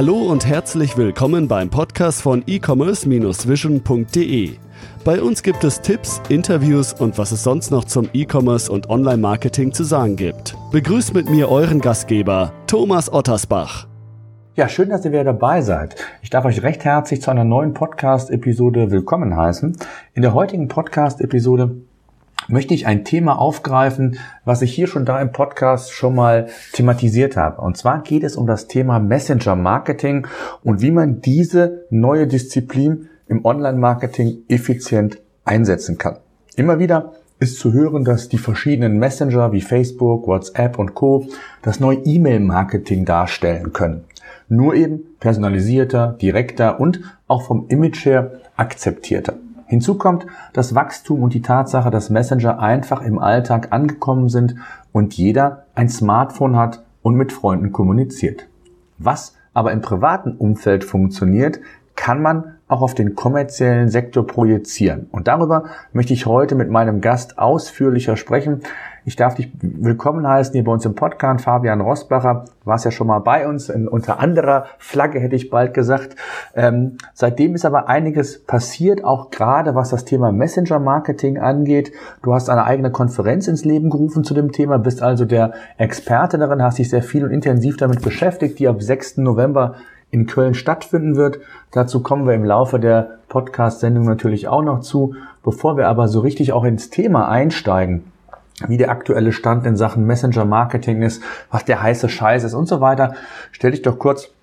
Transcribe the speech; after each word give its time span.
Hallo 0.00 0.30
und 0.30 0.46
herzlich 0.46 0.96
willkommen 0.96 1.46
beim 1.46 1.68
Podcast 1.68 2.22
von 2.22 2.42
e-commerce-vision.de. 2.46 4.56
Bei 5.04 5.20
uns 5.20 5.42
gibt 5.42 5.62
es 5.62 5.82
Tipps, 5.82 6.22
Interviews 6.30 6.94
und 6.94 7.18
was 7.18 7.32
es 7.32 7.42
sonst 7.42 7.70
noch 7.70 7.84
zum 7.84 8.08
E-Commerce 8.14 8.72
und 8.72 8.88
Online-Marketing 8.88 9.74
zu 9.74 9.84
sagen 9.84 10.16
gibt. 10.16 10.56
Begrüßt 10.72 11.12
mit 11.12 11.28
mir 11.28 11.50
euren 11.50 11.82
Gastgeber, 11.82 12.54
Thomas 12.66 13.12
Ottersbach. 13.12 13.88
Ja, 14.54 14.70
schön, 14.70 14.88
dass 14.88 15.04
ihr 15.04 15.12
wieder 15.12 15.24
dabei 15.24 15.60
seid. 15.60 15.96
Ich 16.22 16.30
darf 16.30 16.46
euch 16.46 16.62
recht 16.62 16.82
herzlich 16.82 17.20
zu 17.20 17.30
einer 17.30 17.44
neuen 17.44 17.74
Podcast-Episode 17.74 18.90
willkommen 18.90 19.36
heißen. 19.36 19.76
In 20.14 20.22
der 20.22 20.32
heutigen 20.32 20.68
Podcast-Episode 20.68 21.76
möchte 22.50 22.74
ich 22.74 22.86
ein 22.86 23.04
Thema 23.04 23.38
aufgreifen, 23.38 24.18
was 24.44 24.62
ich 24.62 24.74
hier 24.74 24.86
schon 24.86 25.04
da 25.04 25.20
im 25.20 25.32
Podcast 25.32 25.92
schon 25.92 26.14
mal 26.14 26.48
thematisiert 26.72 27.36
habe. 27.36 27.60
Und 27.60 27.76
zwar 27.76 28.02
geht 28.02 28.24
es 28.24 28.36
um 28.36 28.46
das 28.46 28.66
Thema 28.66 28.98
Messenger 28.98 29.56
Marketing 29.56 30.26
und 30.62 30.82
wie 30.82 30.90
man 30.90 31.20
diese 31.20 31.86
neue 31.90 32.26
Disziplin 32.26 33.08
im 33.28 33.44
Online-Marketing 33.44 34.42
effizient 34.48 35.18
einsetzen 35.44 35.98
kann. 35.98 36.18
Immer 36.56 36.78
wieder 36.78 37.12
ist 37.38 37.58
zu 37.58 37.72
hören, 37.72 38.04
dass 38.04 38.28
die 38.28 38.38
verschiedenen 38.38 38.98
Messenger 38.98 39.52
wie 39.52 39.62
Facebook, 39.62 40.26
WhatsApp 40.26 40.78
und 40.78 40.94
Co. 40.94 41.26
das 41.62 41.80
neue 41.80 41.98
E-Mail-Marketing 42.04 43.06
darstellen 43.06 43.72
können. 43.72 44.04
Nur 44.48 44.74
eben 44.74 45.00
personalisierter, 45.20 46.18
direkter 46.20 46.78
und 46.80 47.00
auch 47.28 47.42
vom 47.42 47.66
Image 47.68 48.04
her 48.04 48.32
akzeptierter. 48.56 49.34
Hinzu 49.70 49.94
kommt 49.94 50.26
das 50.52 50.74
Wachstum 50.74 51.22
und 51.22 51.32
die 51.32 51.42
Tatsache, 51.42 51.92
dass 51.92 52.10
Messenger 52.10 52.58
einfach 52.58 53.02
im 53.02 53.20
Alltag 53.20 53.68
angekommen 53.70 54.28
sind 54.28 54.56
und 54.90 55.14
jeder 55.14 55.66
ein 55.76 55.88
Smartphone 55.88 56.56
hat 56.56 56.82
und 57.02 57.14
mit 57.14 57.32
Freunden 57.32 57.70
kommuniziert. 57.70 58.48
Was 58.98 59.36
aber 59.54 59.70
im 59.70 59.80
privaten 59.80 60.32
Umfeld 60.32 60.82
funktioniert, 60.82 61.60
kann 61.94 62.20
man 62.20 62.56
auch 62.66 62.82
auf 62.82 62.94
den 62.94 63.14
kommerziellen 63.14 63.88
Sektor 63.88 64.26
projizieren. 64.26 65.06
Und 65.12 65.28
darüber 65.28 65.66
möchte 65.92 66.14
ich 66.14 66.26
heute 66.26 66.56
mit 66.56 66.68
meinem 66.68 67.00
Gast 67.00 67.38
ausführlicher 67.38 68.16
sprechen. 68.16 68.62
Ich 69.06 69.16
darf 69.16 69.34
dich 69.34 69.50
willkommen 69.62 70.28
heißen 70.28 70.52
hier 70.52 70.64
bei 70.64 70.72
uns 70.72 70.84
im 70.84 70.94
Podcast. 70.94 71.44
Fabian 71.44 71.80
Rosbacher 71.80 72.44
war 72.64 72.74
es 72.74 72.84
ja 72.84 72.90
schon 72.90 73.06
mal 73.06 73.20
bei 73.20 73.48
uns, 73.48 73.70
in, 73.70 73.88
unter 73.88 74.20
anderer 74.20 74.66
Flagge 74.78 75.20
hätte 75.20 75.36
ich 75.36 75.48
bald 75.48 75.72
gesagt. 75.72 76.16
Ähm, 76.54 76.98
seitdem 77.14 77.54
ist 77.54 77.64
aber 77.64 77.88
einiges 77.88 78.44
passiert, 78.44 79.02
auch 79.02 79.30
gerade 79.30 79.74
was 79.74 79.88
das 79.88 80.04
Thema 80.04 80.32
Messenger-Marketing 80.32 81.38
angeht. 81.38 81.92
Du 82.22 82.34
hast 82.34 82.50
eine 82.50 82.64
eigene 82.64 82.90
Konferenz 82.90 83.48
ins 83.48 83.64
Leben 83.64 83.88
gerufen 83.88 84.22
zu 84.22 84.34
dem 84.34 84.52
Thema, 84.52 84.78
bist 84.78 85.02
also 85.02 85.24
der 85.24 85.54
Experte 85.78 86.36
darin, 86.36 86.62
hast 86.62 86.78
dich 86.78 86.90
sehr 86.90 87.02
viel 87.02 87.24
und 87.24 87.30
intensiv 87.30 87.78
damit 87.78 88.02
beschäftigt, 88.02 88.58
die 88.58 88.68
ab 88.68 88.82
6. 88.82 89.18
November 89.18 89.76
in 90.10 90.26
Köln 90.26 90.52
stattfinden 90.52 91.16
wird. 91.16 91.38
Dazu 91.70 92.02
kommen 92.02 92.26
wir 92.26 92.34
im 92.34 92.44
Laufe 92.44 92.78
der 92.78 93.18
Podcast-Sendung 93.28 94.04
natürlich 94.04 94.46
auch 94.48 94.62
noch 94.62 94.80
zu. 94.80 95.14
Bevor 95.42 95.78
wir 95.78 95.88
aber 95.88 96.08
so 96.08 96.20
richtig 96.20 96.52
auch 96.52 96.64
ins 96.64 96.90
Thema 96.90 97.28
einsteigen, 97.28 98.04
wie 98.68 98.76
der 98.76 98.90
aktuelle 98.90 99.32
Stand 99.32 99.66
in 99.66 99.76
Sachen 99.76 100.06
Messenger-Marketing 100.06 101.02
ist, 101.02 101.22
was 101.50 101.64
der 101.64 101.82
heiße 101.82 102.08
Scheiß 102.08 102.44
ist 102.44 102.54
und 102.54 102.66
so 102.66 102.80
weiter. 102.80 103.14
Stell 103.52 103.70
dich 103.70 103.82
doch 103.82 103.98
kurz 103.98 104.34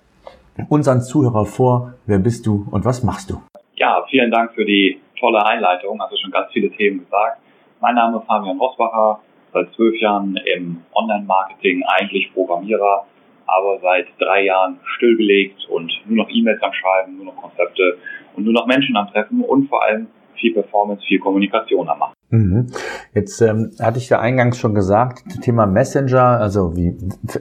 unseren 0.68 1.02
Zuhörer 1.02 1.44
vor. 1.44 1.94
Wer 2.06 2.18
bist 2.18 2.46
du 2.46 2.66
und 2.70 2.84
was 2.84 3.02
machst 3.02 3.30
du? 3.30 3.40
Ja, 3.74 4.04
vielen 4.10 4.30
Dank 4.30 4.52
für 4.54 4.64
die 4.64 5.00
tolle 5.18 5.44
Einleitung. 5.44 6.00
Also 6.00 6.16
schon 6.16 6.30
ganz 6.30 6.50
viele 6.52 6.70
Themen 6.70 7.00
gesagt. 7.00 7.40
Mein 7.80 7.94
Name 7.94 8.18
ist 8.18 8.26
Fabian 8.26 8.58
Rosbacher, 8.58 9.20
seit 9.52 9.72
zwölf 9.74 9.94
Jahren 10.00 10.36
im 10.56 10.82
Online-Marketing, 10.94 11.84
eigentlich 11.86 12.32
Programmierer, 12.34 13.06
aber 13.46 13.78
seit 13.80 14.06
drei 14.18 14.44
Jahren 14.44 14.80
stillgelegt 14.96 15.68
und 15.70 15.92
nur 16.06 16.24
noch 16.24 16.30
E-Mails 16.30 16.62
am 16.62 16.72
Schreiben, 16.72 17.16
nur 17.16 17.26
noch 17.26 17.36
Konzepte 17.36 17.98
und 18.34 18.44
nur 18.44 18.52
noch 18.52 18.66
Menschen 18.66 18.96
am 18.96 19.08
Treffen 19.08 19.42
und 19.42 19.68
vor 19.68 19.82
allem 19.82 20.08
viel 20.34 20.52
Performance, 20.52 21.04
viel 21.06 21.20
Kommunikation 21.20 21.88
am 21.88 21.98
Machen. 21.98 22.17
Mhm. 22.30 22.66
Jetzt 23.14 23.40
ähm, 23.40 23.70
hatte 23.80 23.98
ich 23.98 24.10
ja 24.10 24.20
eingangs 24.20 24.58
schon 24.58 24.74
gesagt, 24.74 25.22
Thema 25.40 25.66
Messenger, 25.66 26.40
also 26.40 26.76
wie 26.76 26.94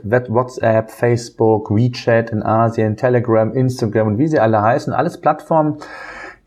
WhatsApp, 0.03 0.91
Facebook, 0.91 1.69
WeChat 1.69 2.29
in 2.29 2.41
Asien, 2.41 2.95
Telegram, 2.95 3.51
Instagram 3.53 4.07
und 4.07 4.17
wie 4.17 4.27
sie 4.27 4.39
alle 4.39 4.61
heißen, 4.61 4.93
alles 4.93 5.19
Plattformen, 5.19 5.77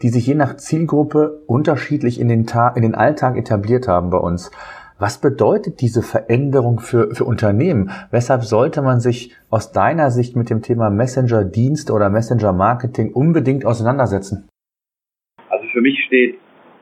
die 0.01 0.09
sich 0.09 0.27
je 0.27 0.35
nach 0.35 0.57
Zielgruppe 0.57 1.43
unterschiedlich 1.47 2.19
in 2.19 2.29
den, 2.29 2.47
Tag, 2.47 2.77
in 2.77 2.83
den 2.83 2.95
Alltag 2.95 3.37
etabliert 3.37 3.89
haben 3.89 4.09
bei 4.09 4.19
uns. 4.19 4.51
Was 4.99 5.19
bedeutet 5.19 5.81
diese 5.81 6.03
Veränderung 6.03 6.81
für, 6.81 7.15
für 7.15 7.25
Unternehmen? 7.25 7.91
Weshalb 8.11 8.45
sollte 8.45 8.81
man 8.83 9.01
sich 9.01 9.35
aus 9.51 9.73
deiner 9.73 10.11
Sicht 10.11 10.37
mit 10.37 10.51
dem 10.51 10.63
Thema 10.63 10.91
Messenger-Dienst 10.91 11.91
oder 11.91 12.09
Messenger-Marketing 12.11 13.13
unbedingt 13.13 13.65
auseinandersetzen? 13.65 14.49
Also 15.49 15.67
für 15.73 15.81
mich 15.81 15.99
steht 16.07 16.39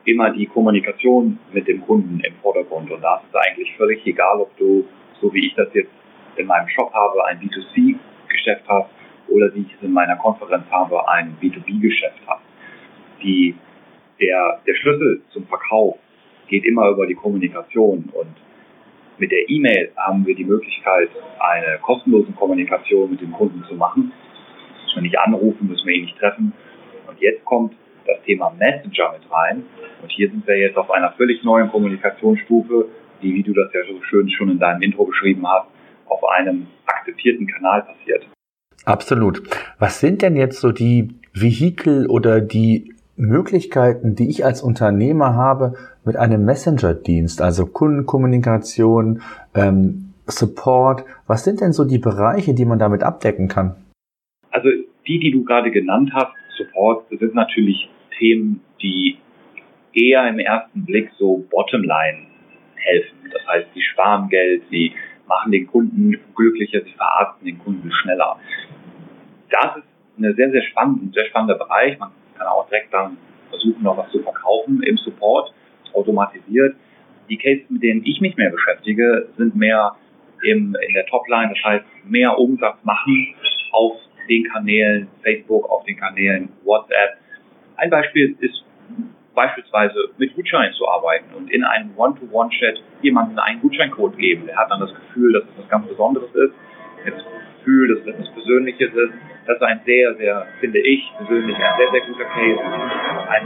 immer 0.09 0.31
die 0.31 0.45
Kommunikation 0.45 1.39
mit 1.51 1.67
dem 1.67 1.81
Kunden 1.81 2.19
im 2.19 2.33
Vordergrund. 2.41 2.91
Und 2.91 3.01
da 3.01 3.17
ist 3.17 3.25
es 3.29 3.35
eigentlich 3.35 3.75
völlig 3.75 4.05
egal, 4.05 4.39
ob 4.39 4.55
du, 4.57 4.85
so 5.21 5.33
wie 5.33 5.47
ich 5.47 5.55
das 5.55 5.67
jetzt 5.73 5.91
in 6.35 6.47
meinem 6.47 6.67
Shop 6.69 6.91
habe, 6.93 7.25
ein 7.25 7.39
B2C-Geschäft 7.39 8.63
hast 8.67 8.89
oder 9.27 9.53
wie 9.53 9.61
ich 9.61 9.73
es 9.75 9.83
in 9.83 9.91
meiner 9.91 10.15
Konferenz 10.15 10.65
habe, 10.71 11.07
ein 11.09 11.37
B2B-Geschäft 11.41 12.19
hast. 12.27 12.43
Die, 13.21 13.55
der, 14.19 14.59
der 14.65 14.75
Schlüssel 14.75 15.21
zum 15.31 15.45
Verkauf 15.47 15.97
geht 16.47 16.65
immer 16.65 16.89
über 16.89 17.05
die 17.05 17.15
Kommunikation 17.15 18.09
und 18.13 18.35
mit 19.19 19.31
der 19.31 19.49
E-Mail 19.49 19.91
haben 19.97 20.25
wir 20.25 20.33
die 20.33 20.45
Möglichkeit, 20.45 21.09
eine 21.39 21.77
kostenlose 21.81 22.31
Kommunikation 22.31 23.11
mit 23.11 23.21
dem 23.21 23.33
Kunden 23.33 23.63
zu 23.67 23.75
machen. 23.75 24.13
Müssen 24.83 24.95
wir 24.95 25.01
nicht 25.01 25.19
anrufen, 25.19 25.67
müssen 25.67 25.85
wir 25.85 25.95
ihn 25.95 26.05
nicht 26.05 26.17
treffen. 26.17 26.53
Und 27.05 27.19
jetzt 27.19 27.43
kommt 27.43 27.75
das 28.15 28.23
Thema 28.25 28.53
Messenger 28.57 29.13
mit 29.13 29.31
rein. 29.31 29.63
Und 30.01 30.11
hier 30.11 30.29
sind 30.29 30.45
wir 30.47 30.57
jetzt 30.57 30.77
auf 30.77 30.91
einer 30.91 31.11
völlig 31.13 31.43
neuen 31.43 31.69
Kommunikationsstufe, 31.69 32.87
die, 33.21 33.33
wie 33.33 33.43
du 33.43 33.53
das 33.53 33.71
ja 33.73 33.81
so 33.87 34.01
schön 34.03 34.29
schon 34.29 34.49
in 34.49 34.59
deinem 34.59 34.81
Intro 34.81 35.05
beschrieben 35.05 35.45
hast, 35.47 35.67
auf 36.07 36.21
einem 36.29 36.67
akzeptierten 36.85 37.47
Kanal 37.47 37.83
passiert. 37.83 38.27
Absolut. 38.85 39.43
Was 39.77 39.99
sind 39.99 40.21
denn 40.21 40.35
jetzt 40.35 40.61
so 40.61 40.71
die 40.71 41.19
Vehikel 41.33 42.07
oder 42.07 42.41
die 42.41 42.93
Möglichkeiten, 43.17 44.15
die 44.15 44.29
ich 44.29 44.45
als 44.45 44.61
Unternehmer 44.61 45.35
habe 45.35 45.73
mit 46.05 46.15
einem 46.15 46.45
Messenger-Dienst, 46.45 47.41
also 47.41 47.65
Kundenkommunikation, 47.65 49.21
ähm, 49.53 50.13
Support? 50.25 51.03
Was 51.27 51.43
sind 51.43 51.61
denn 51.61 51.73
so 51.73 51.85
die 51.85 51.99
Bereiche, 51.99 52.53
die 52.53 52.65
man 52.65 52.79
damit 52.79 53.03
abdecken 53.03 53.47
kann? 53.47 53.75
Also 54.51 54.69
die, 55.05 55.19
die 55.19 55.31
du 55.31 55.43
gerade 55.43 55.71
genannt 55.71 56.11
hast, 56.13 56.31
Support, 56.57 57.09
sind 57.09 57.35
natürlich 57.35 57.89
Themen, 58.19 58.61
die 58.81 59.17
eher 59.93 60.27
im 60.27 60.39
ersten 60.39 60.85
Blick 60.85 61.09
so 61.17 61.45
Bottomline 61.49 62.27
helfen. 62.75 63.17
Das 63.31 63.47
heißt, 63.47 63.67
sie 63.73 63.81
sparen 63.81 64.29
Geld, 64.29 64.63
sie 64.69 64.93
machen 65.27 65.51
den 65.51 65.67
Kunden 65.67 66.17
glücklicher, 66.35 66.81
sie 66.81 66.91
verarzten 66.91 67.45
den 67.45 67.59
Kunden 67.59 67.91
schneller. 67.91 68.39
Das 69.49 69.77
ist 69.77 69.83
ein 70.17 70.35
sehr, 70.35 70.51
sehr 70.51 70.63
spannend, 70.63 71.13
sehr 71.13 71.25
spannender 71.25 71.55
Bereich. 71.55 71.97
Man 71.99 72.11
kann 72.37 72.47
auch 72.47 72.67
direkt 72.67 72.93
dann 72.93 73.17
versuchen, 73.49 73.81
noch 73.83 73.97
was 73.97 74.11
zu 74.11 74.21
verkaufen 74.21 74.83
im 74.83 74.97
Support, 74.97 75.53
automatisiert. 75.93 76.75
Die 77.29 77.37
Cases, 77.37 77.69
mit 77.69 77.83
denen 77.83 78.03
ich 78.05 78.21
mich 78.21 78.35
mehr 78.37 78.49
beschäftige, 78.49 79.29
sind 79.37 79.55
mehr 79.55 79.95
im, 80.43 80.75
in 80.87 80.93
der 80.93 81.05
Topline, 81.07 81.53
das 81.53 81.63
heißt 81.63 81.85
mehr 82.05 82.37
Umsatz 82.37 82.77
machen 82.83 83.35
auf 83.71 83.97
den 84.29 84.43
Kanälen 84.45 85.07
Facebook, 85.23 85.69
auf 85.69 85.83
den 85.85 85.97
Kanälen 85.97 86.49
WhatsApp. 86.63 87.17
Ein 87.79 87.89
Beispiel 87.89 88.35
ist 88.41 88.65
beispielsweise 89.33 90.09
mit 90.17 90.35
Gutscheinen 90.35 90.73
zu 90.73 90.85
arbeiten 90.85 91.33
und 91.33 91.49
in 91.49 91.63
einem 91.63 91.91
One-to-One-Chat 91.95 92.83
jemandem 93.01 93.39
einen 93.39 93.61
Gutscheincode 93.61 94.17
geben. 94.17 94.47
Der 94.47 94.57
hat 94.57 94.69
dann 94.69 94.81
das 94.81 94.93
Gefühl, 94.93 95.31
dass 95.31 95.43
es 95.43 95.49
was 95.59 95.69
ganz 95.69 95.87
Besonderes 95.87 96.29
ist, 96.35 96.53
das 97.05 97.23
Gefühl, 97.59 97.95
dass 97.95 97.99
es 97.99 98.07
etwas 98.07 98.33
Persönliches 98.33 98.93
ist. 98.93 99.13
Das 99.47 99.55
ist 99.55 99.63
ein 99.63 99.79
sehr, 99.85 100.13
sehr, 100.15 100.45
finde 100.59 100.79
ich 100.79 101.09
persönlich, 101.17 101.55
ein 101.55 101.73
sehr, 101.77 101.91
sehr 101.91 102.01
guter 102.01 102.25
Case. 102.25 102.59
Ein 103.29 103.45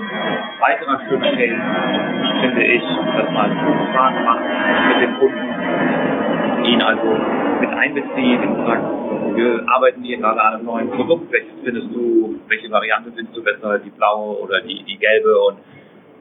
weiterer 0.60 1.00
schöner 1.08 1.32
Case, 1.32 1.62
finde 2.42 2.64
ich, 2.64 2.84
dass 3.16 3.30
man 3.30 3.52
Fragen 3.94 4.24
macht 4.24 4.44
mit 4.88 5.02
dem 5.02 5.14
Kunden, 5.20 6.66
ihn 6.66 6.82
also 6.82 7.53
mit 7.64 7.72
einbeziehen 7.72 8.42
und 8.44 8.66
sagt, 8.66 8.84
wir 9.36 9.64
arbeiten 9.68 10.04
hier 10.04 10.18
gerade 10.18 10.42
an 10.42 10.56
einem 10.56 10.66
neuen 10.66 10.90
Produkt, 10.92 11.32
welches 11.32 11.54
findest 11.64 11.88
du, 11.94 12.40
welche 12.48 12.70
Variante 12.70 13.12
findest 13.16 13.38
du 13.38 13.44
besser, 13.44 13.80
die 13.80 13.90
blaue 13.90 14.38
oder 14.40 14.62
die, 14.62 14.84
die 14.84 14.98
gelbe 14.98 15.40
und 15.48 15.58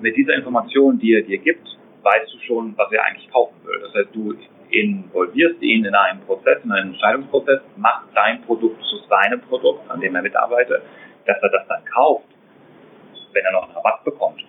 mit 0.01 0.17
dieser 0.17 0.35
Information, 0.35 0.99
die 0.99 1.15
er 1.15 1.23
dir 1.23 1.39
gibt, 1.39 1.67
weißt 2.03 2.33
du 2.33 2.39
schon, 2.47 2.75
was 2.77 2.91
er 2.93 3.05
eigentlich 3.05 3.29
kaufen 3.31 3.55
will. 3.65 3.81
Das 3.83 3.95
heißt, 3.95 4.15
du 4.15 4.35
involvierst 4.71 5.61
ihn 5.63 5.85
in 5.85 5.95
einen 5.95 6.21
Prozess, 6.21 6.59
in 6.65 6.73
einen 6.73 6.93
Entscheidungsprozess, 6.93 7.61
machst 7.77 8.09
dein 8.15 8.43
Produkt 8.43 8.81
zu 8.85 8.99
seinem 9.09 9.41
Produkt, 9.41 9.91
an 9.91 10.01
dem 10.01 10.15
er 10.15 10.23
mitarbeitet, 10.23 10.83
dass 11.27 11.37
er 11.43 11.49
das 11.51 11.67
dann 11.69 11.85
kauft, 11.93 12.25
wenn 13.33 13.45
er 13.45 13.53
noch 13.53 13.65
einen 13.65 13.75
Rabatt 13.75 14.05
bekommt. 14.05 14.41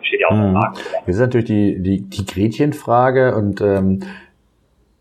Steht 0.00 0.20
ja 0.20 0.28
auch 0.28 0.34
mhm. 0.34 0.44
im 0.44 0.52
Markt. 0.54 0.78
Das 0.78 1.14
ist 1.14 1.20
natürlich 1.20 1.46
die, 1.46 1.82
die, 1.82 2.08
die 2.08 2.26
Gretchenfrage 2.26 3.34
und 3.34 3.60
ähm, 3.60 4.00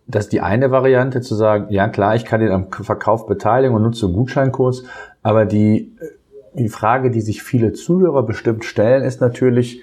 das 0.07 0.25
ist 0.25 0.33
die 0.33 0.41
eine 0.41 0.71
Variante 0.71 1.21
zu 1.21 1.35
sagen, 1.35 1.67
ja 1.69 1.87
klar, 1.87 2.15
ich 2.15 2.25
kann 2.25 2.39
den 2.39 2.51
am 2.51 2.71
Verkauf 2.71 3.25
beteiligen 3.25 3.75
und 3.75 3.81
nutze 3.81 4.09
Gutscheincodes, 4.09 4.83
aber 5.23 5.45
die, 5.45 5.91
die 6.53 6.69
Frage, 6.69 7.11
die 7.11 7.21
sich 7.21 7.41
viele 7.41 7.73
Zuhörer 7.73 8.23
bestimmt 8.23 8.65
stellen, 8.65 9.03
ist 9.03 9.21
natürlich, 9.21 9.81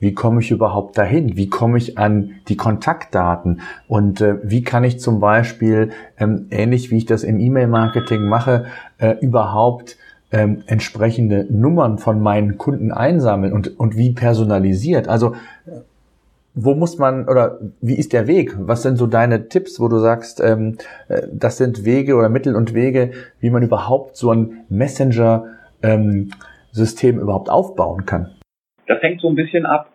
wie 0.00 0.14
komme 0.14 0.40
ich 0.40 0.50
überhaupt 0.50 0.96
dahin? 0.98 1.36
Wie 1.36 1.48
komme 1.48 1.78
ich 1.78 1.98
an 1.98 2.36
die 2.48 2.56
Kontaktdaten? 2.56 3.60
Und 3.86 4.20
äh, 4.22 4.38
wie 4.42 4.62
kann 4.62 4.82
ich 4.82 4.98
zum 4.98 5.20
Beispiel, 5.20 5.90
ähm, 6.18 6.46
ähnlich 6.50 6.90
wie 6.90 6.96
ich 6.96 7.06
das 7.06 7.22
im 7.22 7.38
E-Mail-Marketing 7.38 8.22
mache, 8.22 8.64
äh, 8.98 9.16
überhaupt 9.20 9.98
ähm, 10.32 10.62
entsprechende 10.66 11.46
Nummern 11.50 11.98
von 11.98 12.20
meinen 12.20 12.56
Kunden 12.56 12.92
einsammeln 12.92 13.52
und, 13.52 13.78
und 13.78 13.96
wie 13.96 14.12
personalisiert? 14.12 15.06
Also 15.06 15.34
wo 16.54 16.74
muss 16.74 16.98
man 16.98 17.28
oder 17.28 17.58
wie 17.80 17.98
ist 17.98 18.12
der 18.12 18.26
Weg? 18.26 18.54
Was 18.58 18.82
sind 18.82 18.96
so 18.96 19.06
deine 19.06 19.48
Tipps, 19.48 19.80
wo 19.80 19.86
du 19.88 19.98
sagst, 19.98 20.40
ähm, 20.40 20.76
äh, 21.08 21.22
das 21.32 21.56
sind 21.58 21.84
Wege 21.84 22.16
oder 22.16 22.28
Mittel 22.28 22.56
und 22.56 22.74
Wege, 22.74 23.12
wie 23.40 23.50
man 23.50 23.62
überhaupt 23.62 24.16
so 24.16 24.32
ein 24.32 24.64
Messenger-System 24.68 27.16
ähm, 27.16 27.20
überhaupt 27.20 27.48
aufbauen 27.50 28.04
kann? 28.04 28.34
Das 28.86 29.00
hängt 29.02 29.20
so 29.20 29.28
ein 29.28 29.36
bisschen 29.36 29.66
ab 29.66 29.90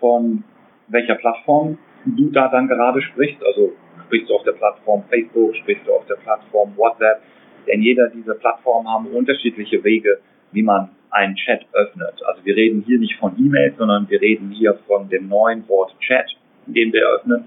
von 0.00 0.42
welcher 0.88 1.14
Plattform 1.14 1.78
du 2.04 2.30
da 2.30 2.48
dann 2.48 2.66
gerade 2.68 3.00
sprichst. 3.00 3.40
Also 3.46 3.72
sprichst 4.06 4.28
du 4.28 4.34
auf 4.34 4.42
der 4.42 4.52
Plattform 4.52 5.04
Facebook, 5.08 5.56
sprichst 5.56 5.86
du 5.86 5.92
auf 5.92 6.04
der 6.06 6.16
Plattform 6.16 6.76
WhatsApp. 6.76 7.22
Denn 7.66 7.80
jeder 7.80 8.10
dieser 8.10 8.34
Plattformen 8.34 8.86
haben 8.88 9.06
unterschiedliche 9.06 9.82
Wege, 9.84 10.18
wie 10.52 10.62
man 10.62 10.90
einen 11.14 11.36
Chat 11.36 11.64
öffnet. 11.72 12.22
Also 12.26 12.44
wir 12.44 12.56
reden 12.56 12.82
hier 12.86 12.98
nicht 12.98 13.16
von 13.16 13.32
E-Mails, 13.38 13.76
sondern 13.78 14.08
wir 14.10 14.20
reden 14.20 14.50
hier 14.50 14.74
von 14.86 15.08
dem 15.08 15.28
neuen 15.28 15.66
Wort 15.68 15.94
Chat, 16.00 16.26
den 16.66 16.92
wir 16.92 17.08
öffnen, 17.08 17.44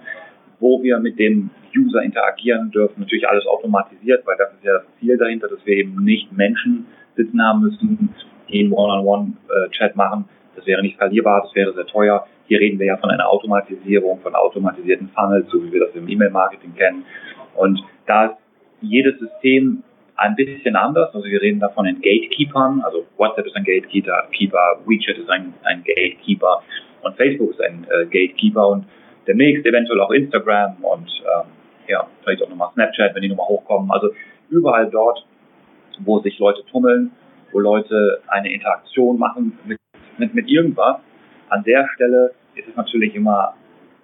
wo 0.60 0.82
wir 0.82 1.00
mit 1.00 1.20
dem 1.20 1.50
User 1.76 2.02
interagieren 2.02 2.72
dürfen. 2.72 3.02
Natürlich 3.02 3.28
alles 3.28 3.46
automatisiert, 3.46 4.26
weil 4.26 4.38
das 4.38 4.54
ist 4.54 4.64
ja 4.64 4.74
das 4.74 4.86
Ziel 5.00 5.18
dahinter, 5.18 5.48
dass 5.48 5.64
wir 5.66 5.78
eben 5.78 6.04
nicht 6.04 6.32
Menschen 6.32 6.88
sitzen 7.16 7.42
haben 7.42 7.62
müssen, 7.62 8.16
die 8.50 8.62
einen 8.62 8.74
One-on-One-Chat 8.74 9.96
machen. 9.96 10.26
Das 10.56 10.66
wäre 10.66 10.82
nicht 10.82 10.96
skalierbar, 10.96 11.44
das 11.44 11.54
wäre 11.54 11.74
sehr 11.74 11.86
teuer. 11.86 12.26
Hier 12.48 12.60
reden 12.60 12.80
wir 12.80 12.88
ja 12.88 12.98
von 12.98 13.10
einer 13.10 13.30
Automatisierung, 13.30 14.20
von 14.22 14.34
automatisierten 14.34 15.10
Funnels, 15.10 15.48
so 15.50 15.62
wie 15.64 15.72
wir 15.74 15.82
das 15.82 15.94
im 15.96 16.08
E-Mail-Marketing 16.08 16.74
kennen. 16.76 17.04
Und 17.56 17.84
da 18.06 18.28
ist 18.28 18.38
jedes 18.82 19.20
System 19.20 19.84
ein 20.18 20.36
bisschen 20.36 20.76
anders. 20.76 21.14
Also 21.14 21.28
wir 21.28 21.42
reden 21.42 21.60
da 21.60 21.70
von 21.70 21.86
den 21.86 22.02
Gatekeepern. 22.02 22.82
Also 22.82 23.06
WhatsApp 23.18 23.46
ist 23.46 23.56
ein 23.56 23.64
Gatekeeper, 23.64 24.80
WeChat 24.86 25.18
ist 25.18 25.30
ein, 25.30 25.54
ein 25.64 25.84
Gatekeeper 25.84 26.64
und 27.04 27.16
Facebook 27.16 27.52
ist 27.52 27.62
ein 27.62 27.86
äh, 27.90 28.06
Gatekeeper 28.06 28.68
und 28.68 28.86
demnächst 29.28 29.66
eventuell 29.66 30.02
auch 30.02 30.12
Instagram 30.12 30.78
und 30.82 31.08
ähm, 31.08 31.48
ja, 31.88 32.08
vielleicht 32.24 32.44
auch 32.44 32.50
nochmal 32.50 32.70
Snapchat, 32.74 33.16
wenn 33.16 33.22
die 33.22 33.30
nochmal 33.30 33.48
hochkommen. 33.48 33.92
Also 33.92 34.10
überall 34.50 34.90
dort, 34.90 35.26
wo 36.00 36.20
sich 36.20 36.38
Leute 36.40 36.64
tummeln, 36.66 37.12
wo 37.52 37.60
Leute 37.60 38.22
eine 38.28 38.52
Interaktion 38.52 39.18
machen 39.18 39.58
mit, 39.66 39.80
mit, 40.18 40.34
mit 40.34 40.50
irgendwas. 40.50 40.98
An 41.50 41.64
der 41.64 41.88
Stelle 41.94 42.34
ist 42.56 42.68
es 42.68 42.76
natürlich 42.76 43.16
immer 43.16 43.54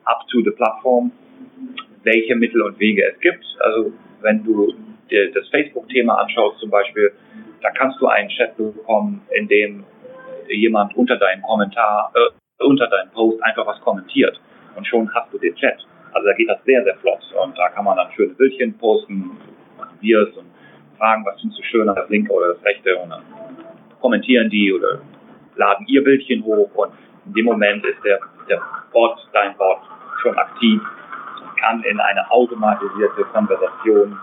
up 0.06 0.28
to 0.30 0.42
the 0.42 0.52
Plattform, 0.52 1.12
welche 2.04 2.36
Mittel 2.36 2.62
und 2.62 2.80
Wege 2.80 3.04
es 3.12 3.20
gibt. 3.20 3.46
Also 3.60 3.92
wenn 4.22 4.44
du 4.44 4.74
dir 5.14 5.32
das 5.32 5.48
Facebook-Thema 5.50 6.16
anschaust 6.20 6.60
zum 6.60 6.70
Beispiel, 6.70 7.14
da 7.62 7.70
kannst 7.72 8.02
du 8.02 8.08
einen 8.08 8.30
Chat 8.30 8.58
bekommen, 8.58 9.22
in 9.32 9.48
dem 9.48 9.86
jemand 10.50 10.96
unter 10.96 11.16
deinen 11.18 11.42
Kommentar, 11.42 12.12
äh, 12.16 12.64
unter 12.64 12.88
deinen 12.88 13.10
Post 13.12 13.42
einfach 13.44 13.66
was 13.66 13.80
kommentiert. 13.82 14.40
Und 14.76 14.86
schon 14.88 15.14
hast 15.14 15.32
du 15.32 15.38
den 15.38 15.56
Chat. 15.56 15.78
Also 16.12 16.28
da 16.28 16.34
geht 16.34 16.50
das 16.50 16.64
sehr, 16.66 16.84
sehr 16.84 16.96
flott. 16.98 17.22
Und 17.42 17.58
da 17.58 17.70
kann 17.70 17.86
man 17.86 17.98
dann 17.98 18.12
schöne 18.12 18.34
Bildchen 18.34 18.78
posten, 18.78 19.38
es 20.02 20.38
und 20.38 20.52
fragen, 20.98 21.26
was 21.26 21.40
findest 21.40 21.60
du 21.60 21.64
schöner, 21.64 21.94
das 21.94 22.10
linke 22.10 22.32
oder 22.34 22.54
das 22.54 22.64
rechte. 22.66 22.98
Und 22.98 23.10
dann 23.10 23.24
kommentieren 24.02 24.50
die 24.50 24.74
oder 24.74 25.00
laden 25.56 25.86
ihr 25.88 26.04
Bildchen 26.04 26.44
hoch. 26.44 26.70
Und 26.76 26.92
in 27.26 27.34
dem 27.34 27.46
Moment 27.46 27.86
ist 27.86 28.04
der, 28.04 28.20
der 28.50 28.62
Bot, 28.92 29.18
dein 29.32 29.56
Bot 29.56 29.80
schon 30.22 30.38
aktiv 30.38 30.82
und 31.42 31.58
kann 31.58 31.84
in 31.84 32.00
eine 32.00 32.30
automatisierte 32.30 33.24
Konversation 33.32 34.18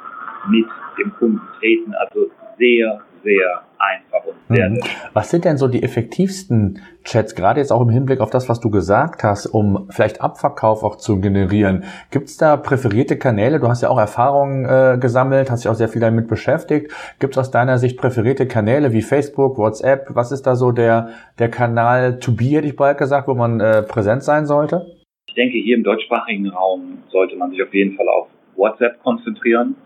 mit 0.49 0.67
dem 0.99 1.13
Kunden 1.15 1.41
treten. 1.59 1.95
Also 1.95 2.31
sehr, 2.59 3.01
sehr 3.25 3.63
einfach 3.79 4.27
und 4.27 4.55
sehr, 4.55 4.69
mhm. 4.69 4.81
Was 5.13 5.31
sind 5.31 5.45
denn 5.45 5.57
so 5.57 5.67
die 5.67 5.83
effektivsten 5.83 6.81
Chats, 7.05 7.35
gerade 7.35 7.61
jetzt 7.61 7.73
auch 7.73 7.81
im 7.81 7.89
Hinblick 7.89 8.21
auf 8.21 8.31
das, 8.31 8.49
was 8.49 8.61
du 8.61 8.71
gesagt 8.71 9.25
hast, 9.25 9.47
um 9.47 9.89
vielleicht 9.91 10.21
Abverkauf 10.21 10.83
auch 10.83 10.97
zu 10.97 11.21
generieren? 11.21 11.85
Gibt 12.11 12.29
es 12.29 12.37
da 12.37 12.57
präferierte 12.57 13.17
Kanäle? 13.17 13.59
Du 13.59 13.69
hast 13.69 13.83
ja 13.83 13.89
auch 13.89 13.99
Erfahrungen 13.99 14.65
äh, 14.67 14.99
gesammelt, 14.99 15.51
hast 15.51 15.65
dich 15.65 15.71
auch 15.71 15.75
sehr 15.75 15.89
viel 15.89 16.01
damit 16.01 16.29
beschäftigt. 16.29 16.93
Gibt 17.19 17.35
es 17.35 17.39
aus 17.39 17.51
deiner 17.51 17.79
Sicht 17.79 17.99
präferierte 17.99 18.47
Kanäle 18.47 18.93
wie 18.93 19.03
Facebook, 19.03 19.57
WhatsApp? 19.57 20.07
Was 20.11 20.33
ist 20.33 20.47
da 20.47 20.55
so 20.55 20.73
der, 20.73 21.11
der 21.39 21.49
Kanal 21.49 22.19
to 22.19 22.33
be, 22.33 22.45
hätte 22.45 22.69
ich 22.69 22.77
bald 22.77 22.99
gesagt, 22.99 23.29
wo 23.29 23.35
man 23.35 23.61
äh, 23.61 23.83
präsent 23.83 24.23
sein 24.23 24.47
sollte? 24.47 24.87
Ich 25.27 25.35
denke, 25.35 25.59
hier 25.59 25.77
im 25.77 25.85
deutschsprachigen 25.85 26.49
Raum 26.49 26.99
sollte 27.11 27.37
man 27.37 27.51
sich 27.51 27.63
auf 27.63 27.73
jeden 27.73 27.97
Fall 27.97 28.09
auf 28.09 28.29
WhatsApp 28.57 29.03
konzentrieren 29.03 29.77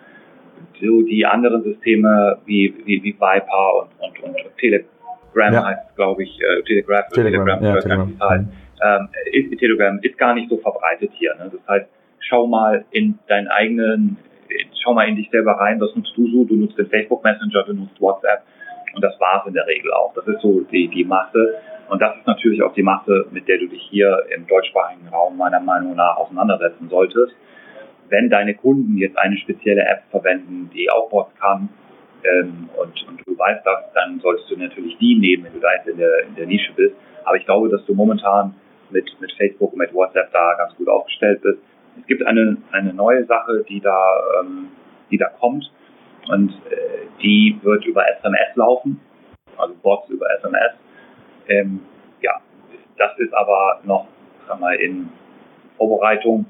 so 0.85 1.03
die 1.03 1.25
anderen 1.25 1.63
Systeme 1.63 2.39
wie, 2.47 2.75
wie, 2.85 3.03
wie 3.03 3.15
Viper 3.15 3.83
und, 3.83 3.89
und, 4.01 4.23
und 4.23 4.57
Telegram 4.59 5.53
ja. 5.53 5.65
heißt, 5.65 5.97
glaube 5.97 6.23
ich, 6.23 6.41
äh, 6.41 6.63
Telegraph, 6.63 7.09
Telegram, 7.09 7.47
Telegram, 7.47 7.65
ja, 7.65 7.81
Telegram. 7.81 8.17
Halt, 8.21 8.47
ähm, 8.83 9.09
ist, 9.33 9.59
Telegram 9.59 9.99
ist 10.03 10.19
gar 10.19 10.35
nicht 10.35 10.49
so 10.49 10.59
verbreitet 10.59 11.11
hier. 11.15 11.35
Ne? 11.37 11.51
Das 11.53 11.69
heißt, 11.69 11.87
schau 12.21 12.47
mal 12.47 12.85
in 12.91 13.19
deinen 13.29 13.49
eigenen, 13.49 14.17
schau 14.83 14.95
mal 14.95 15.09
in 15.09 15.17
dich 15.17 15.31
selber 15.31 15.53
rein, 15.53 15.81
was 15.81 15.95
nutzt 15.95 16.13
du 16.17 16.29
so? 16.31 16.45
Du 16.45 16.57
nutzt 16.57 16.79
den 16.79 16.87
Facebook 16.87 17.23
Messenger, 17.25 17.65
du 17.65 17.75
nutzt 17.75 18.01
WhatsApp 18.01 18.43
und 18.95 19.03
das 19.03 19.19
war's 19.21 19.47
in 19.47 19.55
der 19.55 19.67
Regel 19.67 19.93
auch. 19.93 20.13
Das 20.15 20.27
ist 20.27 20.41
so 20.41 20.61
die, 20.73 20.89
die 20.89 21.05
Masse. 21.05 21.55
Und 21.89 22.01
das 22.01 22.17
ist 22.17 22.27
natürlich 22.27 22.63
auch 22.63 22.73
die 22.73 22.83
Masse, 22.83 23.27
mit 23.31 23.47
der 23.47 23.59
du 23.59 23.67
dich 23.67 23.83
hier 23.91 24.25
im 24.35 24.47
deutschsprachigen 24.47 25.07
Raum 25.09 25.37
meiner 25.37 25.61
Meinung 25.61 25.95
nach 25.95 26.17
auseinandersetzen 26.17 26.89
solltest 26.89 27.35
wenn 28.09 28.31
deine 28.31 28.55
Kunden 28.55 28.97
jetzt 28.97 29.19
eine 29.19 29.37
spezielle 29.39 29.83
App 29.83 30.03
verwenden, 30.11 30.71
die 30.75 30.91
auch 30.91 31.09
Bots 31.11 31.35
kann, 31.41 31.69
ähm, 32.25 32.71
und, 32.77 33.09
und 33.09 33.21
du 33.27 33.39
weißt 33.39 33.65
das, 33.65 33.93
dann 33.95 34.19
solltest 34.21 34.51
du 34.51 34.57
natürlich 34.57 34.97
die 34.99 35.17
nehmen, 35.17 35.45
wenn 35.45 35.53
du 35.53 35.61
da 35.61 35.75
jetzt 35.75 35.89
in 35.89 35.99
der, 35.99 36.25
in 36.25 36.35
der 36.35 36.47
Nische 36.47 36.73
bist. 36.75 36.95
Aber 37.25 37.37
ich 37.37 37.45
glaube, 37.45 37.69
dass 37.69 37.85
du 37.85 37.95
momentan 37.95 38.55
mit, 38.91 39.11
mit 39.21 39.33
Facebook 39.33 39.73
und 39.73 39.79
mit 39.79 39.93
WhatsApp 39.93 40.33
da 40.33 40.55
ganz 40.55 40.75
gut 40.77 40.89
aufgestellt 40.89 41.43
bist. 41.43 41.59
Es 42.01 42.07
gibt 42.07 42.25
eine, 42.27 42.57
eine 42.73 42.95
neue 42.95 43.25
Sache, 43.27 43.65
die 43.69 43.81
da, 43.81 43.99
ähm, 44.41 44.69
die 45.11 45.19
da 45.19 45.29
kommt 45.29 45.71
und 46.29 46.51
äh, 46.71 47.07
die 47.23 47.59
wird 47.63 47.85
über 47.85 48.05
SMS 48.19 48.57
laufen, 48.57 49.01
also 49.57 49.75
Bots 49.83 50.09
über 50.09 50.27
SMS. 50.39 50.73
Ähm, 51.49 51.81
ja, 52.21 52.41
das 52.97 53.19
ist 53.19 53.35
aber 53.35 53.81
noch 53.85 54.07
sag 54.49 54.61
mal, 54.61 54.75
in 54.75 55.11
Vorbereitung 55.77 56.47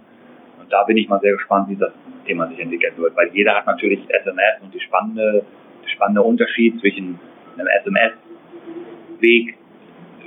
und 0.65 0.73
da 0.73 0.83
bin 0.85 0.97
ich 0.97 1.09
mal 1.09 1.21
sehr 1.21 1.33
gespannt, 1.33 1.69
wie 1.69 1.77
das 1.77 1.93
Thema 2.27 2.49
sich 2.49 2.59
entwickeln 2.59 2.97
wird, 2.97 3.15
weil 3.17 3.29
jeder 3.35 3.55
hat 3.55 3.67
natürlich 3.67 4.01
SMS 4.09 4.63
und 4.63 4.73
die 4.73 4.81
spannende, 4.81 5.45
der 5.85 5.89
spannende 5.91 6.23
Unterschied 6.23 6.81
zwischen 6.81 7.21
einem 7.53 7.67
SMS-Weg 7.67 9.59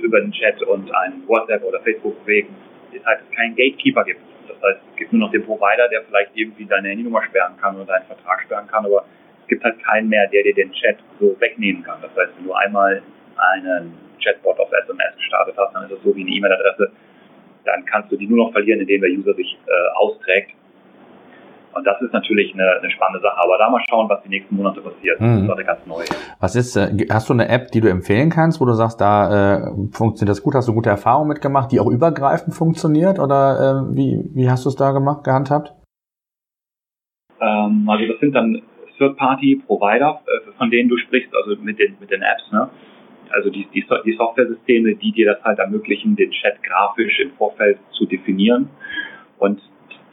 über 0.00 0.20
den 0.20 0.30
Chat 0.30 0.62
und 0.62 0.94
einem 0.94 1.26
WhatsApp- 1.26 1.64
oder 1.64 1.80
Facebook-Weg 1.80 2.46
ist 2.92 3.04
halt, 3.04 3.18
dass 3.18 3.28
es 3.28 3.36
keinen 3.36 3.56
Gatekeeper 3.56 4.04
gibt. 4.04 4.20
Das 4.46 4.56
heißt, 4.62 4.80
es 4.92 4.96
gibt 4.96 5.12
nur 5.12 5.22
noch 5.22 5.32
den 5.32 5.44
Provider, 5.44 5.88
der 5.88 6.02
vielleicht 6.02 6.30
irgendwie 6.34 6.66
deine 6.66 6.88
Handynummer 6.88 7.24
sperren 7.24 7.56
kann 7.60 7.74
oder 7.74 7.86
deinen 7.86 8.06
Vertrag 8.06 8.42
sperren 8.42 8.68
kann, 8.68 8.86
aber 8.86 9.04
es 9.42 9.48
gibt 9.48 9.64
halt 9.64 9.82
keinen 9.82 10.08
mehr, 10.08 10.28
der 10.28 10.44
dir 10.44 10.54
den 10.54 10.70
Chat 10.70 10.98
so 11.18 11.34
wegnehmen 11.40 11.82
kann. 11.82 11.98
Das 12.00 12.14
heißt, 12.16 12.38
wenn 12.38 12.44
du 12.44 12.52
einmal 12.52 13.02
einen 13.36 13.92
Chatbot 14.22 14.58
auf 14.60 14.70
SMS 14.72 15.16
gestartet 15.16 15.56
hast, 15.58 15.74
dann 15.74 15.84
ist 15.84 15.98
es 15.98 16.02
so 16.04 16.14
wie 16.14 16.20
eine 16.20 16.30
E-Mail-Adresse, 16.30 16.92
dann 17.64 17.84
kannst 17.84 18.10
du 18.12 18.16
die 18.16 18.26
nur 18.26 18.46
noch 18.46 18.52
verlieren, 18.52 18.80
indem 18.80 19.00
der 19.00 19.10
User 19.10 19.34
sich 19.34 19.58
äh, 19.66 19.96
austrägt. 19.96 20.52
Und 21.74 21.86
das 21.86 22.00
ist 22.00 22.12
natürlich 22.12 22.52
eine, 22.54 22.80
eine, 22.80 22.90
spannende 22.90 23.20
Sache. 23.20 23.38
Aber 23.38 23.56
da 23.58 23.70
mal 23.70 23.80
schauen, 23.88 24.08
was 24.08 24.22
die 24.22 24.30
nächsten 24.30 24.56
Monate 24.56 24.80
passiert. 24.80 25.20
Mhm. 25.20 25.46
Das 25.46 25.58
ist 25.58 25.66
ganz 25.66 25.86
neu. 25.86 26.02
Was 26.40 26.56
ist, 26.56 26.76
äh, 26.76 27.06
hast 27.10 27.28
du 27.28 27.34
eine 27.34 27.48
App, 27.48 27.70
die 27.70 27.80
du 27.80 27.88
empfehlen 27.88 28.30
kannst, 28.30 28.60
wo 28.60 28.64
du 28.64 28.72
sagst, 28.72 29.00
da 29.00 29.56
äh, 29.56 29.60
funktioniert 29.92 30.30
das 30.30 30.42
gut, 30.42 30.54
hast 30.54 30.66
du 30.68 30.74
gute 30.74 30.90
Erfahrungen 30.90 31.28
mitgemacht, 31.28 31.70
die 31.70 31.78
auch 31.78 31.86
übergreifend 31.86 32.54
funktioniert? 32.54 33.18
Oder 33.18 33.86
äh, 33.92 33.96
wie, 33.96 34.24
wie 34.34 34.50
hast 34.50 34.64
du 34.64 34.70
es 34.70 34.76
da 34.76 34.92
gemacht, 34.92 35.24
gehandhabt? 35.24 35.72
Ähm, 37.40 37.88
also 37.88 38.06
das 38.06 38.20
sind 38.20 38.34
dann 38.34 38.62
Third-Party-Provider, 38.98 40.20
äh, 40.26 40.52
von 40.58 40.70
denen 40.70 40.88
du 40.88 40.96
sprichst, 40.98 41.32
also 41.34 41.60
mit 41.62 41.78
den, 41.78 41.96
mit 42.00 42.10
den 42.10 42.22
Apps. 42.22 42.50
Ne? 42.50 42.68
Also 43.32 43.50
die, 43.50 43.66
die, 43.74 43.84
die 44.04 44.12
Software-Systeme, 44.12 44.94
die 44.96 45.12
dir 45.12 45.26
das 45.26 45.42
halt 45.44 45.58
ermöglichen, 45.58 46.16
den 46.16 46.30
Chat 46.30 46.62
grafisch 46.62 47.20
im 47.20 47.32
Vorfeld 47.32 47.78
zu 47.92 48.06
definieren. 48.06 48.68
Und 49.38 49.60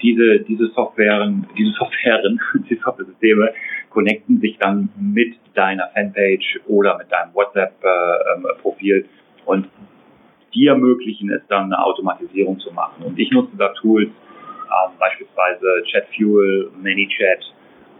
diese, 0.01 0.39
diese 0.41 0.67
Softwaren, 0.67 1.47
diese 1.57 1.71
Softwaren, 1.71 2.39
die 2.69 2.75
Software-Systeme 2.75 3.53
connecten 3.89 4.39
sich 4.39 4.57
dann 4.59 4.89
mit 4.99 5.35
deiner 5.53 5.89
Fanpage 5.93 6.59
oder 6.67 6.97
mit 6.97 7.11
deinem 7.11 7.33
WhatsApp-Profil 7.33 8.97
äh, 8.97 9.49
und 9.49 9.67
die 10.53 10.67
ermöglichen 10.67 11.31
es 11.31 11.41
dann 11.47 11.65
eine 11.65 11.83
Automatisierung 11.83 12.59
zu 12.59 12.71
machen. 12.71 13.03
Und 13.03 13.19
ich 13.19 13.29
nutze 13.31 13.55
da 13.57 13.69
Tools 13.69 14.09
ähm, 14.09 14.91
beispielsweise 14.99 15.83
ChatFuel, 15.91 16.71
ManyChat 16.81 17.39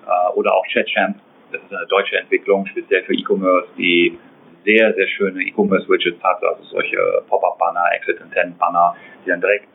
äh, 0.06 0.34
oder 0.36 0.54
auch 0.54 0.66
ChatChamp. 0.72 1.18
Das 1.52 1.62
ist 1.62 1.74
eine 1.74 1.86
deutsche 1.88 2.18
Entwicklung, 2.18 2.66
speziell 2.68 3.04
für 3.04 3.14
E-Commerce, 3.14 3.68
die 3.78 4.18
sehr, 4.66 4.94
sehr 4.94 5.08
schöne 5.08 5.42
E-Commerce-Widgets 5.44 6.22
hat, 6.24 6.44
also 6.44 6.64
solche 6.64 6.98
Pop-Up-Banner, 7.28 7.86
Exit-Intent-Banner, 7.96 8.96
die 9.26 9.30
dann 9.30 9.42
direkt 9.42 9.68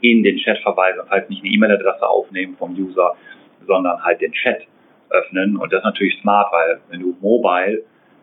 in 0.00 0.22
den 0.22 0.36
Chat 0.36 0.58
verweisen, 0.58 0.98
das 0.98 1.10
heißt 1.10 1.30
nicht 1.30 1.42
eine 1.42 1.52
E-Mail-Adresse 1.52 2.06
aufnehmen 2.06 2.56
vom 2.56 2.74
User, 2.74 3.14
sondern 3.66 4.02
halt 4.04 4.20
den 4.20 4.32
Chat 4.32 4.66
öffnen. 5.10 5.56
Und 5.56 5.72
das 5.72 5.80
ist 5.80 5.84
natürlich 5.84 6.20
smart, 6.20 6.52
weil 6.52 6.80
wenn 6.90 7.00
du 7.00 7.16
mobile, 7.20 7.82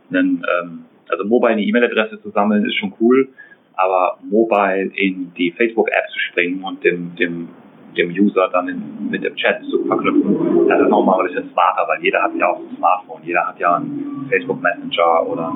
einen, 0.09 0.45
ähm, 0.61 0.85
also 1.09 1.25
mobile 1.25 1.53
eine 1.53 1.63
E-Mail-Adresse 1.63 2.21
zu 2.21 2.29
sammeln, 2.31 2.65
ist 2.65 2.75
schon 2.75 2.93
cool, 2.99 3.27
aber 3.75 4.17
mobile 4.23 4.91
in 4.95 5.33
die 5.37 5.51
Facebook-App 5.51 6.09
zu 6.11 6.19
springen 6.19 6.63
und 6.63 6.83
dem, 6.83 7.15
dem 7.15 7.49
dem 7.97 8.09
User 8.09 8.49
dann 8.51 8.67
in, 8.67 9.09
mit 9.09 9.23
dem 9.23 9.35
Chat 9.35 9.63
zu 9.69 9.83
verknüpfen, 9.85 10.67
das 10.67 10.81
ist 10.81 10.89
nochmal 10.89 11.19
ein 11.19 11.27
bisschen 11.27 11.49
smarter, 11.51 11.87
weil 11.87 12.01
jeder 12.03 12.21
hat 12.21 12.31
ja 12.35 12.47
auch 12.49 12.59
ein 12.59 12.77
Smartphone, 12.77 13.21
jeder 13.23 13.47
hat 13.47 13.59
ja 13.59 13.75
einen 13.75 14.27
Facebook 14.29 14.61
Messenger 14.61 15.27
oder 15.27 15.53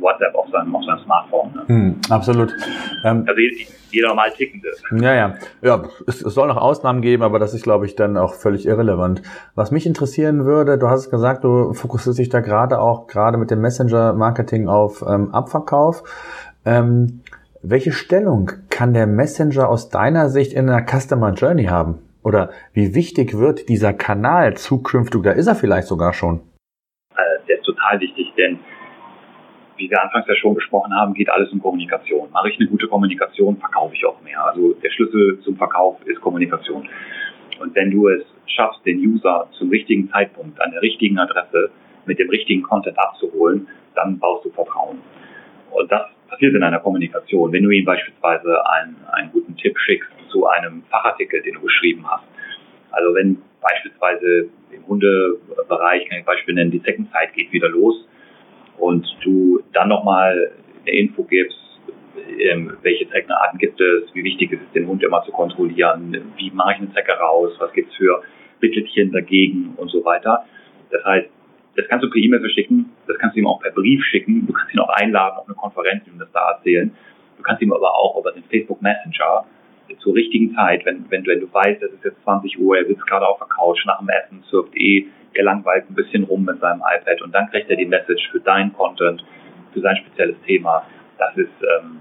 WhatsApp 0.00 0.34
auf 0.34 0.48
seinem, 0.50 0.74
auf 0.74 0.84
seinem 0.84 0.98
Smartphone. 1.04 1.52
Ne? 1.54 1.74
Mm, 1.74 2.00
absolut. 2.10 2.52
Ähm, 3.04 3.24
also 3.26 3.40
jeder 3.90 4.08
normal 4.08 4.30
tickende. 4.32 4.68
Ja, 5.00 5.14
ja. 5.14 5.34
Ja, 5.62 5.82
es, 6.06 6.22
es 6.22 6.34
soll 6.34 6.48
noch 6.48 6.56
Ausnahmen 6.56 7.00
geben, 7.00 7.22
aber 7.22 7.38
das 7.38 7.54
ist, 7.54 7.62
glaube 7.62 7.86
ich, 7.86 7.94
dann 7.94 8.16
auch 8.16 8.34
völlig 8.34 8.66
irrelevant. 8.66 9.22
Was 9.54 9.70
mich 9.70 9.86
interessieren 9.86 10.44
würde, 10.44 10.78
du 10.78 10.88
hast 10.88 11.10
gesagt, 11.10 11.44
du 11.44 11.72
fokussierst 11.72 12.18
dich 12.18 12.28
da 12.28 12.40
gerade 12.40 12.80
auch 12.80 13.06
gerade 13.06 13.38
mit 13.38 13.50
dem 13.50 13.60
Messenger-Marketing 13.60 14.68
auf 14.68 15.04
ähm, 15.08 15.32
Abverkauf. 15.32 16.02
Ähm, 16.64 17.21
welche 17.62 17.92
Stellung 17.92 18.50
kann 18.70 18.92
der 18.92 19.06
Messenger 19.06 19.68
aus 19.68 19.88
deiner 19.88 20.28
Sicht 20.28 20.52
in 20.52 20.68
einer 20.68 20.84
Customer 20.84 21.32
Journey 21.32 21.64
haben? 21.66 22.00
Oder 22.24 22.50
wie 22.72 22.94
wichtig 22.94 23.38
wird 23.38 23.68
dieser 23.68 23.92
Kanal 23.92 24.56
zukünftig? 24.56 25.22
Da 25.22 25.30
ist 25.32 25.46
er 25.46 25.54
vielleicht 25.54 25.86
sogar 25.86 26.12
schon. 26.12 26.40
Äh, 27.14 27.46
der 27.48 27.58
ist 27.58 27.64
total 27.64 28.00
wichtig, 28.00 28.32
denn 28.36 28.58
wie 29.76 29.88
wir 29.88 30.02
anfangs 30.02 30.26
ja 30.28 30.34
schon 30.36 30.54
besprochen 30.54 30.92
haben, 30.94 31.14
geht 31.14 31.30
alles 31.30 31.50
um 31.52 31.60
Kommunikation. 31.60 32.30
Mache 32.32 32.50
ich 32.50 32.58
eine 32.58 32.68
gute 32.68 32.86
Kommunikation, 32.88 33.56
verkaufe 33.56 33.94
ich 33.94 34.04
auch 34.06 34.20
mehr. 34.22 34.44
Also 34.44 34.74
der 34.74 34.90
Schlüssel 34.90 35.40
zum 35.42 35.56
Verkauf 35.56 35.96
ist 36.06 36.20
Kommunikation. 36.20 36.88
Und 37.60 37.74
wenn 37.74 37.90
du 37.90 38.08
es 38.08 38.24
schaffst, 38.46 38.84
den 38.84 38.98
User 38.98 39.48
zum 39.58 39.70
richtigen 39.70 40.08
Zeitpunkt 40.10 40.60
an 40.60 40.72
der 40.72 40.82
richtigen 40.82 41.18
Adresse 41.18 41.70
mit 42.06 42.18
dem 42.18 42.28
richtigen 42.28 42.62
Content 42.62 42.98
abzuholen, 42.98 43.68
dann 43.94 44.18
baust 44.18 44.44
du 44.44 44.50
Vertrauen. 44.50 44.98
Und 45.70 45.90
das 45.90 46.06
passiert 46.32 46.54
in 46.54 46.62
einer 46.62 46.80
Kommunikation. 46.80 47.52
Wenn 47.52 47.62
du 47.62 47.70
ihm 47.70 47.84
beispielsweise 47.84 48.66
einen, 48.66 48.96
einen 49.12 49.30
guten 49.32 49.54
Tipp 49.56 49.78
schickst 49.78 50.10
zu 50.30 50.46
einem 50.46 50.82
Fachartikel, 50.90 51.42
den 51.42 51.54
du 51.54 51.60
geschrieben 51.60 52.04
hast. 52.10 52.24
Also 52.90 53.14
wenn 53.14 53.38
beispielsweise 53.60 54.48
im 54.70 54.86
Hundebereich, 54.86 56.08
kann 56.08 56.18
ich 56.20 56.24
Beispiel 56.24 56.54
nennen, 56.54 56.70
die 56.70 56.82
Zeckenzeit 56.82 57.34
geht 57.34 57.52
wieder 57.52 57.68
los 57.68 58.06
und 58.78 59.06
du 59.22 59.60
dann 59.72 59.88
nochmal 59.88 60.52
eine 60.86 60.96
Info 60.96 61.22
gibst, 61.24 61.58
ähm, 62.38 62.76
welche 62.82 63.08
Zeckenarten 63.10 63.58
gibt 63.58 63.80
es, 63.80 64.04
wie 64.14 64.24
wichtig 64.24 64.52
ist 64.52 64.60
es, 64.66 64.72
den 64.72 64.86
Hund 64.86 65.02
immer 65.02 65.22
zu 65.24 65.32
kontrollieren, 65.32 66.32
wie 66.36 66.50
mache 66.50 66.72
ich 66.72 66.78
eine 66.78 66.94
Zecke 66.94 67.12
raus, 67.12 67.52
was 67.58 67.72
gibt 67.72 67.90
es 67.90 67.96
für 67.96 68.22
Mittelchen 68.60 69.12
dagegen 69.12 69.74
und 69.76 69.90
so 69.90 70.04
weiter. 70.04 70.44
Das 70.90 71.04
heißt, 71.04 71.28
das 71.76 71.86
kannst 71.88 72.04
du 72.04 72.10
per 72.10 72.20
E-Mail 72.20 72.40
verschicken, 72.40 72.90
das 73.06 73.18
kannst 73.18 73.36
du 73.36 73.40
ihm 73.40 73.46
auch 73.46 73.60
per 73.60 73.70
Brief 73.70 74.04
schicken, 74.04 74.46
du 74.46 74.52
kannst 74.52 74.74
ihn 74.74 74.80
auch 74.80 74.90
einladen 74.90 75.38
auf 75.38 75.46
eine 75.46 75.54
Konferenz 75.54 76.06
und 76.06 76.18
das 76.18 76.30
da 76.32 76.52
erzählen. 76.52 76.92
Du 77.36 77.42
kannst 77.42 77.62
ihm 77.62 77.72
aber 77.72 77.94
auch 77.94 78.18
über 78.20 78.32
den 78.32 78.44
Facebook 78.44 78.82
Messenger 78.82 79.44
zur 79.98 80.14
richtigen 80.14 80.54
Zeit, 80.54 80.84
wenn, 80.84 81.04
wenn, 81.10 81.24
du, 81.24 81.30
wenn 81.30 81.40
du 81.40 81.52
weißt, 81.52 81.82
es 81.82 81.92
ist 81.92 82.04
jetzt 82.04 82.22
20 82.22 82.58
Uhr, 82.60 82.76
er 82.76 82.86
sitzt 82.86 83.06
gerade 83.06 83.26
auf 83.26 83.38
der 83.38 83.48
Couch 83.48 83.84
nach 83.86 83.98
dem 83.98 84.08
Essen, 84.08 84.42
surft 84.48 84.74
eh 84.76 85.06
gelangweilt 85.34 85.84
ein 85.88 85.94
bisschen 85.94 86.24
rum 86.24 86.44
mit 86.44 86.60
seinem 86.60 86.80
iPad 86.80 87.22
und 87.22 87.34
dann 87.34 87.48
kriegt 87.50 87.70
er 87.70 87.76
die 87.76 87.86
Message 87.86 88.30
für 88.30 88.40
deinen 88.40 88.72
Content, 88.72 89.24
für 89.72 89.80
sein 89.80 89.96
spezielles 89.96 90.36
Thema. 90.46 90.84
Das 91.18 91.36
ist, 91.36 91.48
ähm, 91.62 92.00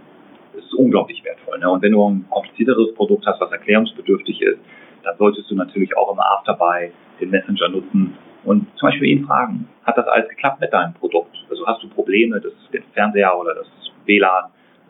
das 0.54 0.64
ist 0.64 0.74
unglaublich 0.74 1.24
wertvoll. 1.24 1.60
Ne? 1.60 1.70
Und 1.70 1.82
wenn 1.82 1.94
du 1.94 2.10
ein 2.10 2.26
komplizierteres 2.30 2.94
Produkt 2.96 3.26
hast, 3.26 3.40
was 3.40 3.52
erklärungsbedürftig 3.52 4.42
ist, 4.42 4.60
dann 5.04 5.18
solltest 5.18 5.50
du 5.50 5.56
natürlich 5.56 5.96
auch 5.98 6.12
immer 6.12 6.30
Afterbuy 6.38 6.92
den 7.20 7.30
Messenger 7.30 7.70
nutzen, 7.70 8.18
und 8.44 8.68
zum 8.78 8.90
Beispiel 8.90 9.10
ihn 9.10 9.26
fragen, 9.26 9.68
hat 9.84 9.98
das 9.98 10.08
alles 10.08 10.28
geklappt 10.30 10.62
mit 10.62 10.74
deinem 10.74 10.94
Produkt? 10.94 11.36
Also 11.50 11.66
hast 11.68 11.84
du 11.84 11.90
Probleme, 11.90 12.40
das, 12.40 12.54
den 12.74 12.84
Fernseher 12.94 13.38
oder 13.38 13.54
das 13.56 13.68
WLAN 14.06 14.46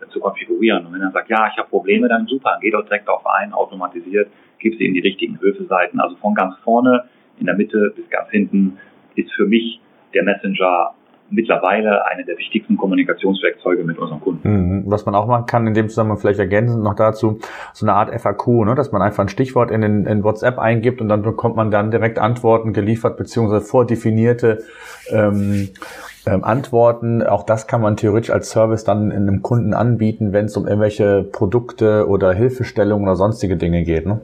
zu 0.09 0.19
konfigurieren? 0.19 0.85
Und 0.85 0.93
wenn 0.93 1.01
er 1.01 1.11
sagt, 1.11 1.29
ja, 1.29 1.47
ich 1.51 1.57
habe 1.57 1.69
Probleme, 1.69 2.07
dann 2.07 2.27
super, 2.27 2.57
geh 2.61 2.71
dort 2.71 2.87
direkt 2.89 3.09
auf 3.09 3.25
ein, 3.25 3.53
automatisiert, 3.53 4.29
gib 4.59 4.77
sie 4.77 4.85
in 4.85 4.93
die 4.93 5.01
richtigen 5.01 5.37
Hilfeseiten. 5.39 5.99
Also 5.99 6.15
von 6.17 6.33
ganz 6.33 6.55
vorne, 6.63 7.05
in 7.39 7.45
der 7.45 7.55
Mitte 7.55 7.91
bis 7.95 8.09
ganz 8.09 8.29
hinten 8.29 8.77
ist 9.15 9.31
für 9.33 9.45
mich 9.45 9.81
der 10.13 10.23
Messenger 10.23 10.93
mittlerweile 11.31 12.05
eine 12.05 12.25
der 12.25 12.37
wichtigsten 12.37 12.77
Kommunikationswerkzeuge 12.77 13.83
mit 13.83 13.97
unseren 13.97 14.19
Kunden. 14.19 14.49
Mhm. 14.49 14.83
Was 14.87 15.05
man 15.05 15.15
auch 15.15 15.27
machen 15.27 15.45
kann, 15.45 15.65
in 15.67 15.73
dem 15.73 15.89
Zusammenhang 15.89 16.17
vielleicht 16.17 16.39
ergänzend 16.39 16.83
noch 16.83 16.95
dazu, 16.95 17.39
so 17.73 17.85
eine 17.85 17.93
Art 17.93 18.13
FAQ, 18.13 18.65
ne? 18.65 18.75
dass 18.75 18.91
man 18.91 19.01
einfach 19.01 19.23
ein 19.23 19.29
Stichwort 19.29 19.71
in, 19.71 19.81
den, 19.81 20.05
in 20.05 20.23
WhatsApp 20.23 20.59
eingibt 20.59 21.01
und 21.01 21.09
dann 21.09 21.21
bekommt 21.21 21.55
man 21.55 21.71
dann 21.71 21.91
direkt 21.91 22.19
Antworten 22.19 22.73
geliefert, 22.73 23.17
beziehungsweise 23.17 23.65
vordefinierte 23.65 24.63
ähm, 25.09 25.69
ähm, 26.27 26.43
Antworten. 26.43 27.23
Auch 27.23 27.43
das 27.43 27.67
kann 27.67 27.81
man 27.81 27.97
theoretisch 27.97 28.29
als 28.29 28.51
Service 28.51 28.83
dann 28.83 29.11
in 29.11 29.27
einem 29.27 29.41
Kunden 29.41 29.73
anbieten, 29.73 30.33
wenn 30.33 30.45
es 30.45 30.57
um 30.57 30.67
irgendwelche 30.67 31.23
Produkte 31.23 32.07
oder 32.07 32.33
Hilfestellungen 32.33 33.05
oder 33.05 33.15
sonstige 33.15 33.57
Dinge 33.57 33.83
geht. 33.83 34.05
Ne? 34.05 34.21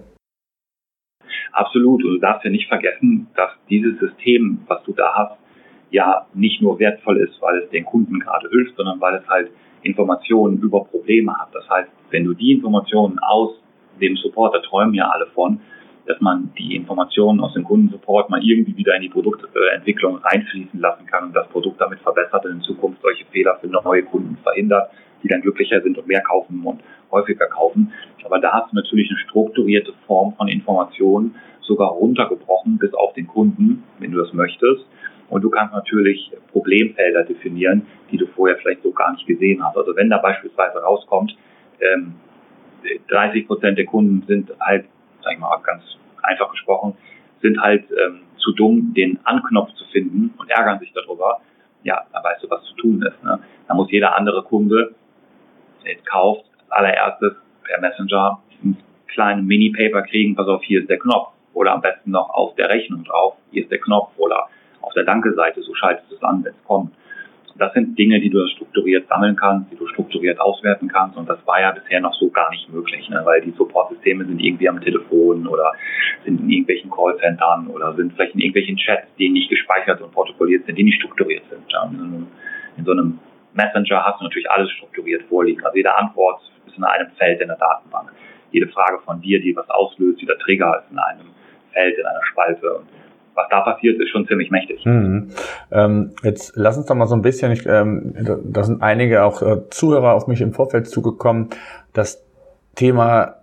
Absolut. 1.54 2.04
Und 2.04 2.12
du 2.12 2.20
darfst 2.20 2.46
ja 2.46 2.52
nicht 2.52 2.68
vergessen, 2.68 3.28
dass 3.36 3.52
dieses 3.70 3.98
System, 4.00 4.60
was 4.68 4.84
du 4.84 4.94
da 4.94 5.14
hast, 5.16 5.47
ja 5.92 6.28
nicht 6.34 6.62
nur 6.62 6.80
wertvoll 6.80 7.18
ist, 7.18 7.42
weil 7.42 7.58
es 7.60 7.70
den 7.70 7.86
Kunden 7.86 8.20
gerade 8.20 8.50
hilft, 8.50 8.76
sondern 8.76 9.00
weil 9.00 9.16
es 9.16 9.28
halt 9.28 9.52
Informationen 9.84 10.58
über 10.58 10.84
Probleme 10.86 11.34
hat. 11.38 11.50
Das 11.54 11.70
heißt, 11.70 11.90
wenn 12.10 12.26
du 12.26 12.34
die 12.34 12.52
Informationen 12.52 13.20
aus 13.20 13.56
dem 14.02 14.16
Support, 14.18 14.56
da 14.56 14.60
träumen 14.60 14.94
ja 14.94 15.10
alle 15.10 15.28
von, 15.28 15.60
dass 16.06 16.20
man 16.22 16.52
die 16.58 16.76
Informationen 16.76 17.42
aus 17.42 17.54
dem 17.54 17.64
Kundensupport 17.64 18.30
mal 18.30 18.42
irgendwie 18.42 18.76
wieder 18.78 18.96
in 18.96 19.02
die 19.02 19.10
Produktentwicklung 19.10 20.18
reinfließen 20.18 20.80
lassen 20.80 21.06
kann 21.06 21.26
und 21.26 21.36
das 21.36 21.48
Produkt 21.50 21.82
damit 21.82 22.00
verbessert 22.00 22.46
und 22.46 22.52
in 22.52 22.62
Zukunft 22.62 23.02
solche 23.02 23.26
Fehler 23.26 23.58
für 23.60 23.68
neue 23.68 24.04
Kunden 24.04 24.38
verhindert, 24.42 24.90
die 25.22 25.28
dann 25.28 25.42
glücklicher 25.42 25.82
sind 25.82 25.98
und 25.98 26.08
mehr 26.08 26.22
kaufen 26.22 26.62
und 26.64 26.82
häufiger 27.12 27.48
kaufen. 27.48 27.92
Aber 28.24 28.40
da 28.40 28.54
hast 28.54 28.72
du 28.72 28.76
natürlich 28.76 29.10
eine 29.10 29.20
strukturierte 29.20 29.94
Form 30.06 30.34
von 30.36 30.48
Informationen, 30.48 31.36
sogar 31.62 31.90
runtergebrochen 31.90 32.78
bis 32.78 32.94
auf 32.94 33.14
den 33.14 33.28
Kunden, 33.28 33.84
wenn 34.00 34.12
du 34.12 34.18
das 34.18 34.34
möchtest. 34.34 34.86
Und 35.30 35.42
du 35.42 35.50
kannst 35.50 35.74
natürlich 35.74 36.32
Problemfelder 36.52 37.24
definieren, 37.24 37.86
die 38.12 38.18
du 38.18 38.28
vorher 38.28 38.58
vielleicht 38.58 38.84
so 38.84 38.92
gar 38.92 39.12
nicht 39.12 39.28
gesehen 39.28 39.64
hast. 39.64 39.78
Also 39.78 39.96
wenn 39.96 40.10
da 40.10 40.18
beispielsweise 40.18 40.80
rauskommt, 40.80 41.36
ähm, 41.82 42.16
30 43.10 43.48
Prozent 43.48 43.78
der 43.78 43.86
Kunden 43.86 44.26
sind 44.28 44.52
halt, 44.60 44.86
sag 45.24 45.34
ich 45.34 45.40
mal 45.40 45.58
ganz 45.64 45.84
einfach 46.24 46.50
gesprochen, 46.52 46.96
sind 47.42 47.60
halt 47.62 47.86
ähm, 47.92 48.22
zu 48.38 48.54
dumm, 48.54 48.94
den 48.96 49.20
Anknopf 49.26 49.74
zu 49.74 49.86
finden 49.92 50.34
und 50.38 50.50
ärgern 50.50 50.80
sich 50.80 50.92
darüber. 50.94 51.42
Ja, 51.84 52.06
da 52.14 52.24
weißt 52.24 52.44
du, 52.44 52.50
was 52.50 52.64
zu 52.64 52.76
tun 52.76 53.02
ist. 53.02 53.24
Ne? 53.24 53.40
Da 53.68 53.74
muss 53.74 53.92
jeder 53.92 54.18
andere 54.18 54.44
Kunde, 54.44 54.96
der 55.84 55.94
jetzt 55.94 56.06
kauft, 56.06 56.46
allererstes 56.70 57.34
per 57.64 57.80
Messenger 57.80 58.42
einen 58.64 58.78
kleinen 59.08 59.46
Mini-Paper 59.46 60.04
kriegen, 60.04 60.36
pass 60.36 60.48
auf, 60.48 60.64
hier 60.64 60.82
ist 60.82 60.90
der 60.90 61.00
Knopf. 61.00 61.30
Oder 61.54 61.74
am 61.74 61.82
besten 61.82 62.12
noch 62.12 62.30
auf 62.30 62.56
der 62.56 62.70
Rechnung 62.70 63.04
drauf, 63.04 63.36
hier 63.52 63.64
ist 63.64 63.72
der 63.72 63.80
Knopf. 63.80 64.12
Oder 64.18 64.48
auf 64.82 64.94
der 64.94 65.04
Danke-Seite, 65.04 65.62
so 65.62 65.74
schaltest 65.74 66.10
du 66.12 66.16
es 66.16 66.24
an, 66.24 66.44
wenn 66.44 66.52
es 66.52 66.64
kommt. 66.66 66.94
Das 67.58 67.74
sind 67.74 67.98
Dinge, 67.98 68.20
die 68.20 68.30
du 68.30 68.46
strukturiert 68.50 69.08
sammeln 69.08 69.36
kannst, 69.36 69.72
die 69.72 69.76
du 69.76 69.88
strukturiert 69.88 70.40
auswerten 70.40 70.88
kannst. 70.88 71.18
Und 71.18 71.28
das 71.28 71.40
war 71.48 71.60
ja 71.60 71.72
bisher 71.72 72.00
noch 72.00 72.14
so 72.14 72.30
gar 72.30 72.52
nicht 72.52 72.72
möglich, 72.72 73.10
ne? 73.10 73.22
weil 73.24 73.42
die 73.42 73.52
Support-Systeme 73.52 74.26
sind 74.26 74.40
irgendwie 74.40 74.70
am 74.70 74.80
Telefon 74.80 75.48
oder 75.48 75.72
sind 76.24 76.40
in 76.42 76.50
irgendwelchen 76.50 76.92
Callcentern 76.92 77.68
oder 77.68 77.96
sind 77.96 78.14
vielleicht 78.14 78.36
in 78.36 78.42
irgendwelchen 78.42 78.78
Chats, 78.78 79.08
die 79.18 79.30
nicht 79.30 79.50
gespeichert 79.50 80.02
und 80.02 80.12
protokolliert 80.12 80.66
sind, 80.68 80.78
die 80.78 80.84
nicht 80.84 81.00
strukturiert 81.00 81.44
sind. 81.50 81.64
In 82.78 82.86
so 82.86 82.92
einem 82.92 83.20
Messenger 83.54 84.06
hast 84.06 84.20
du 84.20 84.26
natürlich 84.26 84.50
alles 84.52 84.70
strukturiert 84.72 85.24
vorliegen. 85.24 85.66
Also 85.66 85.78
jede 85.78 85.96
Antwort 85.96 86.42
ist 86.68 86.78
in 86.78 86.84
einem 86.84 87.10
Feld 87.18 87.42
in 87.42 87.48
der 87.48 87.58
Datenbank. 87.58 88.14
Jede 88.52 88.68
Frage 88.68 89.00
von 89.04 89.20
dir, 89.20 89.42
die 89.42 89.56
was 89.56 89.70
auslöst, 89.70 90.22
jeder 90.22 90.38
Trigger 90.38 90.84
ist 90.84 90.92
in 90.92 91.00
einem 91.00 91.28
Feld, 91.74 91.98
in 91.98 92.06
einer 92.06 92.24
Spalte. 92.24 92.82
Was 93.38 93.48
da 93.50 93.62
passiert, 93.62 94.02
ist 94.02 94.10
schon 94.10 94.28
ziemlich 94.28 94.50
mächtig. 94.50 94.84
Mhm. 94.84 95.30
Ähm, 95.72 96.12
jetzt 96.24 96.54
lass 96.56 96.76
uns 96.76 96.88
doch 96.88 96.96
mal 96.96 97.06
so 97.06 97.16
ein 97.16 97.22
bisschen, 97.22 97.52
ich, 97.52 97.68
ähm, 97.68 98.16
da 98.44 98.64
sind 98.64 98.82
einige 98.82 99.24
auch 99.24 99.44
äh, 99.44 99.70
Zuhörer 99.70 100.14
auf 100.14 100.26
mich 100.26 100.42
im 100.42 100.54
Vorfeld 100.54 100.88
zugekommen, 100.88 101.52
das 101.94 102.26
Thema 102.74 103.36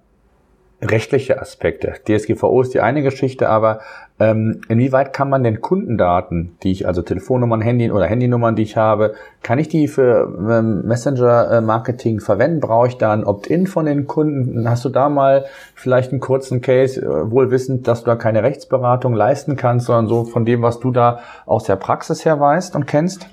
rechtliche 0.83 1.41
Aspekte. 1.41 1.95
DSGVO 2.09 2.61
ist 2.61 2.75
die 2.75 2.81
eine 2.81 3.03
Geschichte, 3.03 3.49
aber 3.49 3.81
ähm, 4.21 4.61
inwieweit 4.69 5.13
kann 5.13 5.29
man 5.29 5.43
denn 5.43 5.61
Kundendaten, 5.61 6.57
die 6.63 6.71
ich 6.71 6.87
also 6.87 7.03
Telefonnummern, 7.03 7.61
Handy 7.61 7.91
oder 7.91 8.07
Handynummern, 8.07 8.55
die 8.55 8.63
ich 8.63 8.77
habe, 8.77 9.15
kann 9.43 9.59
ich 9.59 9.69
die 9.69 9.89
für 9.89 10.33
ähm, 10.39 10.83
Messenger-Marketing 10.87 12.21
verwenden? 12.21 12.61
Brauche 12.61 12.87
ich 12.87 12.97
da 12.97 13.13
ein 13.13 13.25
Opt-in 13.25 13.67
von 13.67 13.87
den 13.87 14.07
Kunden? 14.07 14.69
Hast 14.69 14.85
du 14.85 14.89
da 14.89 15.09
mal 15.09 15.47
vielleicht 15.75 16.13
einen 16.13 16.21
kurzen 16.21 16.61
Case, 16.61 17.01
äh, 17.03 17.31
wohl 17.31 17.51
wissend, 17.51 17.89
dass 17.89 18.05
du 18.05 18.07
da 18.07 18.15
keine 18.15 18.45
Rechtsberatung 18.45 19.15
leisten 19.15 19.57
kannst, 19.57 19.87
sondern 19.87 20.07
so 20.07 20.25
von 20.25 20.45
dem, 20.45 20.63
was 20.63 20.79
du 20.79 20.93
da 20.93 21.19
aus 21.45 21.65
der 21.65 21.77
Praxis 21.77 22.25
her 22.25 22.39
weißt 22.39 22.77
und 22.77 22.87
kennst? 22.87 23.29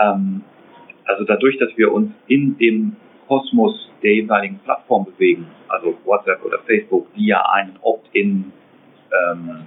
Ähm, 0.00 0.42
also 1.04 1.24
dadurch, 1.24 1.58
dass 1.58 1.70
wir 1.76 1.92
uns 1.92 2.12
in 2.28 2.56
dem 2.58 2.94
Kosmos 3.26 3.90
der 4.04 4.14
jeweiligen 4.14 4.60
Plattform 4.60 5.04
bewegen, 5.04 5.48
also 5.66 5.94
WhatsApp 6.04 6.44
oder 6.44 6.60
Facebook, 6.64 7.12
die 7.16 7.26
ja 7.26 7.42
einen 7.52 7.76
Opt-in, 7.82 8.52
ähm, 9.10 9.62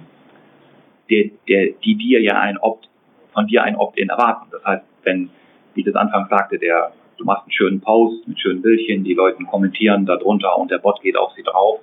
der, 1.10 1.30
der, 1.48 1.74
die 1.84 1.96
dir 1.96 2.20
ja 2.22 2.38
ein 2.40 2.58
Opt, 2.58 2.88
von 3.32 3.46
dir 3.46 3.62
ein 3.62 3.76
Opt-in 3.76 4.08
erwarten. 4.08 4.48
Das 4.50 4.64
heißt, 4.64 4.84
wenn, 5.04 5.30
wie 5.74 5.80
ich 5.80 5.86
das 5.86 5.94
anfangs 5.94 6.28
sagte, 6.30 6.58
der, 6.58 6.92
du 7.18 7.24
machst 7.24 7.44
einen 7.44 7.52
schönen 7.52 7.80
Post 7.80 8.26
mit 8.26 8.40
schönen 8.40 8.62
Bildchen, 8.62 9.04
die 9.04 9.14
Leute 9.14 9.42
kommentieren 9.44 10.06
darunter 10.06 10.58
und 10.58 10.70
der 10.70 10.78
Bot 10.78 11.00
geht 11.02 11.18
auf 11.18 11.32
sie 11.36 11.42
drauf, 11.42 11.80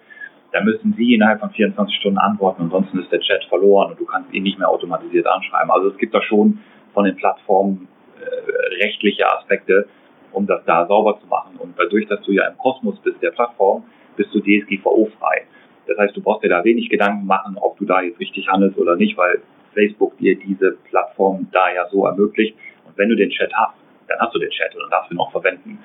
dann 0.51 0.65
müssen 0.65 0.93
sie 0.97 1.13
innerhalb 1.13 1.39
von 1.39 1.49
24 1.49 1.95
Stunden 1.97 2.17
antworten, 2.17 2.63
ansonsten 2.63 2.99
ist 2.99 3.11
der 3.11 3.19
Chat 3.19 3.43
verloren 3.45 3.91
und 3.91 3.99
du 3.99 4.05
kannst 4.05 4.33
ihn 4.33 4.43
nicht 4.43 4.57
mehr 4.57 4.69
automatisiert 4.69 5.27
anschreiben. 5.27 5.69
Also 5.71 5.89
es 5.89 5.97
gibt 5.97 6.13
da 6.13 6.21
schon 6.21 6.59
von 6.93 7.05
den 7.05 7.15
Plattformen 7.15 7.87
äh, 8.19 8.83
rechtliche 8.83 9.29
Aspekte, 9.29 9.87
um 10.31 10.47
das 10.47 10.63
da 10.65 10.85
sauber 10.87 11.19
zu 11.19 11.27
machen. 11.27 11.57
Und 11.57 11.77
dadurch, 11.77 12.07
dass 12.07 12.21
du 12.21 12.31
ja 12.31 12.47
im 12.47 12.57
Kosmos 12.57 12.97
bist 12.99 13.21
der 13.21 13.31
Plattform, 13.31 13.83
bist 14.15 14.33
du 14.33 14.39
DSGVO-frei. 14.39 15.45
Das 15.87 15.97
heißt, 15.97 16.15
du 16.15 16.21
brauchst 16.21 16.43
dir 16.43 16.49
da 16.49 16.63
wenig 16.63 16.89
Gedanken 16.89 17.25
machen, 17.25 17.57
ob 17.59 17.77
du 17.77 17.85
da 17.85 18.01
jetzt 18.01 18.19
richtig 18.19 18.47
handelst 18.47 18.77
oder 18.77 18.95
nicht, 18.95 19.17
weil 19.17 19.41
Facebook 19.73 20.17
dir 20.17 20.35
diese 20.37 20.77
Plattform 20.89 21.47
da 21.51 21.73
ja 21.73 21.87
so 21.89 22.05
ermöglicht. 22.05 22.55
Und 22.85 22.97
wenn 22.97 23.09
du 23.09 23.15
den 23.15 23.29
Chat 23.29 23.51
hast, 23.53 23.75
dann 24.07 24.19
hast 24.19 24.33
du 24.33 24.39
den 24.39 24.49
Chat 24.49 24.73
und 24.75 24.81
dann 24.81 24.89
darfst 24.89 25.11
du 25.11 25.15
ihn 25.15 25.19
auch 25.19 25.31
verwenden. 25.31 25.79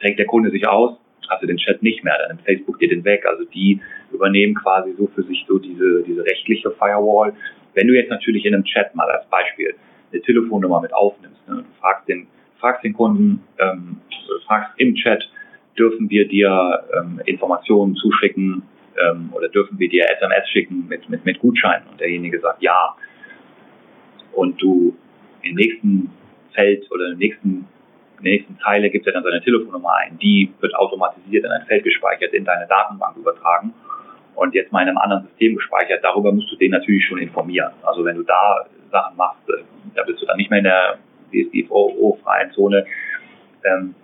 Trägt 0.00 0.18
der 0.18 0.26
Kunde 0.26 0.50
sich 0.50 0.66
aus, 0.66 0.96
hast 1.28 1.42
du 1.42 1.46
den 1.46 1.56
Chat 1.56 1.82
nicht 1.82 2.04
mehr, 2.04 2.14
dann 2.18 2.36
nimmt 2.36 2.46
Facebook 2.46 2.78
dir 2.78 2.88
den 2.88 3.04
weg. 3.04 3.24
Also 3.26 3.44
die 3.44 3.80
übernehmen 4.12 4.54
quasi 4.54 4.94
so 4.96 5.06
für 5.14 5.22
sich 5.22 5.44
so 5.48 5.58
diese, 5.58 6.02
diese 6.02 6.24
rechtliche 6.24 6.70
Firewall. 6.72 7.32
Wenn 7.74 7.88
du 7.88 7.94
jetzt 7.94 8.10
natürlich 8.10 8.44
in 8.44 8.54
einem 8.54 8.64
Chat 8.64 8.94
mal 8.94 9.10
als 9.10 9.26
Beispiel 9.28 9.74
eine 10.12 10.22
Telefonnummer 10.22 10.80
mit 10.80 10.94
aufnimmst, 10.94 11.48
ne, 11.48 11.56
du 11.56 11.80
fragst 11.80 12.08
den 12.08 12.26
fragst 12.64 12.82
den 12.82 12.94
Kunden, 12.94 13.42
ähm, 13.58 14.00
fragst 14.46 14.72
im 14.78 14.94
Chat, 14.94 15.28
dürfen 15.76 16.08
wir 16.08 16.26
dir 16.26 16.82
ähm, 16.96 17.20
Informationen 17.26 17.94
zuschicken 17.94 18.62
ähm, 19.00 19.30
oder 19.32 19.48
dürfen 19.48 19.78
wir 19.78 19.88
dir 19.88 20.04
SMS 20.10 20.48
schicken 20.50 20.86
mit, 20.88 21.08
mit, 21.08 21.24
mit 21.24 21.38
Gutscheinen? 21.38 21.86
Und 21.90 22.00
derjenige 22.00 22.40
sagt 22.40 22.62
ja. 22.62 22.94
Und 24.32 24.60
du 24.60 24.96
im 25.42 25.54
nächsten 25.54 26.10
Feld 26.52 26.90
oder 26.90 27.12
im 27.12 27.18
nächsten, 27.18 27.66
in 28.18 28.24
der 28.24 28.32
nächsten 28.32 28.58
Zeile 28.58 28.90
gibt 28.90 29.06
er 29.06 29.12
dann 29.12 29.22
seine 29.22 29.42
Telefonnummer 29.42 29.94
ein. 29.96 30.18
Die 30.18 30.52
wird 30.60 30.74
automatisiert 30.74 31.44
in 31.44 31.50
ein 31.50 31.66
Feld 31.66 31.84
gespeichert, 31.84 32.32
in 32.32 32.44
deine 32.44 32.66
Datenbank 32.66 33.16
übertragen 33.16 33.74
und 34.34 34.54
jetzt 34.54 34.72
mal 34.72 34.82
in 34.82 34.88
einem 34.88 34.98
anderen 34.98 35.26
System 35.28 35.54
gespeichert. 35.56 36.02
Darüber 36.02 36.32
musst 36.32 36.50
du 36.50 36.56
den 36.56 36.72
natürlich 36.72 37.04
schon 37.04 37.18
informieren. 37.18 37.72
Also 37.82 38.04
wenn 38.04 38.16
du 38.16 38.22
da 38.22 38.66
Sachen 38.90 39.16
machst, 39.16 39.48
äh, 39.48 39.62
da 39.94 40.02
bist 40.04 40.20
du 40.20 40.26
dann 40.26 40.36
nicht 40.36 40.50
mehr 40.50 40.58
in 40.58 40.64
der 40.64 40.98
DSGVO-freien 41.32 42.52
Zone. 42.52 42.86
Ähm, 43.64 43.94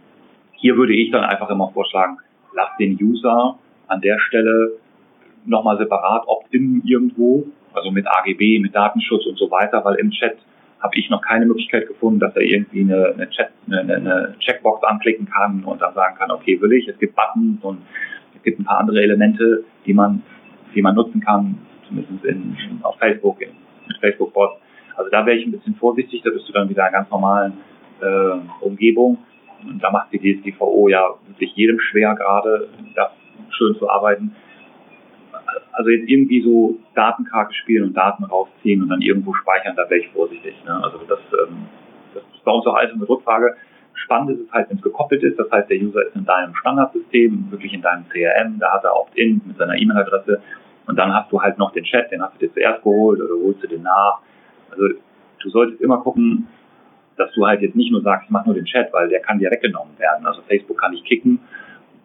hier 0.53 0.77
würde 0.77 0.93
ich 0.95 1.11
dann 1.11 1.25
einfach 1.25 1.49
immer 1.51 1.71
vorschlagen, 1.73 2.19
lass 2.55 2.69
den 2.79 2.99
User 3.01 3.59
an 3.91 4.01
der 4.01 4.19
Stelle 4.21 4.73
nochmal 5.45 5.79
separat 5.79 6.27
opt-in 6.27 6.83
irgendwo, 6.85 7.47
also 7.73 7.91
mit 7.91 8.07
AGB, 8.07 8.59
mit 8.61 8.75
Datenschutz 8.75 9.27
und 9.27 9.39
so 9.39 9.51
weiter, 9.51 9.85
weil 9.85 9.97
im 9.97 10.11
Chat 10.11 10.37
habe 10.81 10.97
ich 10.97 11.11
noch 11.11 11.21
keine 11.21 11.47
Möglichkeit 11.47 11.87
gefunden, 11.89 12.21
dass 12.21 12.35
er 12.37 12.43
irgendwie 12.43 12.81
eine, 12.81 13.13
eine, 13.15 13.29
Chat, 13.31 13.51
eine, 13.71 13.95
eine 13.95 14.35
Checkbox 14.39 14.83
anklicken 14.85 15.29
kann 15.29 15.65
und 15.65 15.83
dann 15.83 15.95
sagen 15.95 16.17
kann, 16.17 16.31
okay, 16.31 16.61
will 16.61 16.73
ich. 16.73 16.89
Es 16.89 16.99
gibt 16.99 17.15
Buttons 17.17 17.63
und 17.63 17.83
es 18.37 18.43
gibt 18.43 18.59
ein 18.59 18.65
paar 18.65 18.79
andere 18.79 19.03
Elemente, 19.03 19.65
die 19.85 19.93
man, 19.93 20.23
die 20.75 20.81
man 20.81 20.95
nutzen 20.95 21.21
kann, 21.21 21.59
zumindest 21.87 22.25
in, 22.25 22.57
auf 22.83 22.97
Facebook, 22.99 23.43
in, 23.43 23.51
mit 23.89 23.99
Facebook-Bots, 23.99 24.61
also 24.97 25.11
da 25.11 25.25
wäre 25.25 25.37
ich 25.37 25.47
ein 25.47 25.53
bisschen 25.53 25.75
vorsichtig, 25.77 26.23
da 26.23 26.31
bist 26.31 26.49
du 26.49 26.53
dann 26.53 26.69
wieder 26.69 26.83
in 26.83 26.89
einer 26.89 26.99
ganz 26.99 27.11
normalen 27.11 27.55
äh, 28.01 28.65
Umgebung. 28.65 29.19
Und 29.63 29.83
da 29.83 29.91
macht 29.91 30.13
die 30.13 30.19
DSGVO 30.19 30.89
ja 30.89 31.15
wirklich 31.27 31.55
jedem 31.55 31.79
schwer, 31.81 32.15
gerade 32.15 32.69
da 32.95 33.11
schön 33.61 33.77
zu 33.77 33.89
arbeiten. 33.89 34.35
Also 35.73 35.91
jetzt 35.91 36.09
irgendwie 36.09 36.43
so 36.43 36.79
Datenkarte 36.95 37.55
spielen 37.55 37.85
und 37.85 37.97
Daten 37.97 38.25
rausziehen 38.25 38.83
und 38.83 38.89
dann 38.89 39.03
irgendwo 39.03 39.35
speichern, 39.35 39.77
da 39.77 39.89
wäre 39.89 40.01
ich 40.01 40.09
vorsichtig. 40.09 40.55
Ne? 40.65 40.75
Also 40.83 40.99
das, 41.09 41.19
ähm, 41.33 41.67
das 42.15 42.23
ist 42.35 42.45
bei 42.45 42.53
uns 42.53 42.67
auch 42.67 42.75
alles 42.75 42.93
eine 42.93 43.09
Rückfrage. 43.09 43.57
Spannend 43.95 44.31
ist 44.31 44.47
es 44.47 44.53
halt, 44.53 44.71
wenn 44.71 44.79
es 44.79 44.83
gekoppelt 44.83 45.23
ist. 45.23 45.39
Das 45.39 45.51
heißt, 45.51 45.69
der 45.69 45.79
User 45.79 46.07
ist 46.07 46.17
in 46.17 46.25
deinem 46.25 46.55
Standardsystem, 46.55 47.51
wirklich 47.51 47.73
in 47.73 47.83
deinem 47.83 48.05
CRM, 48.09 48.59
da 48.59 48.73
hat 48.73 48.85
er 48.85 48.97
Opt-in 48.97 49.41
mit 49.47 49.59
seiner 49.59 49.77
E-Mail-Adresse 49.77 50.41
und 50.87 50.97
dann 50.99 51.13
hast 51.13 51.31
du 51.31 51.41
halt 51.41 51.59
noch 51.59 51.73
den 51.73 51.85
Chat, 51.85 52.11
den 52.11 52.23
hast 52.23 52.35
du 52.35 52.47
dir 52.47 52.53
zuerst 52.53 52.83
geholt 52.83 53.21
oder 53.21 53.35
holst 53.43 53.63
du 53.63 53.69
den 53.69 53.83
nach 53.83 54.21
also 54.71 54.89
du 55.41 55.51
solltest 55.51 55.81
immer 55.81 55.99
gucken, 55.99 56.49
dass 57.17 57.33
du 57.33 57.47
halt 57.47 57.61
jetzt 57.61 57.77
nicht 57.77 57.91
nur 57.91 58.03
sagst, 58.03 58.27
ich 58.27 58.31
mach 58.31 58.47
nur 58.47 58.55
den 58.55 58.65
Chat, 58.65 58.93
weil 58.93 59.09
der 59.09 59.21
kann 59.21 59.39
dir 59.39 59.51
weggenommen 59.51 59.99
werden. 59.99 60.27
Also 60.27 60.43
Facebook 60.43 60.79
kann 60.79 60.93
nicht 60.93 61.05
kicken, 61.05 61.41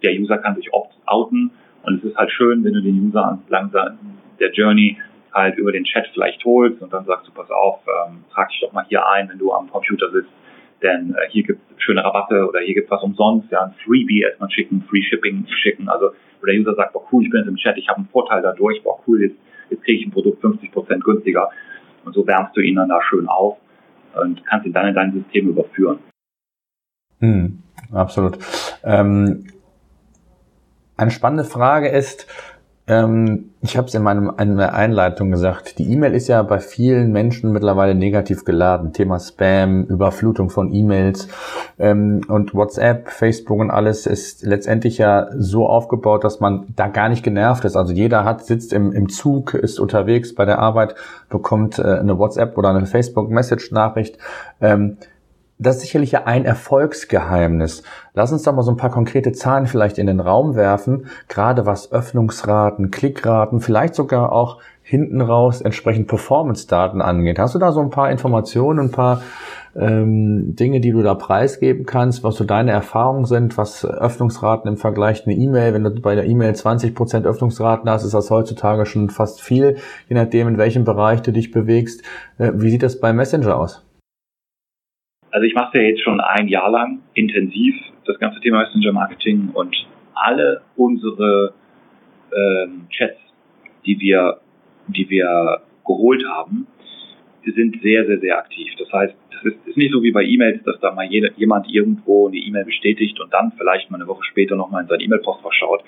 der 0.03 0.13
User 0.13 0.37
kann 0.37 0.55
sich 0.55 0.73
oft 0.73 0.91
outen 1.05 1.51
und 1.83 1.97
es 1.99 2.11
ist 2.11 2.17
halt 2.17 2.31
schön, 2.31 2.63
wenn 2.63 2.73
du 2.73 2.81
den 2.81 3.07
User 3.07 3.39
langsam 3.47 3.97
der 4.39 4.51
Journey 4.51 4.97
halt 5.33 5.57
über 5.57 5.71
den 5.71 5.83
Chat 5.83 6.07
vielleicht 6.13 6.43
holst 6.45 6.81
und 6.81 6.91
dann 6.93 7.05
sagst 7.05 7.27
du, 7.27 7.31
pass 7.31 7.49
auf, 7.51 7.79
ähm, 7.87 8.23
trag 8.31 8.49
dich 8.49 8.61
doch 8.61 8.71
mal 8.71 8.85
hier 8.87 9.05
ein, 9.07 9.29
wenn 9.29 9.37
du 9.37 9.51
am 9.51 9.69
Computer 9.69 10.09
sitzt, 10.11 10.31
denn 10.81 11.13
äh, 11.13 11.29
hier 11.29 11.43
gibt 11.43 11.59
es 11.71 11.83
schöne 11.83 12.03
Rabatte 12.03 12.47
oder 12.47 12.61
hier 12.61 12.73
gibt 12.73 12.85
es 12.85 12.91
was 12.91 13.03
umsonst, 13.03 13.51
ja, 13.51 13.65
ein 13.65 13.73
Freebie 13.83 14.21
erstmal 14.21 14.49
schicken, 14.49 14.83
Free 14.89 15.01
Shipping 15.01 15.45
schicken, 15.61 15.89
also 15.89 16.11
wo 16.39 16.45
der 16.45 16.55
User 16.55 16.73
sagt, 16.75 16.93
boah 16.93 17.03
cool, 17.11 17.23
ich 17.23 17.29
bin 17.29 17.41
jetzt 17.41 17.49
im 17.49 17.57
Chat, 17.57 17.77
ich 17.77 17.87
habe 17.89 17.97
einen 17.97 18.07
Vorteil 18.07 18.41
dadurch, 18.41 18.81
boah 18.83 18.99
cool, 19.07 19.21
jetzt, 19.21 19.35
jetzt 19.69 19.83
kriege 19.83 19.99
ich 19.99 20.07
ein 20.07 20.11
Produkt 20.11 20.41
50 20.41 20.71
Prozent 20.71 21.03
günstiger 21.03 21.49
und 22.05 22.13
so 22.13 22.25
wärmst 22.25 22.55
du 22.55 22.61
ihn 22.61 22.75
dann 22.75 22.89
da 22.89 23.01
schön 23.01 23.27
auf 23.27 23.57
und 24.15 24.45
kannst 24.45 24.65
ihn 24.65 24.73
dann 24.73 24.87
in 24.87 24.95
dein 24.95 25.11
System 25.11 25.49
überführen. 25.49 25.99
Hm, 27.19 27.59
absolut. 27.91 28.37
Ähm, 28.83 29.45
eine 30.97 31.11
spannende 31.11 31.43
Frage 31.43 31.89
ist, 31.89 32.27
ähm, 32.87 33.49
ich 33.61 33.77
habe 33.77 33.87
es 33.87 33.95
in, 33.95 34.03
meiner 34.03 34.73
Einleitung 34.73 35.31
gesagt, 35.31 35.79
die 35.79 35.91
E-Mail 35.91 36.13
ist 36.13 36.27
ja 36.27 36.43
bei 36.43 36.59
vielen 36.59 37.11
Menschen 37.11 37.51
mittlerweile 37.51 37.95
negativ 37.95 38.45
geladen. 38.45 38.93
Thema 38.93 39.19
Spam, 39.19 39.85
Überflutung 39.85 40.51
von 40.51 40.71
E-Mails 40.71 41.27
ähm, 41.79 42.21
und 42.27 42.53
WhatsApp, 42.53 43.09
Facebook 43.09 43.59
und 43.59 43.71
alles 43.71 44.05
ist 44.05 44.43
letztendlich 44.43 44.99
ja 44.99 45.29
so 45.35 45.67
aufgebaut, 45.67 46.23
dass 46.23 46.39
man 46.39 46.65
da 46.75 46.87
gar 46.87 47.09
nicht 47.09 47.23
genervt 47.23 47.65
ist. 47.65 47.75
Also 47.75 47.91
jeder 47.91 48.23
hat, 48.23 48.45
sitzt 48.45 48.71
im, 48.71 48.91
im 48.91 49.09
Zug, 49.09 49.55
ist 49.55 49.79
unterwegs 49.79 50.35
bei 50.35 50.45
der 50.45 50.59
Arbeit, 50.59 50.93
bekommt 51.29 51.79
äh, 51.79 51.81
eine 51.81 52.19
WhatsApp 52.19 52.55
oder 52.55 52.69
eine 52.69 52.85
Facebook-Message-Nachricht. 52.85 54.19
Ähm, 54.61 54.97
das 55.57 55.77
ist 55.77 55.83
sicherlich 55.83 56.11
ja 56.11 56.23
ein 56.25 56.45
Erfolgsgeheimnis. 56.45 57.83
Lass 58.13 58.31
uns 58.31 58.43
doch 58.43 58.53
mal 58.53 58.63
so 58.63 58.71
ein 58.71 58.77
paar 58.77 58.89
konkrete 58.89 59.31
Zahlen 59.31 59.67
vielleicht 59.67 59.97
in 59.97 60.07
den 60.07 60.19
Raum 60.19 60.55
werfen, 60.55 61.07
gerade 61.29 61.65
was 61.65 61.91
Öffnungsraten, 61.91 62.91
Klickraten, 62.91 63.61
vielleicht 63.61 63.95
sogar 63.95 64.31
auch 64.31 64.59
hinten 64.81 65.21
raus 65.21 65.61
entsprechend 65.61 66.07
Performance-Daten 66.07 67.01
angeht. 67.01 67.39
Hast 67.39 67.55
du 67.55 67.59
da 67.59 67.71
so 67.71 67.81
ein 67.81 67.89
paar 67.89 68.11
Informationen, 68.11 68.79
ein 68.79 68.91
paar 68.91 69.23
ähm, 69.75 70.55
Dinge, 70.55 70.79
die 70.79 70.91
du 70.91 71.01
da 71.01 71.15
preisgeben 71.15 71.85
kannst, 71.85 72.23
was 72.23 72.35
so 72.35 72.43
deine 72.43 72.71
Erfahrungen 72.71 73.25
sind, 73.25 73.57
was 73.57 73.83
Öffnungsraten 73.83 74.69
im 74.69 74.77
Vergleich 74.77 75.25
eine 75.25 75.35
E-Mail, 75.35 75.73
wenn 75.73 75.83
du 75.83 75.89
bei 76.01 76.15
der 76.15 76.25
E-Mail 76.25 76.53
20% 76.53 77.25
Öffnungsraten 77.25 77.89
hast, 77.89 78.03
ist 78.03 78.13
das 78.13 78.29
heutzutage 78.29 78.85
schon 78.85 79.09
fast 79.09 79.41
viel, 79.41 79.77
je 80.07 80.15
nachdem, 80.15 80.49
in 80.49 80.57
welchem 80.57 80.83
Bereich 80.83 81.21
du 81.21 81.31
dich 81.31 81.51
bewegst. 81.51 82.03
Äh, 82.37 82.51
wie 82.55 82.69
sieht 82.69 82.83
das 82.83 82.99
bei 82.99 83.11
Messenger 83.11 83.57
aus? 83.57 83.81
Also 85.35 85.47
ich 85.47 85.53
mache 85.53 85.77
ja 85.77 85.83
jetzt 85.83 86.01
schon 86.01 86.21
ein 86.21 86.47
Jahr 86.47 86.71
lang 86.71 87.01
intensiv 87.13 87.75
das 88.05 88.17
ganze 88.19 88.39
Thema 88.39 88.59
Messenger 88.59 88.93
Marketing 88.93 89.49
und 89.53 89.75
alle 90.13 90.61
unsere 90.77 91.53
ähm, 92.33 92.87
Chats, 92.89 93.19
die 93.85 93.99
wir, 93.99 94.39
die 94.87 95.09
wir 95.09 95.59
geholt 95.85 96.23
haben, 96.25 96.67
sind 97.43 97.81
sehr, 97.81 98.05
sehr, 98.05 98.19
sehr 98.19 98.37
aktiv. 98.37 98.71
Das 98.79 98.89
heißt, 98.93 99.13
das 99.31 99.43
ist, 99.43 99.67
ist 99.67 99.75
nicht 99.75 99.91
so 99.91 100.01
wie 100.03 100.13
bei 100.13 100.23
E-Mails, 100.23 100.63
dass 100.63 100.79
da 100.79 100.93
mal 100.93 101.05
jede, 101.05 101.33
jemand 101.35 101.69
irgendwo 101.69 102.29
eine 102.29 102.37
E-Mail 102.37 102.63
bestätigt 102.63 103.19
und 103.19 103.33
dann 103.33 103.51
vielleicht 103.57 103.91
mal 103.91 103.97
eine 103.97 104.07
Woche 104.07 104.23
später 104.23 104.55
nochmal 104.55 104.83
in 104.83 104.87
sein 104.87 105.01
E-Mail-Postfach 105.01 105.51
schaut. 105.51 105.83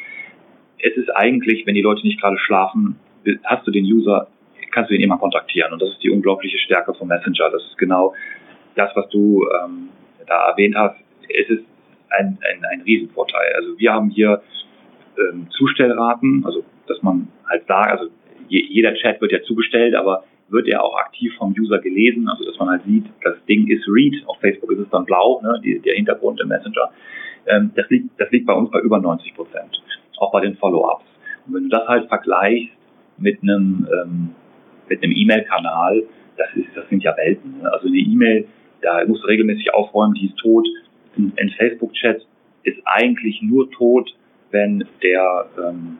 Es 0.80 0.98
ist 0.98 1.10
eigentlich, 1.16 1.66
wenn 1.66 1.76
die 1.76 1.82
Leute 1.82 2.06
nicht 2.06 2.20
gerade 2.20 2.38
schlafen, 2.38 2.98
hast 3.46 3.66
du 3.66 3.72
den 3.72 3.86
User, 3.86 4.28
kannst 4.72 4.92
du 4.92 4.96
ihn 4.96 5.02
immer 5.02 5.18
kontaktieren. 5.18 5.72
Und 5.72 5.82
das 5.82 5.92
ist 5.92 6.04
die 6.04 6.12
unglaubliche 6.12 6.58
Stärke 6.58 6.94
von 6.94 7.08
Messenger. 7.08 7.50
Das 7.50 7.64
ist 7.64 7.78
genau 7.78 8.14
das, 8.78 8.92
was 8.96 9.10
du 9.10 9.48
ähm, 9.64 9.90
da 10.26 10.50
erwähnt 10.50 10.76
hast, 10.76 10.98
es 11.30 11.60
ein, 12.10 12.38
ein, 12.42 12.66
ein 12.72 12.82
Riesenvorteil. 12.82 13.54
Also 13.56 13.78
wir 13.78 13.94
haben 13.94 14.10
hier 14.10 14.42
ähm, 15.18 15.48
Zustellraten, 15.52 16.44
also 16.46 16.64
dass 16.88 17.02
man 17.04 17.28
halt 17.50 17.66
sagt, 17.68 17.92
also 17.92 18.12
jeder 18.50 18.94
Chat 18.96 19.20
wird 19.20 19.34
ja 19.34 19.42
zugestellt, 19.42 19.94
aber 19.96 20.24
wird 20.50 20.68
er 20.68 20.82
auch 20.82 20.98
aktiv 20.98 21.34
vom 21.38 21.54
User 21.60 21.80
gelesen, 21.80 22.30
also 22.30 22.46
dass 22.46 22.58
man 22.58 22.70
halt 22.70 22.84
sieht, 22.86 23.06
das 23.24 23.36
Ding 23.46 23.68
ist 23.68 23.86
Read, 23.90 24.16
auf 24.28 24.40
Facebook 24.40 24.72
ist 24.72 24.80
es 24.80 24.90
dann 24.90 25.04
blau, 25.04 25.42
ne, 25.42 25.60
die, 25.62 25.80
der 25.80 25.96
Hintergrund 25.96 26.40
im 26.40 26.48
Messenger. 26.48 26.90
Ähm, 27.48 27.72
das, 27.76 27.90
liegt, 27.90 28.10
das 28.20 28.32
liegt 28.32 28.46
bei 28.46 28.54
uns 28.54 28.72
bei 28.72 28.80
über 28.80 29.00
90 29.00 29.36
Prozent, 29.36 29.82
auch 30.18 30.32
bei 30.32 30.40
den 30.40 30.56
Follow-ups. 30.56 31.04
Und 31.46 31.56
wenn 31.56 31.64
du 31.64 31.70
das 31.70 31.86
halt 31.88 32.08
vergleichst 32.08 32.78
mit 33.18 33.42
einem 33.42 33.88
ähm, 33.92 34.30
mit 34.90 35.04
einem 35.04 35.12
E-Mail-Kanal, 35.14 36.04
das 36.38 36.48
ist, 36.56 36.70
das 36.76 36.88
sind 36.90 37.04
ja 37.04 37.16
Welten. 37.18 37.60
Ne? 37.62 37.72
Also 37.72 37.88
eine 37.88 37.98
E-Mail, 37.98 38.48
da 38.88 39.06
musst 39.06 39.24
du 39.24 39.28
regelmäßig 39.28 39.74
aufräumen, 39.74 40.14
die 40.14 40.28
ist 40.28 40.38
tot. 40.38 40.68
Ein, 41.18 41.50
Facebook-Chat 41.58 42.26
ist 42.64 42.80
eigentlich 42.86 43.42
nur 43.42 43.70
tot, 43.72 44.14
wenn 44.52 44.86
der 45.04 45.46
ähm, 45.58 45.98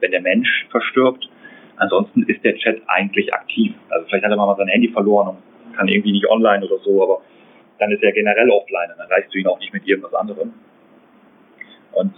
wenn 0.00 0.10
der 0.10 0.20
Mensch 0.20 0.66
verstirbt 0.70 1.28
Ansonsten 1.76 2.22
ist 2.24 2.42
der 2.42 2.56
Chat 2.56 2.80
eigentlich 2.86 3.32
aktiv. 3.34 3.74
Also 3.90 4.06
vielleicht 4.06 4.24
hat 4.24 4.30
er 4.30 4.36
mal 4.36 4.56
sein 4.56 4.68
Handy 4.68 4.88
verloren 4.88 5.36
und 5.36 5.76
kann 5.76 5.88
irgendwie 5.88 6.12
nicht 6.12 6.26
online 6.28 6.64
oder 6.64 6.78
so, 6.82 7.02
aber 7.02 7.20
dann 7.78 7.92
ist 7.92 8.02
er 8.02 8.12
generell 8.12 8.50
offline 8.50 8.90
und 8.92 8.98
dann 8.98 9.08
reichst 9.08 9.34
du 9.34 9.38
ihn 9.38 9.46
auch 9.46 9.58
nicht 9.60 9.72
mit 9.72 9.86
irgendwas 9.86 10.14
anderem. 10.14 10.54
Und 11.92 12.12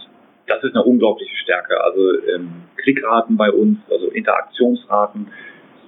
das 0.47 0.63
ist 0.63 0.75
eine 0.75 0.83
unglaubliche 0.83 1.35
Stärke. 1.37 1.81
Also 1.83 1.99
ähm, 2.33 2.49
Klickraten 2.77 3.35
bei 3.35 3.51
uns, 3.51 3.79
also 3.91 4.07
Interaktionsraten, 4.07 5.27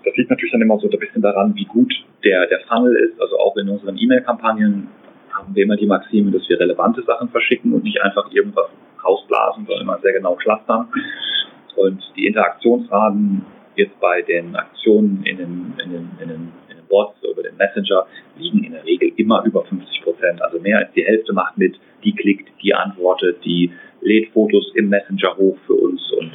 das 0.04 0.16
liegt 0.16 0.30
natürlich 0.30 0.52
dann 0.52 0.62
immer 0.62 0.80
so 0.80 0.90
ein 0.90 1.00
bisschen 1.00 1.22
daran, 1.22 1.56
wie 1.56 1.66
gut 1.66 1.94
der, 2.24 2.48
der 2.48 2.60
Funnel 2.62 2.96
ist. 2.96 3.20
Also 3.22 3.38
auch 3.40 3.56
in 3.58 3.70
unseren 3.70 3.98
E-Mail-Kampagnen 3.98 4.88
haben 5.32 5.56
wir 5.56 5.64
immer 5.64 5.76
die 5.76 5.86
Maxime, 5.86 6.32
dass 6.32 6.48
wir 6.50 6.60
relevante 6.60 7.04
Sachen 7.04 7.30
verschicken 7.30 7.74
und 7.74 7.84
nicht 7.84 8.02
einfach 8.02 8.32
irgendwas 8.32 8.68
rausblasen, 9.04 9.66
sondern 9.66 9.84
immer 9.84 10.00
sehr 10.02 10.14
genau 10.14 10.36
clustern. 10.36 10.88
Und 11.76 12.02
die 12.16 12.28
Interaktionsraten 12.28 13.46
jetzt 13.76 14.00
bei 14.00 14.22
den 14.22 14.56
Aktionen 14.56 15.24
in 15.24 15.38
den, 15.38 15.74
in 15.84 15.92
den, 15.92 16.10
in 16.22 16.28
den, 16.28 16.52
in 16.70 16.78
den 16.78 16.86
Bots 16.90 17.16
über 17.24 17.44
den 17.44 17.56
Messenger 17.58 18.06
liegen 18.38 18.64
in 18.64 18.74
der 18.74 18.84
Regel 18.84 19.12
immer 19.16 19.44
über 19.46 19.64
50 19.64 20.04
Prozent. 20.04 20.42
Also 20.42 20.60
mehr 20.60 20.80
als 20.80 20.92
die 20.94 21.06
Hälfte 21.06 21.34
macht 21.34 21.58
mit, 21.58 21.80
die 22.04 22.14
klickt, 22.14 22.50
die 22.62 22.74
antwortet, 22.74 23.44
die 23.46 23.72
lädt 24.02 24.30
Fotos 24.34 24.72
im 24.76 24.90
Messenger 24.90 25.38
hoch 25.38 25.58
für 25.66 25.74
uns 25.74 26.12
und 26.12 26.32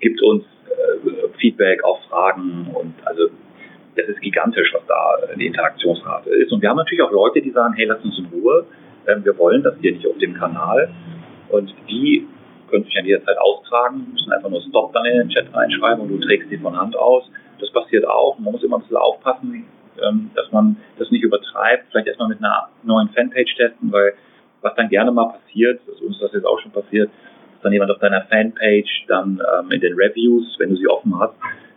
gibt 0.00 0.22
uns 0.22 0.44
äh, 0.44 1.38
Feedback 1.38 1.82
auf 1.84 1.98
Fragen 2.08 2.68
und 2.74 2.94
also 3.04 3.28
das 3.96 4.08
ist 4.08 4.20
gigantisch, 4.20 4.72
was 4.72 4.82
da 4.86 5.34
die 5.36 5.46
Interaktionsrate 5.46 6.30
ist. 6.30 6.52
Und 6.52 6.62
wir 6.62 6.70
haben 6.70 6.76
natürlich 6.76 7.02
auch 7.02 7.10
Leute, 7.10 7.40
die 7.40 7.50
sagen, 7.50 7.74
hey, 7.74 7.86
lass 7.86 8.02
uns 8.04 8.16
in 8.18 8.26
Ruhe, 8.26 8.64
ähm, 9.08 9.24
wir 9.24 9.36
wollen 9.38 9.62
das 9.62 9.74
hier 9.80 9.92
nicht 9.92 10.06
auf 10.06 10.16
dem 10.18 10.34
Kanal. 10.34 10.88
Und 11.48 11.74
die 11.88 12.26
können 12.70 12.84
sich 12.84 12.96
an 12.98 13.06
jeder 13.06 13.24
Zeit 13.24 13.38
austragen, 13.38 14.06
müssen 14.12 14.32
einfach 14.32 14.50
nur 14.50 14.60
Stop 14.62 14.92
dann 14.92 15.04
in 15.06 15.18
den 15.18 15.28
Chat 15.30 15.52
reinschreiben 15.52 16.02
und 16.02 16.08
du 16.08 16.18
trägst 16.18 16.48
sie 16.50 16.58
von 16.58 16.76
Hand 16.76 16.96
aus. 16.96 17.24
Das 17.58 17.70
passiert 17.72 18.06
auch. 18.06 18.38
Man 18.38 18.52
muss 18.52 18.62
immer 18.62 18.76
ein 18.76 18.82
bisschen 18.82 18.98
aufpassen, 18.98 19.64
ähm, 20.06 20.30
dass 20.34 20.50
man 20.52 20.76
das 20.98 21.10
nicht 21.10 21.22
übertreibt. 21.22 21.86
Vielleicht 21.90 22.08
erstmal 22.08 22.28
mit 22.28 22.38
einer 22.38 22.68
neuen 22.84 23.08
Fanpage 23.08 23.56
testen, 23.56 23.90
weil 23.90 24.14
was 24.60 24.74
dann 24.74 24.88
gerne 24.88 25.10
mal 25.10 25.26
passiert, 25.26 25.80
also 25.88 26.04
uns 26.04 26.16
ist 26.16 26.22
das 26.22 26.32
jetzt 26.32 26.46
auch 26.46 26.58
schon 26.60 26.72
passiert, 26.72 27.10
dann 27.68 27.72
jemand 27.74 27.90
auf 27.90 27.98
deiner 27.98 28.22
Fanpage 28.22 29.04
dann 29.08 29.40
ähm, 29.58 29.70
in 29.70 29.80
den 29.80 29.94
Reviews, 29.94 30.56
wenn 30.58 30.70
du 30.70 30.76
sie 30.76 30.88
offen 30.88 31.18
hast, 31.18 31.34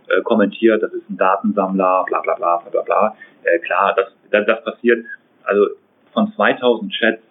äh, 0.08 0.22
kommentiert, 0.22 0.82
das 0.82 0.94
ist 0.94 1.10
ein 1.10 1.18
Datensammler, 1.18 2.06
bla 2.08 2.22
bla 2.22 2.36
bla 2.36 2.58
bla 2.58 2.70
bla 2.70 2.82
bla. 2.82 3.16
Äh, 3.44 3.60
klar, 3.60 3.94
das, 3.96 4.08
das, 4.32 4.46
das 4.46 4.64
passiert. 4.64 5.06
Also 5.44 5.68
von 6.14 6.32
2000 6.34 6.92
Chats 6.94 7.22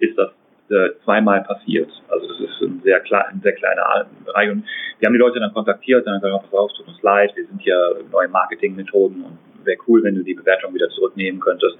ist 0.00 0.18
das 0.18 0.30
äh, 0.68 0.90
zweimal 1.04 1.42
passiert. 1.44 1.90
Also 2.08 2.28
das 2.28 2.40
ist 2.40 2.60
ein 2.60 2.80
sehr, 2.84 3.00
klein, 3.00 3.24
ein 3.32 3.40
sehr 3.42 3.52
kleiner 3.52 4.06
Bereich. 4.24 4.50
Und 4.50 4.64
wir 4.98 5.06
haben 5.06 5.14
die 5.14 5.18
Leute 5.18 5.40
dann 5.40 5.52
kontaktiert 5.54 6.06
dann 6.06 6.20
gesagt, 6.20 6.44
pass 6.50 6.52
auf, 6.52 6.72
tut 6.74 6.88
uns 6.88 7.02
leid, 7.02 7.32
wir 7.34 7.46
sind 7.46 7.62
hier 7.62 7.96
neue 8.12 8.28
Marketingmethoden 8.28 9.24
und 9.24 9.38
wäre 9.64 9.78
cool, 9.88 10.02
wenn 10.02 10.14
du 10.14 10.22
die 10.22 10.34
Bewertung 10.34 10.74
wieder 10.74 10.90
zurücknehmen 10.90 11.40
könntest. 11.40 11.76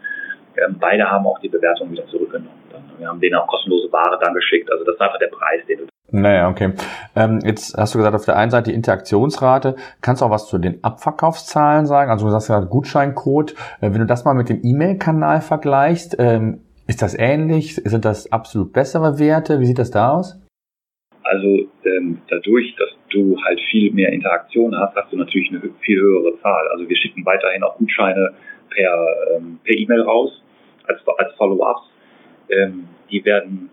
Ähm, 0.56 0.76
beide 0.80 1.10
haben 1.10 1.26
auch 1.26 1.38
die 1.40 1.48
Bewertung 1.48 1.92
wieder 1.92 2.06
zurückgenommen. 2.06 2.58
Wir 2.98 3.08
haben 3.08 3.20
denen 3.20 3.36
auch 3.36 3.46
kostenlose 3.46 3.92
Ware 3.92 4.18
dann 4.22 4.34
geschickt. 4.34 4.70
Also 4.70 4.84
das 4.84 4.94
ist 4.94 5.00
einfach 5.00 5.18
der 5.18 5.28
Preis, 5.28 5.64
den 5.66 5.78
du 5.78 5.86
naja, 6.12 6.48
okay. 6.48 6.72
Ähm, 7.14 7.40
jetzt 7.44 7.76
hast 7.76 7.94
du 7.94 7.98
gesagt, 7.98 8.14
auf 8.14 8.24
der 8.24 8.36
einen 8.36 8.50
Seite 8.50 8.70
die 8.70 8.76
Interaktionsrate. 8.76 9.76
Kannst 10.00 10.22
du 10.22 10.26
auch 10.26 10.30
was 10.30 10.48
zu 10.48 10.58
den 10.58 10.82
Abverkaufszahlen 10.82 11.86
sagen? 11.86 12.10
Also 12.10 12.26
du 12.26 12.32
sagst 12.32 12.48
ja 12.48 12.60
Gutscheincode. 12.60 13.54
Äh, 13.80 13.92
wenn 13.92 14.00
du 14.00 14.06
das 14.06 14.24
mal 14.24 14.34
mit 14.34 14.48
dem 14.48 14.60
E-Mail-Kanal 14.62 15.40
vergleichst, 15.40 16.16
ähm, 16.18 16.60
ist 16.86 17.02
das 17.02 17.16
ähnlich? 17.16 17.76
Sind 17.76 18.04
das 18.04 18.32
absolut 18.32 18.72
bessere 18.72 19.18
Werte? 19.18 19.60
Wie 19.60 19.66
sieht 19.66 19.78
das 19.78 19.90
da 19.90 20.12
aus? 20.12 20.40
Also 21.22 21.68
ähm, 21.84 22.20
dadurch, 22.28 22.74
dass 22.76 22.88
du 23.10 23.36
halt 23.44 23.60
viel 23.70 23.92
mehr 23.92 24.12
Interaktion 24.12 24.76
hast, 24.76 24.96
hast 24.96 25.12
du 25.12 25.16
natürlich 25.16 25.50
eine 25.50 25.60
viel 25.80 26.00
höhere 26.00 26.36
Zahl. 26.40 26.66
Also 26.72 26.88
wir 26.88 26.96
schicken 26.96 27.24
weiterhin 27.24 27.62
auch 27.62 27.76
Gutscheine 27.78 28.32
per 28.70 29.06
ähm, 29.36 29.60
per 29.64 29.76
E-Mail 29.76 30.02
raus 30.02 30.42
als, 30.88 31.00
als 31.18 31.34
Follow-ups. 31.36 31.82
Ähm, 32.48 32.88
die 33.10 33.24
werden 33.24 33.70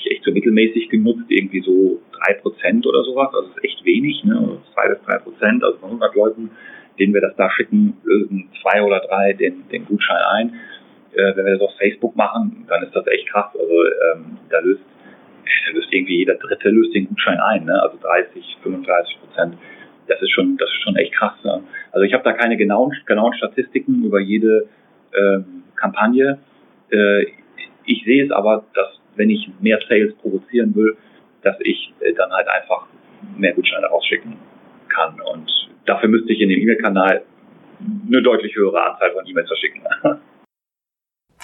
wirklich 0.00 0.12
echt 0.12 0.24
so 0.24 0.32
mittelmäßig 0.32 0.88
genutzt, 0.88 1.24
irgendwie 1.28 1.60
so 1.60 2.00
drei 2.12 2.34
Prozent 2.34 2.86
oder 2.86 3.04
sowas. 3.04 3.28
Also 3.34 3.50
ist 3.50 3.64
echt 3.64 3.84
wenig, 3.84 4.24
ne? 4.24 4.58
zwei 4.74 4.88
bis 4.88 4.98
drei 5.02 5.18
Prozent. 5.18 5.62
Also 5.62 5.78
von 5.78 5.90
100 5.90 6.14
Leuten, 6.14 6.50
denen 6.98 7.14
wir 7.14 7.20
das 7.20 7.36
da 7.36 7.50
schicken, 7.50 7.96
lösen 8.04 8.48
zwei 8.60 8.82
oder 8.82 9.00
drei 9.00 9.32
den, 9.32 9.68
den 9.70 9.84
Gutschein 9.84 10.22
ein 10.32 10.60
äh, 11.12 11.36
wenn 11.36 11.44
wir 11.44 11.52
das 11.52 11.62
auf 11.62 11.76
Facebook 11.78 12.14
machen, 12.16 12.64
dann 12.68 12.84
ist 12.84 12.94
das 12.94 13.06
echt 13.08 13.28
krass. 13.28 13.50
Also 13.52 13.84
ähm, 14.14 14.38
da 14.48 14.60
löst 14.60 14.82
da 15.66 15.72
löst 15.72 15.92
irgendwie 15.92 16.18
jeder 16.18 16.34
Dritte 16.34 16.68
löst 16.68 16.94
den 16.94 17.08
Gutschein 17.08 17.40
ein, 17.40 17.64
ne? 17.64 17.82
also 17.82 17.98
30, 18.00 18.58
35 18.62 19.18
Prozent. 19.20 19.54
Das 20.06 20.20
ist 20.22 20.30
schon, 20.30 20.56
das 20.56 20.68
ist 20.70 20.82
schon 20.82 20.96
echt 20.96 21.12
krass. 21.12 21.32
Ne? 21.42 21.62
Also 21.92 22.04
ich 22.04 22.12
habe 22.12 22.22
da 22.22 22.32
keine 22.32 22.56
genauen, 22.56 22.96
genauen 23.06 23.34
Statistiken 23.34 24.04
über 24.04 24.20
jede 24.20 24.68
ähm, 25.12 25.64
Kampagne. 25.74 26.38
Äh, 26.90 27.24
ich 27.84 28.04
sehe 28.04 28.24
es 28.24 28.30
aber, 28.30 28.64
dass 28.74 28.99
wenn 29.16 29.30
ich 29.30 29.50
mehr 29.60 29.78
Sales 29.88 30.14
provozieren 30.16 30.74
will, 30.74 30.96
dass 31.42 31.56
ich 31.60 31.92
äh, 32.00 32.12
dann 32.14 32.30
halt 32.30 32.48
einfach 32.48 32.86
mehr 33.36 33.52
Gutscheine 33.54 33.86
rausschicken 33.86 34.36
kann. 34.88 35.20
Und 35.20 35.50
dafür 35.86 36.08
müsste 36.08 36.32
ich 36.32 36.40
in 36.40 36.48
dem 36.48 36.60
E-Mail-Kanal 36.60 37.22
eine 38.06 38.22
deutlich 38.22 38.54
höhere 38.54 38.82
Anzahl 38.82 39.12
von 39.12 39.26
E-Mails 39.26 39.48
verschicken. 39.48 39.82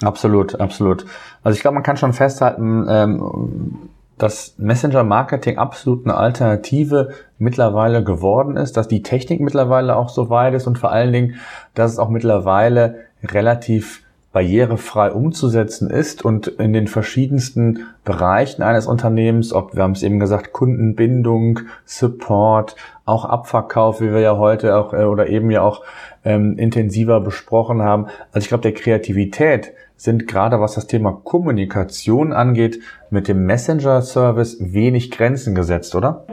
Absolut, 0.03 0.61
absolut. 0.61 1.07
Also 1.43 1.57
ich 1.57 1.63
glaube, 1.63 1.77
man 1.77 1.83
kann 1.83 1.97
schon 1.97 2.13
festhalten, 2.13 2.87
ähm, 2.87 3.89
dass 4.19 4.59
Messenger-Marketing 4.59 5.57
absolut 5.59 6.05
eine 6.05 6.17
Alternative 6.17 7.15
mittlerweile 7.39 8.05
geworden 8.05 8.57
ist, 8.57 8.77
dass 8.77 8.89
die 8.89 9.03
Technik 9.03 9.41
mittlerweile 9.41 9.97
auch 9.97 10.11
so 10.11 10.29
weit 10.29 10.53
ist 10.53 10.67
und 10.67 10.79
vor 10.79 10.93
allen 10.93 11.13
Dingen, 11.13 11.41
dass 11.75 11.93
es 11.93 11.99
auch 11.99 12.11
mittlerweile 12.11 13.07
relativ 13.23 14.03
barrierefrei 14.37 15.12
umzusetzen 15.12 15.88
ist 15.88 16.22
und 16.22 16.46
in 16.46 16.75
den 16.75 16.88
verschiedensten 16.88 17.87
Bereichen 18.05 18.62
eines 18.62 18.87
Unternehmens, 18.87 19.55
ob 19.55 19.75
wir 19.75 19.83
haben 19.83 19.92
es 19.92 20.03
eben 20.03 20.20
gesagt, 20.20 20.53
Kundenbindung, 20.53 21.61
Support, 21.87 22.77
auch 23.07 23.25
Abverkauf, 23.25 24.03
wie 24.03 24.12
wir 24.12 24.20
ja 24.20 24.37
heute 24.37 24.77
auch 24.77 24.92
äh, 24.92 25.05
oder 25.05 25.31
eben 25.31 25.51
ja 25.51 25.62
auch 25.62 25.83
ähm, 26.22 26.59
intensiver 26.59 27.18
besprochen 27.20 27.81
haben. 27.81 28.09
Also 28.35 28.40
ich 28.40 28.49
glaube, 28.49 28.61
der 28.61 28.75
Kreativität 28.75 29.72
sind 29.96 30.29
gerade 30.29 30.61
was 30.61 30.75
das 30.75 30.87
Thema 30.87 31.18
Kommunikation 31.25 32.35
angeht, 32.35 32.81
mit 33.09 33.29
dem 33.29 33.46
Messenger-Service 33.46 34.59
wenig 34.61 35.12
Grenzen 35.12 35.55
gesetzt, 35.55 35.94
oder? 35.94 36.27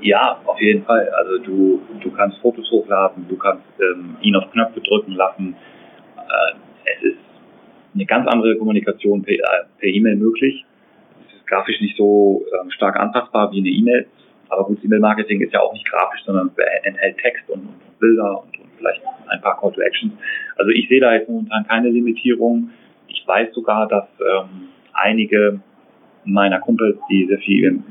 Ja, 0.00 0.38
auf 0.46 0.58
jeden 0.62 0.86
Fall. 0.86 1.10
Also 1.10 1.44
du, 1.44 1.82
du 2.02 2.10
kannst 2.12 2.38
Fotos 2.38 2.70
hochladen, 2.70 3.28
du 3.28 3.36
kannst 3.36 3.64
ähm, 3.80 4.16
ihn 4.22 4.34
auf 4.34 4.50
Knöpfe 4.50 4.80
drücken 4.80 5.12
lassen. 5.12 5.54
Äh, 6.16 6.56
es 6.96 7.04
ist 7.12 7.29
eine 7.94 8.06
ganz 8.06 8.26
andere 8.28 8.56
Kommunikation 8.56 9.22
per, 9.22 9.36
E-Mail 9.82 10.16
möglich. 10.16 10.64
Es 11.28 11.36
ist 11.36 11.46
grafisch 11.46 11.80
nicht 11.80 11.96
so 11.96 12.44
ähm, 12.60 12.70
stark 12.70 12.96
anpassbar 12.96 13.50
wie 13.52 13.58
eine 13.58 13.68
E-Mail. 13.68 14.06
Aber 14.48 14.64
gut, 14.64 14.82
E-Mail-Marketing 14.84 15.40
ist 15.40 15.52
ja 15.52 15.60
auch 15.60 15.72
nicht 15.72 15.88
grafisch, 15.88 16.22
sondern 16.24 16.50
enthält 16.82 17.18
Text 17.18 17.48
und, 17.48 17.60
und 17.60 17.98
Bilder 18.00 18.42
und, 18.42 18.58
und, 18.58 18.66
vielleicht 18.78 19.02
ein 19.28 19.40
paar 19.40 19.58
Call 19.60 19.72
to 19.72 19.80
Actions. 19.80 20.12
Also 20.56 20.70
ich 20.70 20.88
sehe 20.88 21.00
da 21.00 21.14
jetzt 21.14 21.28
momentan 21.28 21.66
keine 21.66 21.88
Limitierung. 21.88 22.70
Ich 23.08 23.22
weiß 23.26 23.52
sogar, 23.54 23.86
dass 23.88 24.06
ähm, 24.20 24.68
einige 24.92 25.60
meiner 26.24 26.58
Kumpels, 26.60 26.98
die 27.10 27.26
sehr 27.26 27.38
viel, 27.38 27.82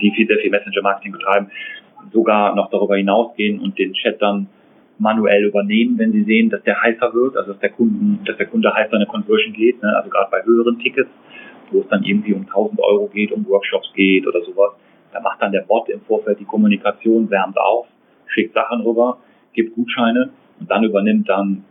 die 0.00 0.10
viel, 0.12 0.26
sehr 0.26 0.38
viel 0.38 0.50
Messenger-Marketing 0.50 1.12
betreiben, 1.12 1.50
sogar 2.12 2.54
noch 2.54 2.70
darüber 2.70 2.96
hinausgehen 2.96 3.60
und 3.60 3.78
den 3.78 3.94
Chat 3.94 4.20
dann 4.20 4.48
manuell 4.98 5.44
übernehmen, 5.44 5.98
wenn 5.98 6.12
sie 6.12 6.24
sehen, 6.24 6.50
dass 6.50 6.62
der 6.62 6.80
heißer 6.80 7.12
wird, 7.14 7.36
also 7.36 7.52
dass 7.52 7.60
der 7.60 7.70
Kunden, 7.70 8.20
dass 8.24 8.36
der 8.36 8.46
Kunde 8.46 8.72
heißer 8.72 8.92
in 8.92 8.96
eine 8.96 9.06
Conversion 9.06 9.52
geht, 9.52 9.82
ne? 9.82 9.92
also 9.96 10.10
gerade 10.10 10.30
bei 10.30 10.44
höheren 10.44 10.78
Tickets, 10.78 11.10
wo 11.70 11.80
es 11.80 11.88
dann 11.88 12.04
irgendwie 12.04 12.34
um 12.34 12.42
1000 12.42 12.80
Euro 12.80 13.06
geht, 13.08 13.32
um 13.32 13.46
Workshops 13.48 13.90
geht 13.94 14.26
oder 14.26 14.42
sowas, 14.42 14.72
da 15.12 15.20
macht 15.20 15.42
dann 15.42 15.52
der 15.52 15.62
Bot 15.62 15.88
im 15.88 16.00
Vorfeld 16.02 16.38
die 16.40 16.44
Kommunikation, 16.44 17.30
wärmt 17.30 17.58
auf, 17.58 17.86
schickt 18.26 18.54
Sachen 18.54 18.80
rüber, 18.82 19.18
gibt 19.52 19.74
Gutscheine 19.74 20.30
und 20.60 20.70
dann 20.70 20.84
übernimmt 20.84 21.28
dann 21.28 21.64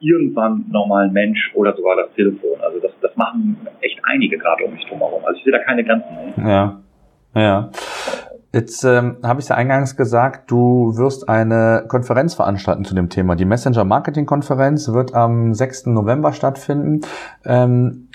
irgendwann 0.00 0.64
nochmal 0.70 1.06
ein 1.06 1.12
Mensch 1.12 1.50
oder 1.54 1.74
sogar 1.74 1.96
das 1.96 2.12
Telefon. 2.14 2.60
Also 2.60 2.78
das, 2.80 2.92
das 3.00 3.16
machen 3.16 3.56
echt 3.80 4.00
einige 4.04 4.38
gerade 4.38 4.64
um 4.64 4.72
mich 4.72 4.84
drumherum. 4.86 5.24
Also 5.24 5.38
ich 5.38 5.44
sehe 5.44 5.52
da 5.52 5.58
keine 5.58 5.84
Grenzen. 5.84 6.34
Ja, 6.36 6.80
ja. 7.34 7.70
Jetzt 8.58 8.82
ähm, 8.82 9.18
habe 9.22 9.40
ich 9.40 9.48
ja 9.48 9.54
eingangs 9.54 9.94
gesagt, 9.94 10.50
du 10.50 10.96
wirst 10.96 11.28
eine 11.28 11.84
Konferenz 11.86 12.34
veranstalten 12.34 12.84
zu 12.84 12.92
dem 12.92 13.08
Thema. 13.08 13.36
Die 13.36 13.44
Messenger 13.44 13.84
Marketing 13.84 14.26
Konferenz 14.26 14.88
wird 14.88 15.14
am 15.14 15.54
6. 15.54 15.86
November 15.86 16.32
stattfinden. 16.32 17.02
Ähm, 17.44 18.08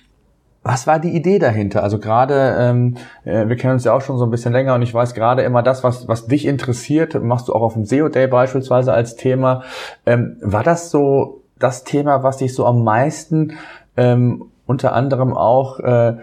was 0.62 0.86
war 0.86 0.99
die 0.99 1.15
Idee 1.15 1.39
dahinter? 1.39 1.82
Also 1.82 1.97
gerade, 1.97 2.58
ähm, 2.60 2.97
äh, 3.23 3.47
wir 3.47 3.56
kennen 3.56 3.75
uns 3.75 3.86
ja 3.86 3.93
auch 3.93 4.01
schon 4.01 4.17
so 4.17 4.25
ein 4.25 4.32
bisschen 4.32 4.51
länger 4.51 4.75
und 4.75 4.82
ich 4.82 4.93
weiß 4.93 5.13
gerade 5.13 5.43
immer 5.43 5.63
das, 5.63 5.82
was, 5.82 6.10
was 6.10 6.27
dich 6.27 6.45
interessiert, 6.45 7.23
machst 7.23 7.47
du 7.47 7.53
auch 7.53 7.62
auf 7.62 7.75
dem 7.75 7.86
SEO 7.86 8.10
Day 8.10 8.27
beispielsweise 8.27 8.91
als 8.91 9.15
Thema. 9.15 9.63
Ähm, 10.06 10.36
war 10.41 10.63
das 10.63 10.91
so 10.91 11.41
das 11.58 11.86
Thema, 11.86 12.21
was 12.21 12.36
dich 12.36 12.53
so 12.53 12.65
am 12.65 12.84
meisten 12.84 13.53
ähm, 13.95 14.51
unter 14.65 14.91
anderem 14.91 15.34
auch 15.34 15.79
äh, 15.79 16.17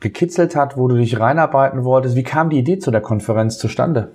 gekitzelt 0.00 0.56
hat, 0.56 0.76
wo 0.76 0.88
du 0.88 0.96
dich 0.96 1.18
reinarbeiten 1.18 1.84
wolltest? 1.84 2.16
Wie 2.16 2.22
kam 2.22 2.50
die 2.50 2.58
Idee 2.58 2.78
zu 2.78 2.90
der 2.90 3.00
Konferenz 3.00 3.58
zustande? 3.58 4.12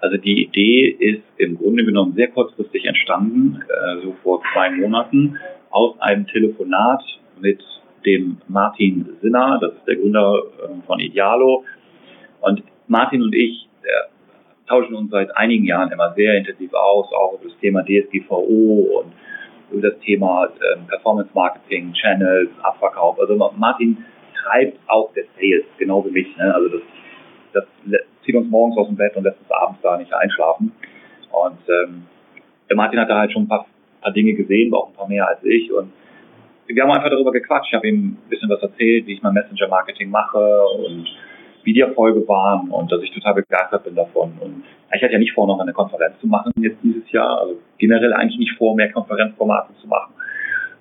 Also 0.00 0.16
die 0.16 0.44
Idee 0.44 0.88
ist 0.88 1.22
im 1.36 1.58
Grunde 1.58 1.84
genommen 1.84 2.14
sehr 2.14 2.28
kurzfristig 2.28 2.86
entstanden, 2.86 3.62
äh, 3.68 4.02
so 4.02 4.14
vor 4.22 4.40
zwei 4.52 4.70
Monaten, 4.70 5.38
aus 5.70 6.00
einem 6.00 6.26
Telefonat 6.26 7.02
mit 7.40 7.62
dem 8.04 8.38
Martin 8.48 9.08
Sinner, 9.20 9.58
das 9.60 9.74
ist 9.74 9.86
der 9.86 9.96
Gründer 9.96 10.42
äh, 10.62 10.86
von 10.86 11.00
Idealo. 11.00 11.64
Und 12.40 12.62
Martin 12.88 13.22
und 13.22 13.34
ich 13.34 13.68
äh, 13.82 14.68
tauschen 14.68 14.94
uns 14.94 15.10
seit 15.10 15.36
einigen 15.36 15.64
Jahren 15.64 15.92
immer 15.92 16.14
sehr 16.14 16.36
intensiv 16.36 16.72
aus, 16.72 17.06
auch 17.12 17.38
über 17.38 17.50
das 17.50 17.58
Thema 17.60 17.82
DSGVO 17.82 19.02
und 19.02 19.12
über 19.70 19.90
das 19.90 20.00
Thema 20.00 20.46
äh, 20.46 20.78
Performance 20.88 21.30
Marketing, 21.34 21.92
Channels, 21.92 22.50
Abverkauf. 22.62 23.20
Also 23.20 23.36
Martin 23.56 23.98
treibt 24.42 24.78
auch 24.88 25.12
der 25.14 25.24
Sales, 25.36 25.64
genau 25.78 26.04
wie 26.04 26.10
mich. 26.10 26.36
Ne? 26.36 26.54
Also 26.54 26.68
das, 26.68 27.64
das 27.84 28.00
zieht 28.24 28.34
uns 28.34 28.50
morgens 28.50 28.76
aus 28.76 28.86
dem 28.88 28.96
Bett 28.96 29.16
und 29.16 29.24
lässt 29.24 29.38
uns 29.40 29.50
abends 29.50 29.80
da 29.82 29.96
nicht 29.96 30.12
einschlafen. 30.12 30.72
Und 31.32 31.58
ähm, 31.68 32.06
der 32.68 32.76
Martin 32.76 33.00
hat 33.00 33.10
da 33.10 33.18
halt 33.18 33.32
schon 33.32 33.42
ein 33.42 33.48
paar, 33.48 33.66
paar 34.00 34.12
Dinge 34.12 34.34
gesehen, 34.34 34.72
auch 34.74 34.88
ein 34.88 34.94
paar 34.94 35.08
mehr 35.08 35.26
als 35.26 35.42
ich. 35.44 35.72
Und 35.72 35.92
wir 36.66 36.82
haben 36.82 36.90
einfach 36.90 37.10
darüber 37.10 37.32
gequatscht. 37.32 37.68
Ich 37.68 37.74
habe 37.74 37.88
ihm 37.88 38.16
ein 38.24 38.28
bisschen 38.28 38.48
was 38.48 38.62
erzählt, 38.62 39.06
wie 39.06 39.14
ich 39.14 39.22
mein 39.22 39.34
Messenger-Marketing 39.34 40.10
mache 40.10 40.62
und 40.86 41.06
wie 41.64 41.72
die 41.72 41.80
Erfolge 41.80 42.26
waren 42.26 42.70
und 42.70 42.90
dass 42.90 43.02
ich 43.02 43.10
total 43.12 43.34
begeistert 43.34 43.84
bin 43.84 43.94
davon. 43.94 44.32
Und 44.40 44.64
ich 44.94 45.02
hatte 45.02 45.12
ja 45.12 45.18
nicht 45.18 45.32
vor, 45.32 45.46
noch 45.46 45.60
eine 45.60 45.72
Konferenz 45.72 46.18
zu 46.20 46.26
machen 46.26 46.52
jetzt 46.56 46.78
dieses 46.82 47.10
Jahr. 47.12 47.40
Also 47.40 47.56
generell 47.78 48.12
eigentlich 48.12 48.38
nicht 48.38 48.56
vor, 48.56 48.74
mehr 48.74 48.90
Konferenzformate 48.90 49.74
zu 49.80 49.86
machen. 49.86 50.14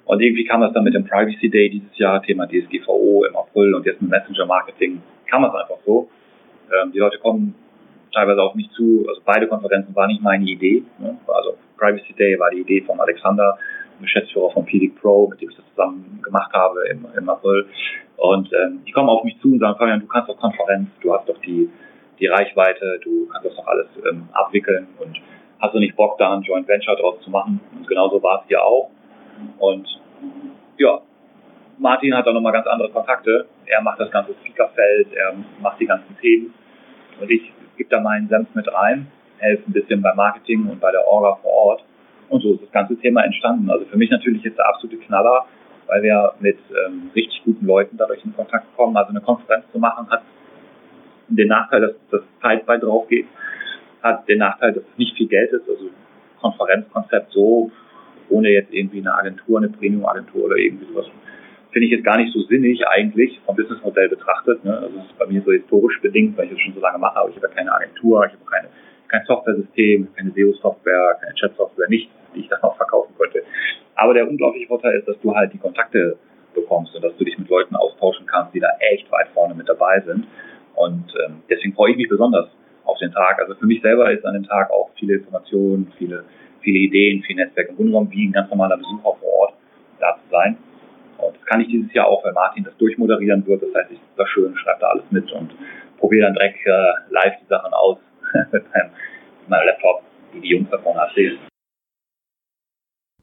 Und 0.10 0.22
irgendwie 0.22 0.43
kam 0.43 0.62
das 0.62 0.74
dann 0.74 0.84
mit 0.84 0.95
dem 0.95 1.06
Privacy 1.06 1.52
Day 1.52 1.69
dieses 1.69 1.95
Jahr, 2.00 2.19
Thema 2.24 2.48
DSGVO 2.48 3.26
im 3.26 3.36
April 3.36 3.76
und 3.76 3.86
jetzt 3.86 4.02
mit 4.02 4.10
Messenger 4.10 4.48
Marketing, 4.48 5.04
kam 5.30 5.43
das 5.43 5.54
einfach 5.54 5.78
so. 5.86 6.10
Ähm, 6.74 6.91
die 6.91 6.98
Leute 6.98 7.19
kommen 7.19 7.54
teilweise 8.12 8.41
auf 8.41 8.56
mich 8.56 8.72
zu. 8.72 9.06
Also 9.08 9.22
beide 9.24 9.48
Konferenzen 9.48 9.95
waren 9.95 10.08
nicht 10.08 10.24
meine 10.24 10.45
Idee. 10.45 10.84
Ne? 10.98 11.15
Also 11.28 11.58
Privacy 11.78 12.13
Day 12.13 12.39
war 12.39 12.50
die 12.50 12.62
Idee 12.62 12.82
von 12.82 13.00
Alexander, 13.00 13.56
Geschäftsführer 14.02 14.50
von 14.50 14.65
PDIC 14.65 15.00
Pro, 15.00 15.28
mit 15.28 15.41
dem 15.41 15.52
ich 15.52 15.58
das 15.58 15.65
zusammen 15.76 16.19
gemacht 16.24 16.52
habe 16.54 16.88
im, 16.89 17.06
im 17.15 17.30
April. 17.30 17.67
Und 18.17 18.52
ähm, 18.52 18.82
die 18.88 18.91
kommen 18.91 19.10
auf 19.10 19.24
mich 19.24 19.39
zu 19.41 19.52
und 19.52 19.60
sagen, 19.60 19.78
Fabian, 19.78 20.00
du 20.00 20.08
kannst 20.08 20.28
doch 20.28 20.38
Konferenz, 20.38 20.89
du 21.02 21.13
hast 21.13 21.30
doch 21.30 21.38
die, 21.41 21.69
die 22.19 22.26
Reichweite, 22.26 23.00
du 23.04 23.28
kannst 23.28 23.45
das 23.45 23.56
doch 23.56 23.67
alles 23.67 23.88
ähm, 24.10 24.28
abwickeln 24.34 24.88
und 25.00 25.22
hast 25.60 25.76
du 25.76 25.78
nicht 25.78 25.95
Bock, 25.95 26.17
da 26.17 26.34
ein 26.34 26.41
Joint 26.41 26.67
Venture 26.67 26.95
draus 26.95 27.22
zu 27.22 27.30
machen? 27.30 27.60
Und 27.78 27.88
genauso 27.88 28.24
war 28.24 28.41
es 28.41 28.48
hier 28.48 28.63
auch. 28.63 28.89
Und 29.58 29.88
ja, 30.78 31.02
Martin 31.78 32.15
hat 32.15 32.28
da 32.28 32.34
nochmal 32.34 32.54
ganz 32.54 32.67
andere 32.67 32.89
Kontakte. 32.89 33.45
Er 33.65 33.82
macht 33.82 33.99
das 33.99 34.12
ganze 34.12 34.34
Speakerfeld, 34.41 35.13
er 35.13 35.34
macht 35.62 35.80
die 35.80 35.86
ganzen 35.86 36.17
Themen. 36.19 36.54
Und 37.19 37.30
ich 37.30 37.52
gebe 37.78 37.89
da 37.89 37.99
meinen 37.99 38.28
Senf 38.28 38.54
mit 38.54 38.71
rein, 38.71 39.08
helfe 39.38 39.63
ein 39.67 39.73
bisschen 39.73 40.02
beim 40.02 40.15
Marketing 40.15 40.67
und 40.67 40.80
bei 40.80 40.91
der 40.91 41.08
Orga 41.08 41.36
vor 41.41 41.52
Ort. 41.52 41.84
Und 42.30 42.41
so 42.41 42.54
ist 42.54 42.63
das 42.63 42.71
ganze 42.71 42.97
Thema 42.97 43.23
entstanden. 43.23 43.69
Also 43.69 43.86
für 43.86 43.97
mich 43.97 44.10
natürlich 44.10 44.43
jetzt 44.43 44.58
der 44.58 44.67
absolute 44.67 44.97
Knaller, 44.97 45.45
weil 45.88 46.04
wir 46.04 46.34
mit 46.39 46.58
ähm, 46.86 47.10
richtig 47.15 47.41
guten 47.43 47.65
Leuten 47.65 47.97
dadurch 47.97 48.23
in 48.23 48.36
Kontakt 48.36 48.65
kommen. 48.75 48.95
Also 48.95 49.10
eine 49.10 49.21
Konferenz 49.21 49.65
zu 49.71 49.80
machen 49.80 50.10
hat 50.10 50.21
den 51.30 51.47
Nachteil, 51.47 51.82
dass 51.82 51.91
das 52.12 52.21
Zeit 52.41 52.65
bei 52.65 52.78
drauf 52.78 53.08
geht, 53.08 53.28
hat 54.02 54.28
den 54.28 54.39
Nachteil, 54.39 54.73
dass 54.73 54.84
es 54.84 54.97
nicht 54.97 55.15
viel 55.15 55.28
Geld 55.28 55.52
ist. 55.52 55.67
Also 55.69 55.89
Konferenzkonzept 56.41 57.32
so 57.32 57.71
ohne 58.30 58.50
jetzt 58.50 58.74
irgendwie 58.74 59.00
eine 59.00 59.13
Agentur, 59.13 59.60
eine 59.60 59.70
Premium-Agentur 59.70 60.46
oder 60.46 60.58
irgendwie 60.58 60.86
sowas. 60.86 61.08
Finde 61.72 61.86
ich 61.86 61.92
jetzt 61.92 62.04
gar 62.04 62.18
nicht 62.18 62.34
so 62.34 62.42
sinnig 62.44 62.88
eigentlich 62.88 63.39
vom 63.46 63.56
Businessmodell 63.56 64.10
betrachtet. 64.10 64.63
Ne? 64.63 64.78
Also 64.78 64.98
es 65.00 65.06
ist 65.06 65.20
bei 65.20 65.28
mir 65.28 65.42
so 65.42 65.52
historisch 65.52 66.02
bedingt, 66.02 66.38
weil 66.38 66.46
ich 66.46 66.52
das 66.52 66.60
schon 66.62 66.74
so 66.74 66.80
lange 66.80 66.98
mache, 66.98 67.18
aber 67.18 67.30
ich 67.30 67.36
habe 67.36 67.48
ja 67.48 67.54
keine 67.54 67.74
Agentur, 67.74 68.26
ich 68.26 68.34
habe 68.34 68.46
keine, 68.46 68.70
kein 69.08 69.24
Software-System, 69.26 70.08
keine 70.15 70.32
SEO-Software, 70.32 71.18
keine 71.22 71.36
Chat-Software, 71.36 71.89
nichts, 71.89 72.12
die 72.34 72.42
ich 72.42 72.48
dann 72.50 72.62
auch 72.63 72.76
verkaufen 72.76 73.13
könnte. 73.18 73.44
Aber 73.96 74.13
der 74.13 74.28
unglaubliche 74.28 74.68
Vorteil 74.68 74.98
ist, 74.98 75.08
dass 75.08 75.20
du 75.22 75.36
halt 75.36 75.54
die 75.54 75.58
Kontakte 75.58 76.18
bekommst 76.56 76.96
und 76.96 77.04
dass 77.04 77.15
du 77.18 77.24
dich 77.24 77.38
mit 77.38 77.50
Leuten 77.50 77.76
austauschen 77.76 78.26
kannst, 78.26 78.54
die 78.56 78.60
da 78.60 78.70
echt 78.80 79.12
weit 79.12 79.28
vorne 79.34 79.54
mit 79.54 79.70
dabei 79.70 80.02
sind. 80.02 80.26
Und 80.76 81.13
ähm, 81.26 81.44
deswegen 81.50 81.74
freue 81.74 81.92
ich 81.92 81.98
mich 81.98 82.10
besonders 82.10 82.48
auf 82.86 82.98
den 82.98 83.12
Tag. 83.12 83.39
Also 83.39 83.56
für 83.56 83.65
mich 83.65 83.82
selber 83.82 84.12
ist 84.12 84.26
an 84.26 84.34
dem 84.34 84.46
Tag 84.46 84.72
auch 84.72 84.89
viele 84.98 85.15
Informationen, 85.15 85.92
viele 85.98 86.24
viele 86.70 86.86
Ideen, 86.86 87.24
viel 87.24 87.36
Netzwerk. 87.36 87.70
Im 87.70 87.76
Grunde 87.76 87.92
genommen 87.92 88.12
wie 88.12 88.28
ein 88.28 88.32
ganz 88.32 88.50
normaler 88.50 88.78
Besucher 88.78 89.16
vor 89.20 89.34
Ort 89.40 89.54
da 90.00 90.16
zu 90.16 90.30
sein. 90.30 90.58
Und 91.18 91.36
das 91.36 91.46
kann 91.46 91.62
ich 91.62 91.68
dieses 91.68 91.92
Jahr 91.94 92.08
auch, 92.08 92.24
weil 92.24 92.34
Martin 92.34 92.64
das 92.64 92.78
durchmoderieren 92.78 93.46
wird. 93.48 93.64
Das 93.64 93.70
heißt, 93.76 93.92
ich 93.92 94.00
war 94.16 94.28
schön, 94.28 94.56
schreibe 94.56 94.80
da 94.80 94.88
alles 94.88 95.04
mit 95.10 95.32
und 95.32 95.52
probiere 95.98 96.28
dann 96.28 96.34
direkt 96.34 96.66
äh, 96.66 96.72
live 97.10 97.34
die 97.42 97.48
Sachen 97.50 97.74
aus 97.74 97.98
mit 98.52 98.64
meinem, 98.72 99.66
Laptop, 99.66 100.04
wie 100.34 100.42
die 100.42 100.50
Jungs 100.50 100.70
davon 100.70 100.96
erzählen. 100.96 101.40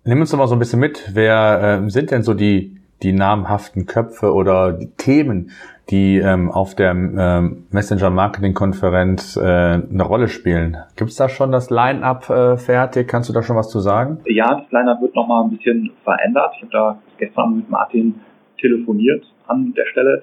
Nimm 0.04 0.20
uns 0.20 0.30
doch 0.30 0.38
mal 0.38 0.46
so 0.46 0.54
ein 0.54 0.58
bisschen 0.58 0.80
mit. 0.80 1.10
Wer 1.14 1.80
äh, 1.84 1.90
sind 1.90 2.10
denn 2.10 2.22
so 2.22 2.34
die, 2.34 2.80
die 3.02 3.12
namhaften 3.12 3.86
Köpfe 3.86 4.32
oder 4.32 4.72
die 4.72 4.90
Themen, 4.96 5.50
die 5.90 6.18
ähm, 6.18 6.50
auf 6.50 6.74
der 6.74 6.90
ähm, 6.90 7.66
Messenger-Marketing-Konferenz 7.70 9.36
äh, 9.36 9.40
eine 9.40 10.02
Rolle 10.02 10.28
spielen. 10.28 10.78
Gibt 10.96 11.10
es 11.10 11.16
da 11.16 11.28
schon 11.28 11.52
das 11.52 11.70
Line-Up 11.70 12.28
äh, 12.28 12.56
fertig? 12.56 13.08
Kannst 13.08 13.28
du 13.28 13.32
da 13.32 13.42
schon 13.42 13.56
was 13.56 13.70
zu 13.70 13.80
sagen? 13.80 14.20
Ja, 14.26 14.62
das 14.62 14.70
Line-Up 14.72 15.00
wird 15.00 15.14
nochmal 15.14 15.44
ein 15.44 15.50
bisschen 15.50 15.92
verändert. 16.02 16.54
Ich 16.56 16.62
habe 16.62 16.72
da 16.72 16.98
gestern 17.18 17.56
mit 17.56 17.70
Martin 17.70 18.20
telefoniert 18.58 19.24
an 19.46 19.72
der 19.74 19.86
Stelle. 19.86 20.22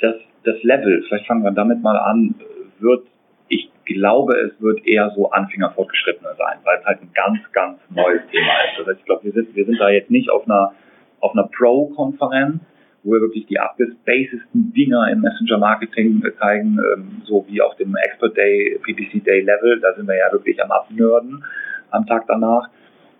Das, 0.00 0.14
das 0.44 0.62
Level, 0.62 1.02
vielleicht 1.06 1.26
fangen 1.26 1.42
wir 1.42 1.50
damit 1.50 1.82
mal 1.82 1.98
an, 1.98 2.34
wird, 2.78 3.06
ich 3.48 3.70
glaube, 3.84 4.34
es 4.38 4.60
wird 4.60 4.86
eher 4.86 5.10
so 5.14 5.30
Anfänger 5.30 5.70
fortgeschrittener 5.70 6.34
sein, 6.36 6.58
weil 6.64 6.78
es 6.78 6.84
halt 6.84 7.02
ein 7.02 7.10
ganz, 7.14 7.38
ganz 7.52 7.78
neues 7.90 8.22
Thema 8.30 8.52
ist. 8.68 8.78
Das 8.78 8.86
heißt, 8.88 9.00
ich 9.00 9.04
glaube, 9.06 9.24
wir 9.24 9.32
sind, 9.32 9.54
wir 9.54 9.64
sind 9.64 9.78
da 9.78 9.88
jetzt 9.88 10.10
nicht 10.10 10.30
auf 10.30 10.44
einer, 10.44 10.72
auf 11.20 11.32
einer 11.32 11.48
Pro-Konferenz, 11.56 12.60
wo 13.02 13.12
wir 13.12 13.20
wirklich 13.20 13.46
die 13.46 13.58
abgespacedesten 13.58 14.72
Dinger 14.72 15.08
im 15.10 15.20
Messenger-Marketing 15.20 16.24
zeigen, 16.38 16.78
ähm, 16.78 17.22
so 17.24 17.44
wie 17.48 17.62
auf 17.62 17.76
dem 17.76 17.94
Expert 17.96 18.36
Day, 18.36 18.78
PPC 18.82 19.24
Day 19.24 19.40
Level. 19.40 19.80
Da 19.80 19.94
sind 19.94 20.08
wir 20.08 20.16
ja 20.16 20.30
wirklich 20.32 20.62
am 20.62 20.70
Abnörden 20.70 21.44
am 21.90 22.06
Tag 22.06 22.24
danach. 22.26 22.68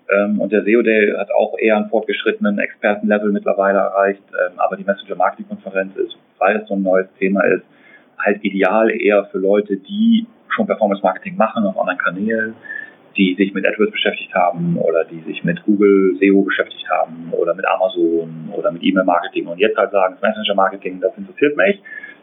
Ähm, 0.09 0.41
und 0.41 0.53
der 0.53 0.65
SEO 0.65 0.83
Day 0.83 1.13
hat 1.17 1.33
auch 1.33 1.57
eher 1.59 1.77
einen 1.77 1.89
fortgeschrittenen 1.89 2.59
Expertenlevel 2.59 3.33
mittlerweile 3.33 3.79
erreicht. 3.79 4.23
Ähm, 4.31 4.59
aber 4.59 4.77
die 4.77 4.85
Messenger-Marketing-Konferenz 4.85 5.97
ist, 5.97 6.17
weil 6.39 6.57
es 6.57 6.69
so 6.69 6.75
ein 6.75 6.83
neues 6.83 7.09
Thema 7.19 7.43
ist, 7.43 7.65
halt 8.19 8.43
ideal 8.45 8.91
eher 8.91 9.27
für 9.27 9.39
Leute, 9.39 9.77
die 9.77 10.27
schon 10.49 10.67
Performance-Marketing 10.67 11.37
machen 11.37 11.65
auf 11.65 11.79
anderen 11.79 11.99
Kanälen, 11.99 12.55
die 13.17 13.35
sich 13.35 13.55
mit 13.55 13.67
AdWords 13.67 13.93
beschäftigt 13.93 14.35
haben 14.35 14.77
oder 14.77 15.05
die 15.05 15.21
sich 15.21 15.43
mit 15.45 15.63
Google 15.65 16.17
SEO 16.21 16.43
beschäftigt 16.43 16.89
haben 16.91 17.33
oder 17.33 17.55
mit 17.55 17.67
Amazon 17.67 18.51
oder 18.53 18.71
mit 18.71 18.83
E-Mail-Marketing 18.83 19.47
und 19.47 19.59
jetzt 19.59 19.77
halt 19.77 19.91
sagen, 19.91 20.17
Messenger-Marketing, 20.21 21.01
das 21.01 21.17
interessiert 21.17 21.57
mich, 21.57 21.81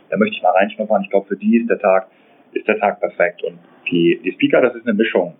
da 0.09 0.17
möchte 0.17 0.35
ich 0.35 0.43
mal 0.43 0.51
reinschnuppern. 0.51 1.01
Ich 1.03 1.09
glaube, 1.09 1.27
für 1.27 1.37
die 1.37 1.57
ist 1.57 1.69
der 1.69 1.79
Tag, 1.79 2.07
ist 2.51 2.67
der 2.67 2.77
Tag 2.79 2.99
perfekt. 2.99 3.43
Und 3.43 3.57
die, 3.89 4.19
die 4.23 4.31
Speaker, 4.33 4.61
das 4.61 4.75
ist 4.75 4.85
eine 4.85 4.93
Mischung. 4.93 5.33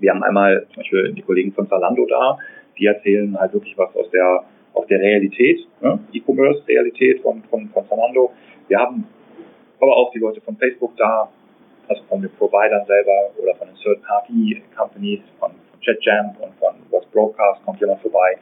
Wir 0.00 0.10
haben 0.10 0.22
einmal 0.22 0.66
zum 0.68 0.82
Beispiel 0.82 1.12
die 1.12 1.22
Kollegen 1.22 1.52
von 1.52 1.68
Zalando 1.68 2.06
da, 2.06 2.38
die 2.78 2.86
erzählen 2.86 3.38
halt 3.38 3.54
wirklich 3.54 3.76
was 3.78 3.94
aus 3.94 4.10
der, 4.10 4.42
aus 4.74 4.86
der 4.88 5.00
Realität, 5.00 5.66
ne? 5.80 5.98
E-Commerce-Realität 6.12 7.20
von, 7.22 7.42
von, 7.44 7.68
von 7.68 7.86
Zalando. 7.88 8.32
Wir 8.68 8.78
haben 8.78 9.06
aber 9.80 9.96
auch 9.96 10.10
die 10.12 10.18
Leute 10.18 10.40
von 10.40 10.56
Facebook 10.56 10.96
da, 10.96 11.28
also 11.88 12.02
von 12.08 12.20
den 12.20 12.30
Providern 12.32 12.84
selber 12.86 13.30
oder 13.42 13.54
von 13.56 13.68
den 13.68 13.76
Third-Party-Companies, 13.76 15.20
von, 15.38 15.50
von 15.50 15.80
ChatJamp 15.84 16.40
und 16.40 16.54
von 16.58 16.74
What's 16.90 17.06
Broadcast 17.08 17.64
kommt 17.64 17.80
jemand 17.80 18.00
vorbei. 18.00 18.36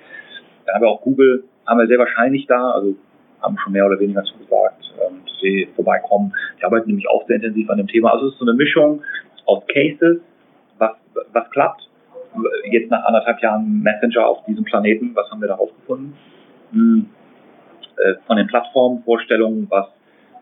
Dann 0.67 0.77
haben 0.77 0.83
wir 0.83 0.89
auch 0.89 1.03
Google, 1.03 1.45
haben 1.67 1.79
wir 1.79 1.87
sehr 1.87 1.99
wahrscheinlich 1.99 2.47
da, 2.47 2.71
also 2.73 2.95
haben 3.43 3.59
schon 3.59 3.73
mehr 3.73 3.87
oder 3.87 4.01
weniger 4.01 4.23
zugesagt, 4.25 4.95
ähm, 5.07 5.21
dass 5.27 5.39
sie 5.41 5.69
vorbeikommen. 5.77 6.33
Die 6.59 6.65
arbeiten 6.65 6.89
nämlich 6.89 7.09
auch 7.09 7.27
sehr 7.27 7.37
intensiv 7.37 7.69
an 7.71 7.79
dem 7.79 7.87
Thema. 7.87 8.13
Also 8.13 8.29
es 8.29 8.33
ist 8.33 8.39
so 8.39 8.47
eine 8.47 8.55
Mischung 8.55 9.03
aus 9.47 9.63
Cases, 9.67 10.21
was, 10.79 10.93
was 11.33 11.51
klappt. 11.51 11.89
Jetzt 12.71 12.91
nach 12.91 13.05
anderthalb 13.05 13.41
Jahren 13.43 13.83
Messenger 13.83 14.27
auf 14.27 14.45
diesem 14.47 14.65
Planeten, 14.65 15.15
was 15.15 15.31
haben 15.31 15.41
wir 15.41 15.49
da 15.49 15.55
rausgefunden? 15.55 16.17
Hm, 16.73 17.07
äh, 17.97 18.15
von 18.27 18.37
den 18.37 18.47
Plattformen, 18.49 19.03
Vorstellungen, 19.05 19.67
was 19.71 19.87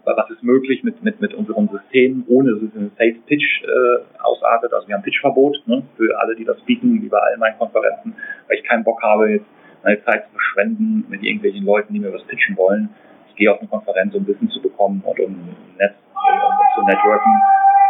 was 0.04 0.30
ist 0.30 0.42
möglich 0.42 0.82
mit, 0.82 1.02
mit, 1.02 1.20
mit 1.20 1.34
unserem 1.34 1.68
System, 1.68 2.24
ohne 2.28 2.52
dass 2.52 2.62
es 2.62 2.74
in 2.74 2.90
Sales 2.98 3.18
Pitch 3.26 3.62
äh, 3.62 4.22
ausartet. 4.22 4.72
Also 4.72 4.88
wir 4.88 4.96
haben 4.96 5.02
Pitchverbot 5.02 5.62
ne, 5.66 5.82
für 5.96 6.18
alle, 6.18 6.34
die 6.34 6.44
das 6.44 6.60
bieten, 6.62 7.00
wie 7.02 7.08
bei 7.08 7.18
all 7.18 7.36
meinen 7.36 7.58
Konferenzen, 7.58 8.14
weil 8.48 8.58
ich 8.58 8.64
keinen 8.64 8.84
Bock 8.84 9.02
habe, 9.02 9.30
jetzt 9.30 9.46
meine 9.84 10.02
Zeit 10.04 10.24
zu 10.24 10.32
verschwenden 10.32 11.04
mit 11.08 11.22
irgendwelchen 11.22 11.64
Leuten, 11.64 11.92
die 11.94 12.00
mir 12.00 12.12
was 12.12 12.24
pitchen 12.24 12.56
wollen. 12.56 12.88
Ich 13.28 13.36
gehe 13.36 13.50
auf 13.50 13.60
eine 13.60 13.68
Konferenz, 13.68 14.14
um 14.14 14.26
Wissen 14.26 14.48
zu 14.50 14.60
bekommen 14.60 15.02
und 15.04 15.18
um 15.20 15.56
Netz, 15.78 15.94
um 16.14 16.52
zu 16.74 16.86
networken 16.86 17.32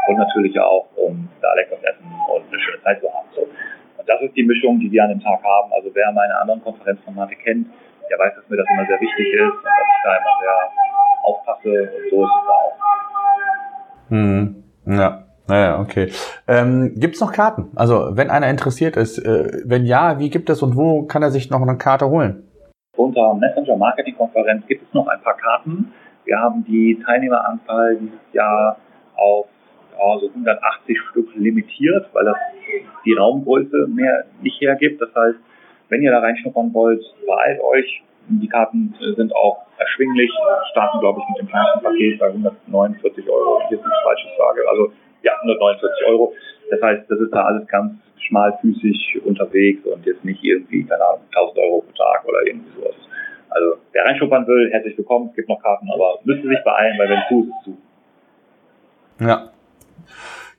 und 0.08 0.16
natürlich 0.16 0.58
auch, 0.58 0.86
um 0.96 1.28
da 1.40 1.54
leckeres 1.54 1.82
Essen 1.82 2.06
und 2.32 2.44
eine 2.48 2.60
schöne 2.60 2.82
Zeit 2.82 3.00
zu 3.00 3.12
haben. 3.12 3.28
So. 3.34 3.42
Und 3.42 4.08
das 4.08 4.20
ist 4.22 4.36
die 4.36 4.42
Mischung, 4.42 4.80
die 4.80 4.90
wir 4.90 5.04
an 5.04 5.10
dem 5.10 5.20
Tag 5.20 5.42
haben. 5.42 5.72
Also 5.72 5.90
wer 5.94 6.12
meine 6.12 6.36
anderen 6.38 6.62
Konferenzformate 6.62 7.36
kennt, 7.36 7.68
der 8.10 8.18
weiß, 8.18 8.34
dass 8.34 8.48
mir 8.48 8.56
das 8.56 8.66
immer 8.70 8.86
sehr 8.86 9.00
wichtig 9.00 9.26
ist 9.32 9.56
und 9.56 9.64
dass 9.64 9.88
ich 9.88 10.02
da 10.04 10.16
immer 10.16 10.34
sehr 10.40 10.91
aufpasse 11.22 11.68
und 11.68 12.10
so 12.10 12.24
ist 12.24 12.30
es 12.30 12.46
da 12.46 12.52
auch. 12.52 12.76
Hm. 14.08 14.64
Ja. 14.86 15.24
Naja, 15.48 15.80
okay. 15.80 16.10
Ähm, 16.46 16.94
gibt 16.96 17.16
es 17.16 17.20
noch 17.20 17.32
Karten? 17.32 17.72
Also 17.74 18.16
wenn 18.16 18.30
einer 18.30 18.48
interessiert 18.48 18.96
ist, 18.96 19.18
äh, 19.18 19.60
wenn 19.64 19.84
ja, 19.84 20.18
wie 20.18 20.30
gibt 20.30 20.48
es 20.50 20.62
und 20.62 20.76
wo 20.76 21.02
kann 21.02 21.22
er 21.22 21.30
sich 21.30 21.50
noch 21.50 21.60
eine 21.60 21.76
Karte 21.76 22.08
holen? 22.08 22.48
Unter 22.96 23.34
Messenger 23.34 23.76
Marketing 23.76 24.16
Konferenz 24.16 24.66
gibt 24.66 24.86
es 24.86 24.94
noch 24.94 25.08
ein 25.08 25.20
paar 25.20 25.36
Karten. 25.36 25.92
Wir 26.24 26.38
haben 26.38 26.64
die 26.64 27.02
Teilnehmeranzahl 27.04 27.96
dieses 27.96 28.32
Jahr 28.32 28.76
auf 29.16 29.46
also 29.98 30.28
180 30.28 30.98
Stück 31.10 31.34
limitiert, 31.34 32.08
weil 32.12 32.24
das 32.24 32.36
die 33.04 33.12
Raumgröße 33.12 33.88
mehr 33.88 34.24
nicht 34.40 34.60
hergibt. 34.60 35.00
Das 35.00 35.10
heißt, 35.14 35.38
wenn 35.88 36.02
ihr 36.02 36.10
da 36.10 36.20
reinschnuppern 36.20 36.72
wollt, 36.72 37.02
beeilt 37.26 37.60
euch. 37.60 38.02
Die 38.28 38.48
Karten 38.48 38.94
sind 39.16 39.34
auch 39.34 39.66
erschwinglich, 39.78 40.30
starten, 40.70 41.00
glaube 41.00 41.20
ich, 41.20 41.28
mit 41.28 41.38
dem 41.42 41.48
kleinsten 41.48 41.80
Paket 41.82 42.18
bei 42.18 42.26
149 42.26 43.28
Euro, 43.28 43.58
wenn 43.58 43.64
ich 43.66 43.70
jetzt 43.72 43.84
nichts 43.84 44.02
Falsches 44.02 44.30
sage. 44.38 44.60
Also 44.68 44.92
ja, 45.22 45.32
149 45.34 46.06
Euro. 46.08 46.34
Das 46.70 46.82
heißt, 46.82 47.10
das 47.10 47.18
ist 47.20 47.32
da 47.32 47.44
alles 47.44 47.66
ganz 47.68 47.94
schmalfüßig 48.28 49.20
unterwegs 49.24 49.84
und 49.86 50.06
jetzt 50.06 50.24
nicht 50.24 50.42
irgendwie, 50.42 50.84
keine 50.84 51.04
Ahnung, 51.04 51.22
1000 51.34 51.58
Euro 51.58 51.80
pro 51.80 51.92
Tag 51.92 52.24
oder 52.26 52.46
irgendwie 52.46 52.70
sowas. 52.76 52.94
Also, 53.50 53.74
wer 53.92 54.04
reinschuppern 54.04 54.46
will, 54.46 54.70
herzlich 54.72 54.96
willkommen. 54.96 55.28
Es 55.30 55.36
gibt 55.36 55.48
noch 55.48 55.60
Karten, 55.60 55.90
aber 55.92 56.20
müsste 56.24 56.48
sich 56.48 56.62
beeilen, 56.64 56.98
weil 56.98 57.08
wenn 57.10 57.18
es 57.18 57.28
zu 57.28 57.40
ist, 57.42 57.48
ist 57.48 57.54
es 57.58 57.64
zu. 57.64 57.76
Ja, 59.26 59.50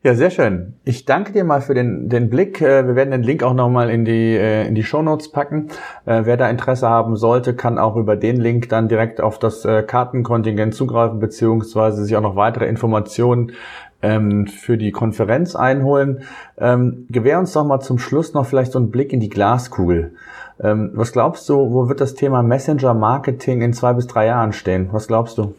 ja, 0.03 0.15
sehr 0.15 0.29
schön. 0.29 0.73
Ich 0.83 1.05
danke 1.05 1.31
dir 1.31 1.43
mal 1.43 1.61
für 1.61 1.73
den, 1.73 2.09
den 2.09 2.29
Blick. 2.29 2.61
Äh, 2.61 2.85
wir 2.85 2.95
werden 2.95 3.11
den 3.11 3.23
Link 3.23 3.41
auch 3.41 3.53
nochmal 3.53 3.89
in 3.89 4.05
die, 4.05 4.35
äh, 4.35 4.67
in 4.67 4.75
die 4.75 4.83
Show 4.83 5.01
Notes 5.01 5.31
packen. 5.31 5.69
Äh, 6.05 6.21
wer 6.25 6.37
da 6.37 6.49
Interesse 6.49 6.89
haben 6.89 7.15
sollte, 7.15 7.55
kann 7.55 7.79
auch 7.79 7.95
über 7.95 8.15
den 8.15 8.37
Link 8.37 8.69
dann 8.69 8.89
direkt 8.89 9.21
auf 9.21 9.39
das 9.39 9.63
Kartenkontingent 9.63 10.75
zugreifen, 10.75 11.19
beziehungsweise 11.19 12.03
sich 12.03 12.15
auch 12.15 12.21
noch 12.21 12.35
weitere 12.35 12.67
Informationen 12.67 13.53
ähm, 14.01 14.45
für 14.47 14.77
die 14.77 14.91
Konferenz 14.91 15.55
einholen. 15.55 16.23
Ähm, 16.57 17.07
gewähr 17.09 17.39
uns 17.39 17.53
doch 17.53 17.63
mal 17.63 17.79
zum 17.79 17.97
Schluss 17.97 18.33
noch 18.33 18.45
vielleicht 18.45 18.73
so 18.73 18.79
einen 18.79 18.91
Blick 18.91 19.13
in 19.13 19.19
die 19.19 19.29
Glaskugel. 19.29 20.13
Ähm, 20.59 20.91
was 20.93 21.13
glaubst 21.13 21.49
du, 21.49 21.71
wo 21.71 21.87
wird 21.89 22.01
das 22.01 22.13
Thema 22.13 22.43
Messenger 22.43 22.93
Marketing 22.93 23.61
in 23.61 23.73
zwei 23.73 23.93
bis 23.93 24.05
drei 24.05 24.27
Jahren 24.27 24.53
stehen? 24.53 24.89
Was 24.91 25.07
glaubst 25.07 25.37
du? 25.37 25.55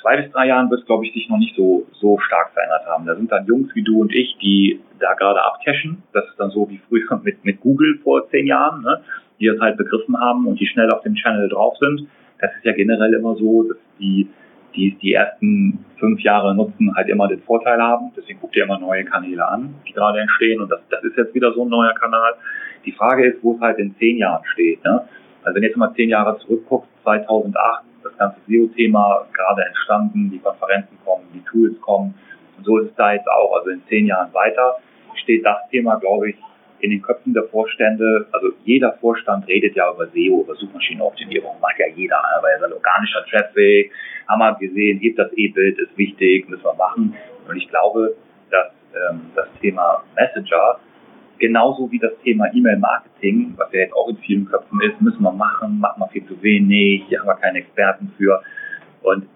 Zwei 0.00 0.16
bis 0.20 0.30
drei 0.32 0.46
Jahren 0.46 0.70
wird 0.70 0.80
es, 0.80 0.86
glaube 0.86 1.06
ich, 1.06 1.12
sich 1.12 1.28
noch 1.28 1.38
nicht 1.38 1.54
so, 1.56 1.86
so 1.92 2.18
stark 2.18 2.52
verändert 2.52 2.86
haben. 2.86 3.06
Da 3.06 3.14
sind 3.14 3.30
dann 3.30 3.46
Jungs 3.46 3.74
wie 3.74 3.82
du 3.82 4.00
und 4.00 4.12
ich, 4.14 4.36
die 4.40 4.80
da 4.98 5.14
gerade 5.14 5.42
abcashen. 5.42 6.02
Das 6.12 6.24
ist 6.26 6.38
dann 6.38 6.50
so 6.50 6.68
wie 6.68 6.80
früher 6.88 7.20
mit, 7.22 7.44
mit 7.44 7.60
Google 7.60 7.98
vor 8.02 8.28
zehn 8.30 8.46
Jahren, 8.46 8.82
ne? 8.82 9.00
die 9.38 9.46
das 9.46 9.58
halt 9.60 9.76
begriffen 9.76 10.18
haben 10.18 10.46
und 10.46 10.60
die 10.60 10.66
schnell 10.66 10.90
auf 10.90 11.02
dem 11.02 11.14
Channel 11.14 11.48
drauf 11.48 11.76
sind. 11.78 12.06
Das 12.40 12.50
ist 12.56 12.64
ja 12.64 12.72
generell 12.72 13.14
immer 13.14 13.34
so, 13.36 13.64
dass 13.64 13.78
die, 13.98 14.28
die 14.74 14.96
die 15.02 15.14
ersten 15.14 15.84
fünf 15.98 16.20
Jahre 16.20 16.54
nutzen, 16.54 16.94
halt 16.94 17.08
immer 17.08 17.28
den 17.28 17.42
Vorteil 17.42 17.80
haben. 17.80 18.12
Deswegen 18.16 18.40
guckt 18.40 18.56
ihr 18.56 18.64
immer 18.64 18.78
neue 18.78 19.04
Kanäle 19.04 19.46
an, 19.46 19.74
die 19.86 19.92
gerade 19.92 20.20
entstehen. 20.20 20.60
Und 20.60 20.70
das, 20.70 20.80
das 20.90 21.02
ist 21.04 21.16
jetzt 21.16 21.34
wieder 21.34 21.52
so 21.52 21.64
ein 21.64 21.68
neuer 21.68 21.94
Kanal. 21.94 22.34
Die 22.84 22.92
Frage 22.92 23.26
ist, 23.26 23.42
wo 23.42 23.54
es 23.54 23.60
halt 23.60 23.78
in 23.78 23.94
zehn 23.96 24.18
Jahren 24.18 24.44
steht. 24.52 24.82
Ne? 24.84 25.02
Also 25.42 25.56
wenn 25.56 25.62
ihr 25.62 25.68
jetzt 25.68 25.76
mal 25.76 25.92
zehn 25.94 26.08
Jahre 26.08 26.38
zurückguckt, 26.38 26.88
2008, 27.02 27.84
das 27.84 27.89
ganze 28.20 28.38
SEO-Thema 28.46 29.26
gerade 29.32 29.64
entstanden, 29.64 30.30
die 30.30 30.38
Konferenzen 30.38 30.96
kommen, 31.04 31.24
die 31.34 31.42
Tools 31.50 31.80
kommen. 31.80 32.14
Und 32.56 32.64
so 32.64 32.78
ist 32.78 32.90
es 32.90 32.94
da 32.96 33.14
jetzt 33.14 33.28
auch. 33.28 33.56
Also 33.56 33.70
in 33.70 33.82
zehn 33.88 34.06
Jahren 34.06 34.32
weiter 34.34 34.76
steht 35.22 35.44
das 35.44 35.56
Thema, 35.70 35.96
glaube 35.96 36.30
ich, 36.30 36.36
in 36.80 36.90
den 36.90 37.02
Köpfen 37.02 37.32
der 37.34 37.44
Vorstände. 37.44 38.26
Also 38.32 38.48
jeder 38.64 38.92
Vorstand 39.00 39.48
redet 39.48 39.74
ja 39.74 39.90
über 39.92 40.06
SEO, 40.08 40.42
über 40.42 40.54
Suchmaschinenoptimierung. 40.54 41.60
Macht 41.60 41.78
ja 41.78 41.86
jeder, 41.94 42.22
weil 42.42 42.52
er 42.52 42.60
sagt, 42.60 42.74
organischer 42.74 43.24
Traffic, 43.30 43.90
haben 44.28 44.38
wir 44.38 44.54
gesehen, 44.54 44.98
hebt 45.00 45.18
das 45.18 45.32
E-Bild, 45.32 45.78
ist 45.78 45.96
wichtig, 45.96 46.48
müssen 46.48 46.64
wir 46.64 46.74
machen. 46.74 47.14
Und 47.48 47.56
ich 47.56 47.68
glaube, 47.68 48.14
dass 48.50 48.68
ähm, 48.94 49.30
das 49.34 49.48
Thema 49.60 50.02
Messenger 50.14 50.78
Genauso 51.40 51.90
wie 51.90 51.98
das 51.98 52.12
Thema 52.22 52.52
E-Mail-Marketing, 52.52 53.54
was 53.56 53.72
ja 53.72 53.80
jetzt 53.80 53.94
auch 53.94 54.08
in 54.10 54.18
vielen 54.18 54.44
Köpfen 54.44 54.78
ist, 54.82 55.00
müssen 55.00 55.22
wir 55.22 55.32
machen, 55.32 55.80
machen 55.80 56.00
wir 56.00 56.08
viel 56.08 56.26
zu 56.26 56.40
wenig, 56.42 57.04
hier 57.08 57.18
haben 57.18 57.28
wir 57.28 57.34
keine 57.36 57.60
Experten 57.60 58.12
für. 58.18 58.42
Und 59.02 59.26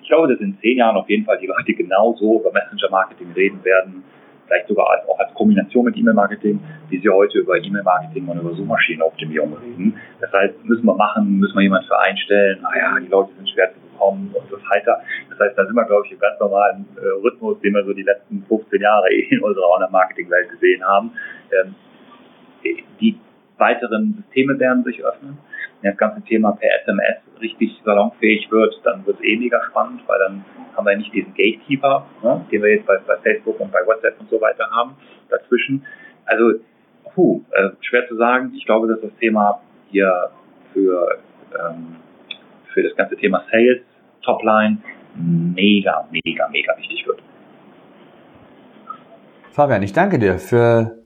ich 0.00 0.08
glaube, 0.08 0.28
dass 0.28 0.40
in 0.40 0.56
zehn 0.62 0.78
Jahren 0.78 0.96
auf 0.96 1.08
jeden 1.08 1.26
Fall 1.26 1.38
die 1.38 1.46
Leute 1.46 1.74
genauso 1.74 2.40
über 2.40 2.50
Messenger-Marketing 2.50 3.32
reden 3.36 3.62
werden, 3.62 4.04
vielleicht 4.46 4.68
sogar 4.68 4.86
auch 5.06 5.18
als 5.18 5.34
Kombination 5.34 5.84
mit 5.84 5.96
E-Mail-Marketing, 5.98 6.60
wie 6.88 6.98
sie 6.98 7.10
heute 7.10 7.38
über 7.38 7.62
E-Mail-Marketing 7.62 8.26
und 8.26 8.40
über 8.40 8.54
Suchmaschinenoptimierung 8.54 9.54
reden. 9.58 9.96
Das 10.20 10.32
heißt, 10.32 10.64
müssen 10.64 10.86
wir 10.86 10.94
machen, 10.94 11.38
müssen 11.38 11.56
wir 11.56 11.62
jemanden 11.62 11.88
für 11.88 11.98
einstellen, 11.98 12.62
naja, 12.62 12.98
die 13.00 13.08
Leute 13.08 13.32
sind 13.36 13.50
schwer 13.50 13.70
zu 13.74 13.83
bekommen 13.94 14.34
und 14.34 14.48
so 14.50 14.56
weiter. 14.70 15.02
Das 15.30 15.38
heißt, 15.38 15.58
da 15.58 15.64
sind 15.64 15.74
wir, 15.74 15.84
glaube 15.84 16.06
ich, 16.06 16.12
im 16.12 16.18
ganz 16.18 16.38
normalen 16.40 16.86
äh, 16.96 17.06
Rhythmus, 17.22 17.60
den 17.60 17.74
wir 17.74 17.84
so 17.84 17.92
die 17.92 18.02
letzten 18.02 18.44
15 18.48 18.80
Jahre 18.80 19.08
in 19.30 19.40
unserer 19.42 19.68
Online-Marketing-Welt 19.70 20.50
gesehen 20.50 20.84
haben. 20.84 21.12
Ähm, 21.52 21.74
die 23.00 23.18
weiteren 23.58 24.14
Systeme 24.16 24.58
werden 24.58 24.84
sich 24.84 25.04
öffnen. 25.04 25.38
Wenn 25.80 25.90
das 25.90 25.98
ganze 25.98 26.22
Thema 26.22 26.52
per 26.52 26.70
SMS 26.82 27.16
richtig 27.40 27.80
salonfähig 27.84 28.50
wird, 28.50 28.80
dann 28.84 29.04
wird 29.06 29.18
es 29.18 29.24
eh 29.24 29.36
mega 29.36 29.60
spannend, 29.68 30.02
weil 30.06 30.18
dann 30.18 30.44
haben 30.76 30.86
wir 30.86 30.96
nicht 30.96 31.12
diesen 31.12 31.34
Gatekeeper, 31.34 32.06
ne, 32.22 32.44
den 32.50 32.62
wir 32.62 32.70
jetzt 32.70 32.86
bei, 32.86 32.96
bei, 33.06 33.16
Facebook 33.18 33.60
und 33.60 33.70
bei 33.70 33.86
WhatsApp 33.86 34.18
und 34.18 34.30
so 34.30 34.40
weiter 34.40 34.68
haben, 34.70 34.96
dazwischen. 35.28 35.84
Also, 36.24 36.54
puh, 37.14 37.42
äh, 37.52 37.70
schwer 37.80 38.08
zu 38.08 38.16
sagen. 38.16 38.52
Ich 38.56 38.64
glaube, 38.64 38.88
dass 38.88 39.00
das 39.00 39.14
Thema 39.20 39.60
hier 39.90 40.30
für, 40.72 41.18
ähm, 41.52 41.96
für 42.74 42.82
das 42.82 42.94
ganze 42.96 43.16
Thema 43.16 43.42
Sales, 43.50 43.80
Topline, 44.22 44.78
mega, 45.14 46.06
mega, 46.10 46.48
mega 46.48 46.76
wichtig 46.76 47.06
wird. 47.06 47.22
Fabian, 49.52 49.82
ich 49.82 49.92
danke 49.92 50.18
dir 50.18 50.38
für 50.38 50.98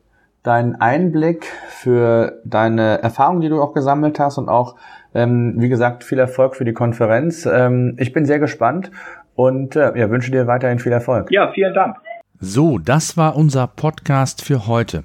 deinen 0.42 0.76
Einblick, 0.76 1.44
für 1.68 2.40
deine 2.44 3.02
Erfahrungen, 3.02 3.42
die 3.42 3.48
du 3.50 3.60
auch 3.60 3.74
gesammelt 3.74 4.18
hast 4.18 4.38
und 4.38 4.48
auch, 4.48 4.76
ähm, 5.14 5.54
wie 5.58 5.68
gesagt, 5.68 6.04
viel 6.04 6.18
Erfolg 6.18 6.56
für 6.56 6.64
die 6.64 6.72
Konferenz. 6.72 7.44
Ähm, 7.44 7.96
ich 7.98 8.12
bin 8.12 8.24
sehr 8.24 8.38
gespannt 8.38 8.90
und 9.34 9.76
äh, 9.76 9.98
ja, 9.98 10.10
wünsche 10.10 10.30
dir 10.30 10.46
weiterhin 10.46 10.78
viel 10.78 10.92
Erfolg. 10.92 11.30
Ja, 11.30 11.52
vielen 11.52 11.74
Dank. 11.74 11.96
So, 12.40 12.78
das 12.78 13.16
war 13.16 13.36
unser 13.36 13.66
Podcast 13.66 14.42
für 14.42 14.66
heute. 14.66 15.04